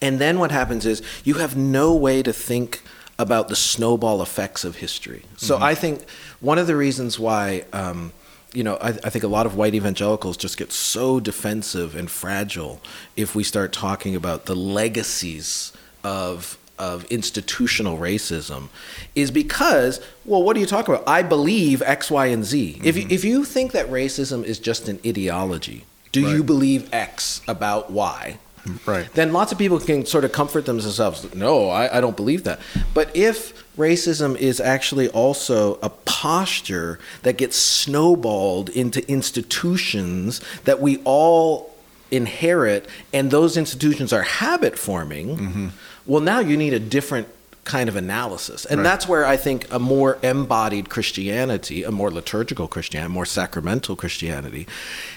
And 0.03 0.18
then 0.18 0.38
what 0.38 0.51
happens 0.51 0.86
is 0.86 1.03
you 1.24 1.34
have 1.34 1.57
no 1.57 1.95
way 1.95 2.22
to 2.22 2.32
think 2.32 2.82
about 3.18 3.49
the 3.49 3.57
snowball 3.57 4.22
effects 4.22 4.64
of 4.64 4.76
history. 4.76 5.24
So 5.36 5.59
I 5.59 5.74
think 5.74 6.09
one 6.41 6.59
of 6.59 6.66
the 6.66 6.76
reasons 6.76 7.18
why, 7.18 7.64
um, 7.72 8.12
you 8.55 8.64
know, 8.64 8.76
I, 8.76 8.88
I 8.88 9.11
think 9.11 9.24
a 9.24 9.28
lot 9.28 9.45
of 9.47 9.57
white 9.57 9.74
evangelicals 9.74 10.36
just 10.38 10.57
get 10.57 10.72
so 10.72 11.20
defensive 11.20 11.95
and 11.95 12.11
fragile 12.11 12.80
if 13.16 13.34
we 13.34 13.45
start 13.45 13.72
talking 13.72 14.16
about 14.16 14.47
the 14.47 14.57
legacies 14.57 15.72
of 16.03 16.57
of 16.81 17.05
institutional 17.05 17.99
racism 17.99 18.68
is 19.14 19.31
because 19.31 20.01
well 20.24 20.43
what 20.43 20.57
are 20.57 20.61
you 20.61 20.66
talking 20.66 20.95
about 20.95 21.07
i 21.07 21.22
believe 21.22 21.83
x 21.83 22.11
y 22.11 22.26
and 22.26 22.45
z 22.45 22.81
if, 22.83 22.97
you, 22.97 23.05
mm-hmm. 23.05 23.12
if 23.12 23.24
you 23.24 23.45
think 23.45 23.72
that 23.72 23.87
racism 23.89 24.43
is 24.43 24.59
just 24.59 24.89
an 24.89 24.99
ideology 25.07 25.85
do 26.11 26.22
you 26.22 26.43
believe 26.43 26.93
x 26.93 27.43
about 27.47 27.91
y 27.91 28.39
Right. 28.87 29.11
then 29.14 29.33
lots 29.33 29.53
of 29.53 29.59
people 29.59 29.81
can 29.81 30.05
sort 30.05 30.24
of 30.24 30.33
comfort 30.33 30.66
themselves. 30.66 31.35
No, 31.35 31.70
I, 31.70 31.97
I 31.97 32.01
don't 32.01 32.16
believe 32.16 32.45
that. 32.45 32.61
But 32.93 33.14
if 33.16 33.66
racism 33.76 34.37
is 34.37 34.61
actually 34.61 35.09
also 35.09 35.78
a 35.83 35.89
posture 35.89 36.99
that 37.22 37.39
gets 37.39 37.57
snowballed 37.57 38.68
into 38.68 39.09
institutions 39.11 40.43
that 40.64 40.81
we 40.81 40.99
all 41.05 41.70
inherit, 42.11 42.88
and 43.12 43.30
those 43.30 43.56
institutions 43.56 44.12
are 44.12 44.22
habit 44.22 44.78
forming, 44.78 45.36
mm-hmm. 45.36 45.68
well, 46.06 46.20
now 46.20 46.40
you 46.40 46.56
need 46.56 46.72
a 46.72 46.80
different 46.80 47.28
kind 47.64 47.88
of 47.88 47.96
analysis. 47.96 48.64
And 48.64 48.80
Right. 48.80 48.84
that's 48.84 49.06
where 49.06 49.24
I 49.24 49.36
think 49.36 49.66
a 49.70 49.78
more 49.78 50.18
embodied 50.22 50.88
Christianity, 50.88 51.84
a 51.84 51.90
more 51.90 52.11
liturgical 52.11 52.66
Christianity, 52.66 53.12
more 53.12 53.26
sacramental 53.26 53.96
Christianity, 53.96 54.66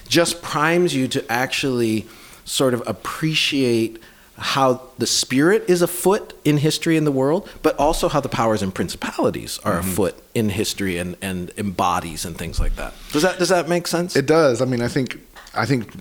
just 0.07 0.41
primes 0.41 0.93
you 0.93 1.07
to 1.07 1.31
actually 1.31 2.05
sort 2.45 2.73
of 2.73 2.83
appreciate 2.85 4.01
how 4.37 4.81
the 4.97 5.05
spirit 5.05 5.63
is 5.67 5.81
afoot 5.81 6.33
in 6.43 6.57
history 6.57 6.97
in 6.97 7.05
the 7.05 7.11
world, 7.11 7.47
but 7.61 7.77
also 7.77 8.09
how 8.09 8.19
the 8.19 8.29
powers 8.29 8.61
and 8.61 8.73
principalities 8.73 9.59
are 9.63 9.79
mm-hmm. 9.79 9.89
afoot 9.89 10.15
in 10.33 10.49
history 10.49 10.97
and, 10.97 11.15
and 11.21 11.51
embodies 11.57 12.25
and 12.25 12.37
things 12.37 12.59
like 12.59 12.75
that. 12.75 12.93
Does 13.11 13.21
that 13.21 13.37
does 13.37 13.49
that 13.49 13.69
make 13.69 13.87
sense? 13.87 14.15
It 14.15 14.25
does. 14.25 14.61
I 14.61 14.65
mean, 14.65 14.81
I 14.81 14.87
think, 14.87 15.19
I 15.53 15.65
think, 15.65 15.93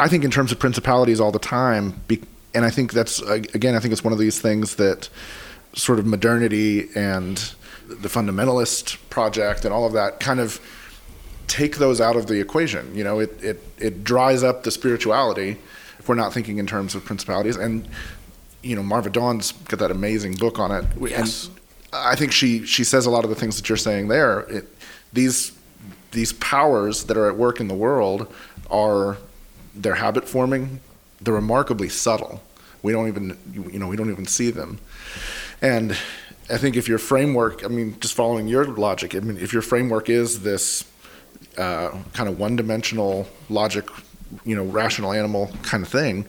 I 0.00 0.08
think 0.08 0.24
in 0.24 0.30
terms 0.30 0.50
of 0.50 0.58
principalities 0.58 1.20
all 1.20 1.30
the 1.30 1.38
time, 1.38 2.00
be, 2.08 2.22
and 2.54 2.64
I 2.64 2.70
think 2.70 2.92
that's 2.92 3.20
again, 3.20 3.74
I 3.74 3.80
think 3.80 3.92
it's 3.92 4.02
one 4.02 4.14
of 4.14 4.18
these 4.18 4.40
things 4.40 4.76
that 4.76 5.10
sort 5.74 5.98
of 5.98 6.06
modernity 6.06 6.88
and 6.94 7.36
the 7.86 8.08
fundamentalist 8.08 8.96
project 9.10 9.64
and 9.64 9.74
all 9.74 9.84
of 9.84 9.92
that 9.92 10.18
kind 10.18 10.40
of 10.40 10.58
take 11.48 11.76
those 11.76 12.00
out 12.00 12.16
of 12.16 12.28
the 12.28 12.40
equation. 12.40 12.94
You 12.94 13.04
know, 13.04 13.18
it 13.20 13.42
it 13.42 13.62
it 13.78 14.02
dries 14.02 14.42
up 14.42 14.62
the 14.62 14.70
spirituality 14.70 15.58
if 15.98 16.08
we're 16.08 16.14
not 16.14 16.32
thinking 16.32 16.56
in 16.56 16.66
terms 16.66 16.94
of 16.94 17.04
principalities. 17.04 17.56
And 17.56 17.86
you 18.62 18.76
know, 18.76 18.82
Marva 18.82 19.10
Dawn's 19.10 19.52
got 19.52 19.80
that 19.80 19.90
amazing 19.90 20.34
book 20.36 20.58
on 20.58 20.70
it. 20.70 20.84
Yes. 20.98 21.46
And 21.46 21.54
I 21.92 22.16
think 22.16 22.32
she 22.32 22.64
she 22.64 22.84
says 22.84 23.04
a 23.04 23.10
lot 23.10 23.24
of 23.24 23.30
the 23.30 23.36
things 23.36 23.56
that 23.56 23.68
you're 23.68 23.76
saying 23.76 24.08
there. 24.08 24.40
It, 24.40 24.66
these 25.12 25.52
these 26.12 26.32
powers 26.32 27.04
that 27.04 27.18
are 27.18 27.28
at 27.28 27.36
work 27.36 27.60
in 27.60 27.68
the 27.68 27.74
world 27.74 28.32
are 28.70 29.18
they're 29.82 29.94
habit 29.96 30.28
forming. 30.28 30.80
They're 31.20 31.34
remarkably 31.34 31.88
subtle. 31.88 32.42
We 32.82 32.92
don't 32.92 33.08
even 33.08 33.36
you 33.52 33.78
know 33.78 33.88
we 33.88 33.96
don't 33.96 34.10
even 34.10 34.26
see 34.26 34.50
them. 34.50 34.78
And 35.62 35.92
I 36.48 36.56
think 36.56 36.76
if 36.76 36.88
your 36.88 36.98
framework, 36.98 37.64
I 37.64 37.68
mean, 37.68 37.98
just 38.00 38.14
following 38.14 38.48
your 38.48 38.64
logic, 38.64 39.14
I 39.14 39.20
mean, 39.20 39.36
if 39.38 39.52
your 39.52 39.62
framework 39.62 40.08
is 40.08 40.40
this 40.42 40.84
uh, 41.58 41.90
kind 42.14 42.28
of 42.28 42.38
one-dimensional 42.38 43.28
logic, 43.50 43.84
you 44.44 44.56
know, 44.56 44.64
rational 44.64 45.12
animal 45.12 45.50
kind 45.62 45.82
of 45.84 45.88
thing, 45.90 46.24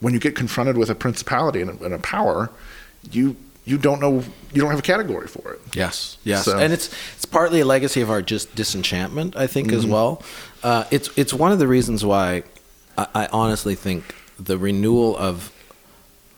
when 0.00 0.14
you 0.14 0.20
get 0.20 0.36
confronted 0.36 0.78
with 0.78 0.88
a 0.90 0.94
principality 0.94 1.60
and 1.60 1.70
a, 1.80 1.84
and 1.84 1.94
a 1.94 1.98
power, 1.98 2.50
you 3.10 3.36
you 3.64 3.76
don't 3.76 4.00
know 4.00 4.22
you 4.54 4.60
don't 4.62 4.70
have 4.70 4.78
a 4.78 4.82
category 4.82 5.26
for 5.26 5.52
it. 5.54 5.60
Yes, 5.74 6.16
yes, 6.24 6.44
So- 6.44 6.56
and 6.56 6.72
it's 6.72 6.88
it's 7.16 7.24
partly 7.26 7.60
a 7.60 7.64
legacy 7.66 8.00
of 8.00 8.10
our 8.10 8.22
just 8.22 8.54
disenchantment, 8.54 9.36
I 9.36 9.46
think, 9.48 9.72
as 9.72 9.84
well. 9.86 10.22
Uh, 10.62 10.84
it's 10.92 11.10
it's 11.18 11.34
one 11.34 11.50
of 11.52 11.58
the 11.58 11.66
reasons 11.68 12.04
why 12.04 12.44
I, 12.98 13.06
I 13.14 13.28
honestly 13.32 13.74
think 13.74 14.14
the 14.38 14.58
renewal 14.58 15.16
of 15.16 15.52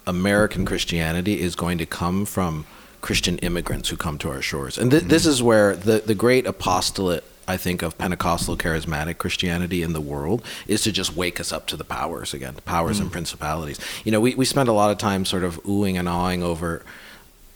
American 0.06 0.64
Christianity 0.64 1.40
is 1.40 1.56
going 1.56 1.78
to 1.78 1.86
come 1.86 2.24
from 2.24 2.66
Christian 3.00 3.38
immigrants 3.38 3.88
who 3.88 3.96
come 3.96 4.18
to 4.18 4.30
our 4.30 4.42
shores, 4.42 4.76
and 4.76 4.90
th- 4.90 5.04
this 5.04 5.24
is 5.26 5.42
where 5.42 5.74
the 5.74 6.00
the 6.00 6.14
great 6.14 6.46
apostolate. 6.46 7.24
I 7.48 7.56
think 7.56 7.82
of 7.82 7.98
Pentecostal 7.98 8.56
charismatic 8.56 9.18
Christianity 9.18 9.82
in 9.82 9.92
the 9.92 10.00
world 10.00 10.44
is 10.68 10.82
to 10.82 10.92
just 10.92 11.16
wake 11.16 11.40
us 11.40 11.50
up 11.50 11.66
to 11.68 11.76
the 11.76 11.82
powers 11.82 12.32
again, 12.32 12.54
the 12.54 12.62
powers 12.62 13.00
and 13.00 13.10
principalities. 13.10 13.80
You 14.04 14.12
know, 14.12 14.20
we, 14.20 14.36
we 14.36 14.44
spend 14.44 14.68
a 14.68 14.72
lot 14.72 14.92
of 14.92 14.98
time 14.98 15.24
sort 15.24 15.42
of 15.42 15.60
oohing 15.64 15.98
and 15.98 16.08
awing 16.08 16.44
over 16.44 16.84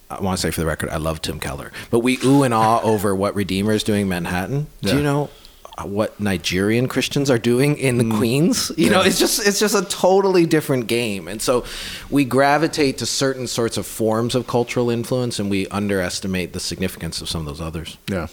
I 0.09 0.19
want 0.21 0.37
to 0.37 0.41
say 0.41 0.51
for 0.51 0.59
the 0.59 0.67
record, 0.67 0.89
I 0.89 0.97
love 0.97 1.21
Tim 1.21 1.39
Keller, 1.39 1.71
but 1.91 1.99
we 1.99 2.19
ooh 2.25 2.43
and 2.43 2.53
ah 2.53 2.81
over 2.81 3.15
what 3.15 3.35
Redeemer 3.35 3.71
is 3.71 3.83
doing 3.83 4.01
in 4.01 4.09
Manhattan. 4.09 4.67
Do 4.81 4.97
you 4.97 5.03
know 5.03 5.29
Uh, 5.77 5.83
what 5.83 6.17
Nigerian 6.21 6.87
Christians 6.87 7.29
are 7.29 7.37
doing 7.37 7.77
in 7.77 7.97
the 7.97 8.05
mm. 8.05 8.17
Queens? 8.17 8.71
You 8.77 8.89
know, 8.89 9.01
it's 9.01 9.19
just 9.19 9.45
it's 9.45 9.59
just 9.59 9.75
a 9.75 9.83
totally 9.83 10.45
different 10.45 10.87
game, 10.87 11.27
and 11.27 11.41
so 11.41 11.65
we 12.09 12.23
gravitate 12.23 12.97
to 12.99 13.05
certain 13.05 13.45
sorts 13.45 13.75
of 13.75 13.85
forms 13.85 14.35
of 14.35 14.47
cultural 14.47 14.89
influence, 14.89 15.37
and 15.37 15.49
we 15.49 15.67
underestimate 15.67 16.53
the 16.53 16.61
significance 16.61 17.19
of 17.21 17.27
some 17.27 17.41
of 17.41 17.45
those 17.47 17.59
others. 17.59 17.97
Yeah, 18.07 18.27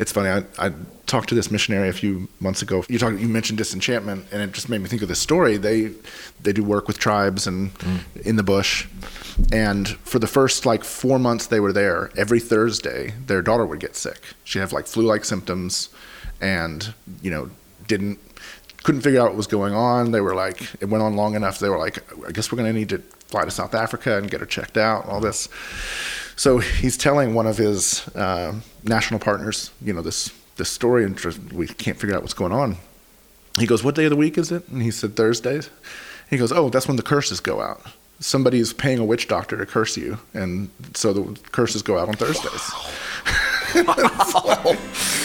it's 0.00 0.10
funny. 0.10 0.30
I, 0.30 0.66
I 0.66 0.72
talked 1.06 1.28
to 1.28 1.36
this 1.36 1.48
missionary 1.48 1.88
a 1.88 1.92
few 1.92 2.28
months 2.40 2.62
ago. 2.62 2.84
You 2.88 2.98
talked, 2.98 3.20
you 3.20 3.28
mentioned 3.28 3.58
disenchantment, 3.58 4.26
and 4.32 4.42
it 4.42 4.52
just 4.52 4.68
made 4.68 4.80
me 4.80 4.88
think 4.88 5.02
of 5.02 5.08
this 5.08 5.20
story. 5.20 5.56
They 5.56 5.92
they 6.42 6.52
do 6.52 6.64
work 6.64 6.88
with 6.88 6.98
tribes 6.98 7.46
and 7.46 7.72
mm. 7.74 8.26
in 8.26 8.34
the 8.34 8.42
bush, 8.42 8.88
and 9.52 9.88
for 9.88 10.18
the 10.18 10.26
first 10.26 10.66
like 10.66 10.82
four 10.82 11.20
months 11.20 11.46
they 11.46 11.60
were 11.60 11.72
there, 11.72 12.10
every 12.16 12.40
Thursday 12.40 13.14
their 13.26 13.42
daughter 13.42 13.64
would 13.64 13.78
get 13.78 13.94
sick. 13.94 14.20
She'd 14.42 14.58
have 14.58 14.72
like 14.72 14.88
flu-like 14.88 15.24
symptoms, 15.24 15.88
and 16.44 16.92
you 17.22 17.30
know 17.30 17.50
didn't 17.88 18.18
couldn't 18.82 19.00
figure 19.00 19.20
out 19.20 19.28
what 19.28 19.36
was 19.36 19.46
going 19.46 19.72
on. 19.72 20.12
They 20.12 20.20
were 20.20 20.34
like, 20.34 20.60
it 20.78 20.90
went 20.90 21.02
on 21.02 21.16
long 21.16 21.34
enough. 21.34 21.58
They 21.58 21.70
were 21.70 21.78
like, 21.78 22.04
I 22.28 22.32
guess 22.32 22.52
we're 22.52 22.58
going 22.58 22.70
to 22.70 22.78
need 22.78 22.90
to 22.90 22.98
fly 23.28 23.46
to 23.46 23.50
South 23.50 23.74
Africa 23.74 24.18
and 24.18 24.30
get 24.30 24.40
her 24.40 24.46
checked 24.46 24.76
out. 24.76 25.06
All 25.06 25.20
this. 25.20 25.48
So 26.36 26.58
he's 26.58 26.98
telling 26.98 27.32
one 27.34 27.46
of 27.46 27.56
his 27.56 28.06
uh, 28.08 28.54
national 28.82 29.20
partners, 29.20 29.70
you 29.82 29.94
know, 29.94 30.02
this 30.02 30.30
this 30.56 30.68
story, 30.68 31.04
and 31.04 31.18
we 31.52 31.66
can't 31.66 31.98
figure 31.98 32.14
out 32.14 32.22
what's 32.22 32.34
going 32.34 32.52
on. 32.52 32.76
He 33.58 33.66
goes, 33.66 33.82
"What 33.82 33.94
day 33.94 34.04
of 34.04 34.10
the 34.10 34.16
week 34.16 34.36
is 34.36 34.52
it?" 34.52 34.68
And 34.68 34.82
he 34.82 34.90
said, 34.90 35.16
"Thursdays." 35.16 35.70
He 36.28 36.36
goes, 36.36 36.52
"Oh, 36.52 36.68
that's 36.68 36.86
when 36.86 36.96
the 36.96 37.02
curses 37.02 37.40
go 37.40 37.60
out. 37.62 37.80
Somebody's 38.20 38.72
paying 38.72 38.98
a 38.98 39.04
witch 39.04 39.28
doctor 39.28 39.56
to 39.56 39.66
curse 39.66 39.96
you, 39.96 40.18
and 40.34 40.68
so 40.94 41.12
the 41.12 41.40
curses 41.50 41.82
go 41.82 41.98
out 41.98 42.08
on 42.08 42.14
Thursdays." 42.14 42.70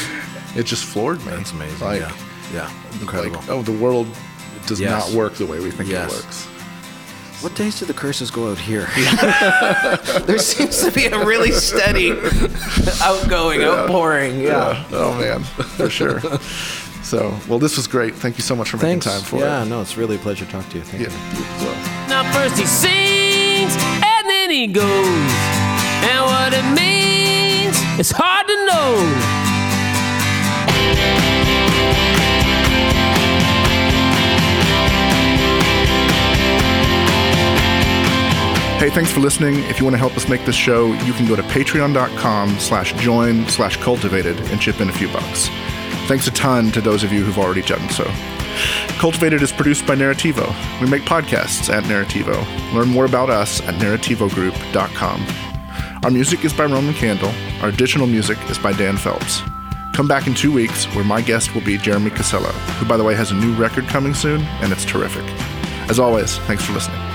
it 0.55 0.63
just 0.65 0.85
floored 0.85 1.19
me. 1.25 1.31
That's 1.31 1.51
amazing. 1.51 1.79
Like, 1.85 2.01
yeah, 2.01 2.11
yeah, 2.53 2.71
incredible. 3.01 3.37
like, 3.39 3.49
oh, 3.49 3.61
the 3.61 3.71
world 3.71 4.07
does 4.67 4.79
Yes. 4.79 4.89
not 5.07 5.15
work 5.17 5.33
the 5.35 5.45
way 5.45 5.59
we 5.59 5.71
think 5.71 5.89
Yes. 5.89 6.11
it 6.11 6.15
works. 6.25 6.45
What 7.41 7.55
days 7.55 7.79
do 7.79 7.85
the 7.85 7.93
curses 7.93 8.29
go 8.31 8.51
out 8.51 8.57
here? 8.57 8.85
there 10.25 10.37
seems 10.39 10.81
to 10.83 10.91
be 10.91 11.05
a 11.05 11.25
really 11.25 11.51
steady 11.51 12.11
outgoing, 13.01 13.61
outpouring. 13.63 14.41
Yeah. 14.41 14.83
Oh 14.91 15.17
man, 15.19 15.43
for 15.43 15.89
sure. 15.89 16.19
So, 17.01 17.33
well, 17.47 17.57
this 17.57 17.77
was 17.77 17.87
great. 17.87 18.13
Thank 18.13 18.37
you 18.37 18.43
so 18.43 18.55
much 18.55 18.69
for 18.69 18.77
Thanks. 18.77 19.05
making 19.05 19.19
time 19.21 19.27
for 19.29 19.37
yeah, 19.39 19.61
it. 19.61 19.63
Yeah, 19.63 19.69
no, 19.69 19.81
it's 19.81 19.95
really 19.97 20.17
a 20.17 20.19
pleasure 20.19 20.45
to 20.45 20.51
talk 20.51 20.67
to 20.69 20.77
you. 20.77 20.83
Thank 20.83 21.03
Yeah, 21.03 21.09
you. 21.33 21.39
you 21.39 21.45
well. 21.65 22.09
Now 22.09 22.31
first 22.33 22.59
he 22.59 22.65
sings 22.65 23.73
and 23.81 24.29
then 24.29 24.49
he 24.49 24.67
goes. 24.67 25.31
And 26.03 26.25
what 26.25 26.53
it 26.53 26.65
means, 26.75 27.75
it's 27.97 28.11
hard 28.11 28.47
to 28.47 28.65
know. 28.65 29.48
Hey, 38.79 38.89
thanks 38.89 39.11
for 39.11 39.19
listening. 39.19 39.55
If 39.65 39.77
you 39.77 39.83
want 39.83 39.95
to 39.95 39.97
help 39.97 40.15
us 40.15 40.29
make 40.29 40.45
this 40.45 40.55
show, 40.55 40.93
you 41.03 41.11
can 41.11 41.27
go 41.27 41.35
to 41.35 41.43
patreon.com 41.43 42.59
slash 42.59 42.93
join 42.93 43.45
slash 43.49 43.75
cultivated 43.75 44.39
and 44.49 44.61
chip 44.61 44.79
in 44.79 44.87
a 44.87 44.93
few 44.93 45.09
bucks. 45.09 45.49
Thanks 46.07 46.27
a 46.27 46.31
ton 46.31 46.71
to 46.71 46.79
those 46.79 47.03
of 47.03 47.11
you 47.11 47.25
who've 47.25 47.37
already 47.37 47.61
done 47.61 47.89
so. 47.89 48.09
Cultivated 48.97 49.41
is 49.41 49.51
produced 49.51 49.85
by 49.85 49.95
Narrativo. 49.95 50.47
We 50.79 50.89
make 50.89 51.01
podcasts 51.01 51.69
at 51.69 51.83
Narrativo. 51.83 52.41
Learn 52.73 52.87
more 52.87 53.03
about 53.03 53.29
us 53.29 53.61
at 53.67 53.75
narrativogroup.com. 53.75 55.25
Our 56.03 56.09
music 56.09 56.45
is 56.45 56.53
by 56.53 56.65
Roman 56.65 56.93
Candle. 56.93 57.33
Our 57.61 57.67
additional 57.67 58.07
music 58.07 58.37
is 58.49 58.57
by 58.57 58.71
Dan 58.71 58.95
Phelps. 58.95 59.41
Come 59.93 60.07
back 60.07 60.27
in 60.27 60.33
two 60.33 60.51
weeks 60.51 60.85
where 60.95 61.03
my 61.03 61.21
guest 61.21 61.53
will 61.53 61.61
be 61.61 61.77
Jeremy 61.77 62.11
Casella, 62.11 62.51
who, 62.51 62.85
by 62.87 62.97
the 62.97 63.03
way, 63.03 63.15
has 63.15 63.31
a 63.31 63.35
new 63.35 63.53
record 63.55 63.87
coming 63.87 64.13
soon, 64.13 64.41
and 64.61 64.71
it's 64.71 64.85
terrific. 64.85 65.25
As 65.89 65.99
always, 65.99 66.37
thanks 66.39 66.63
for 66.63 66.73
listening. 66.73 67.08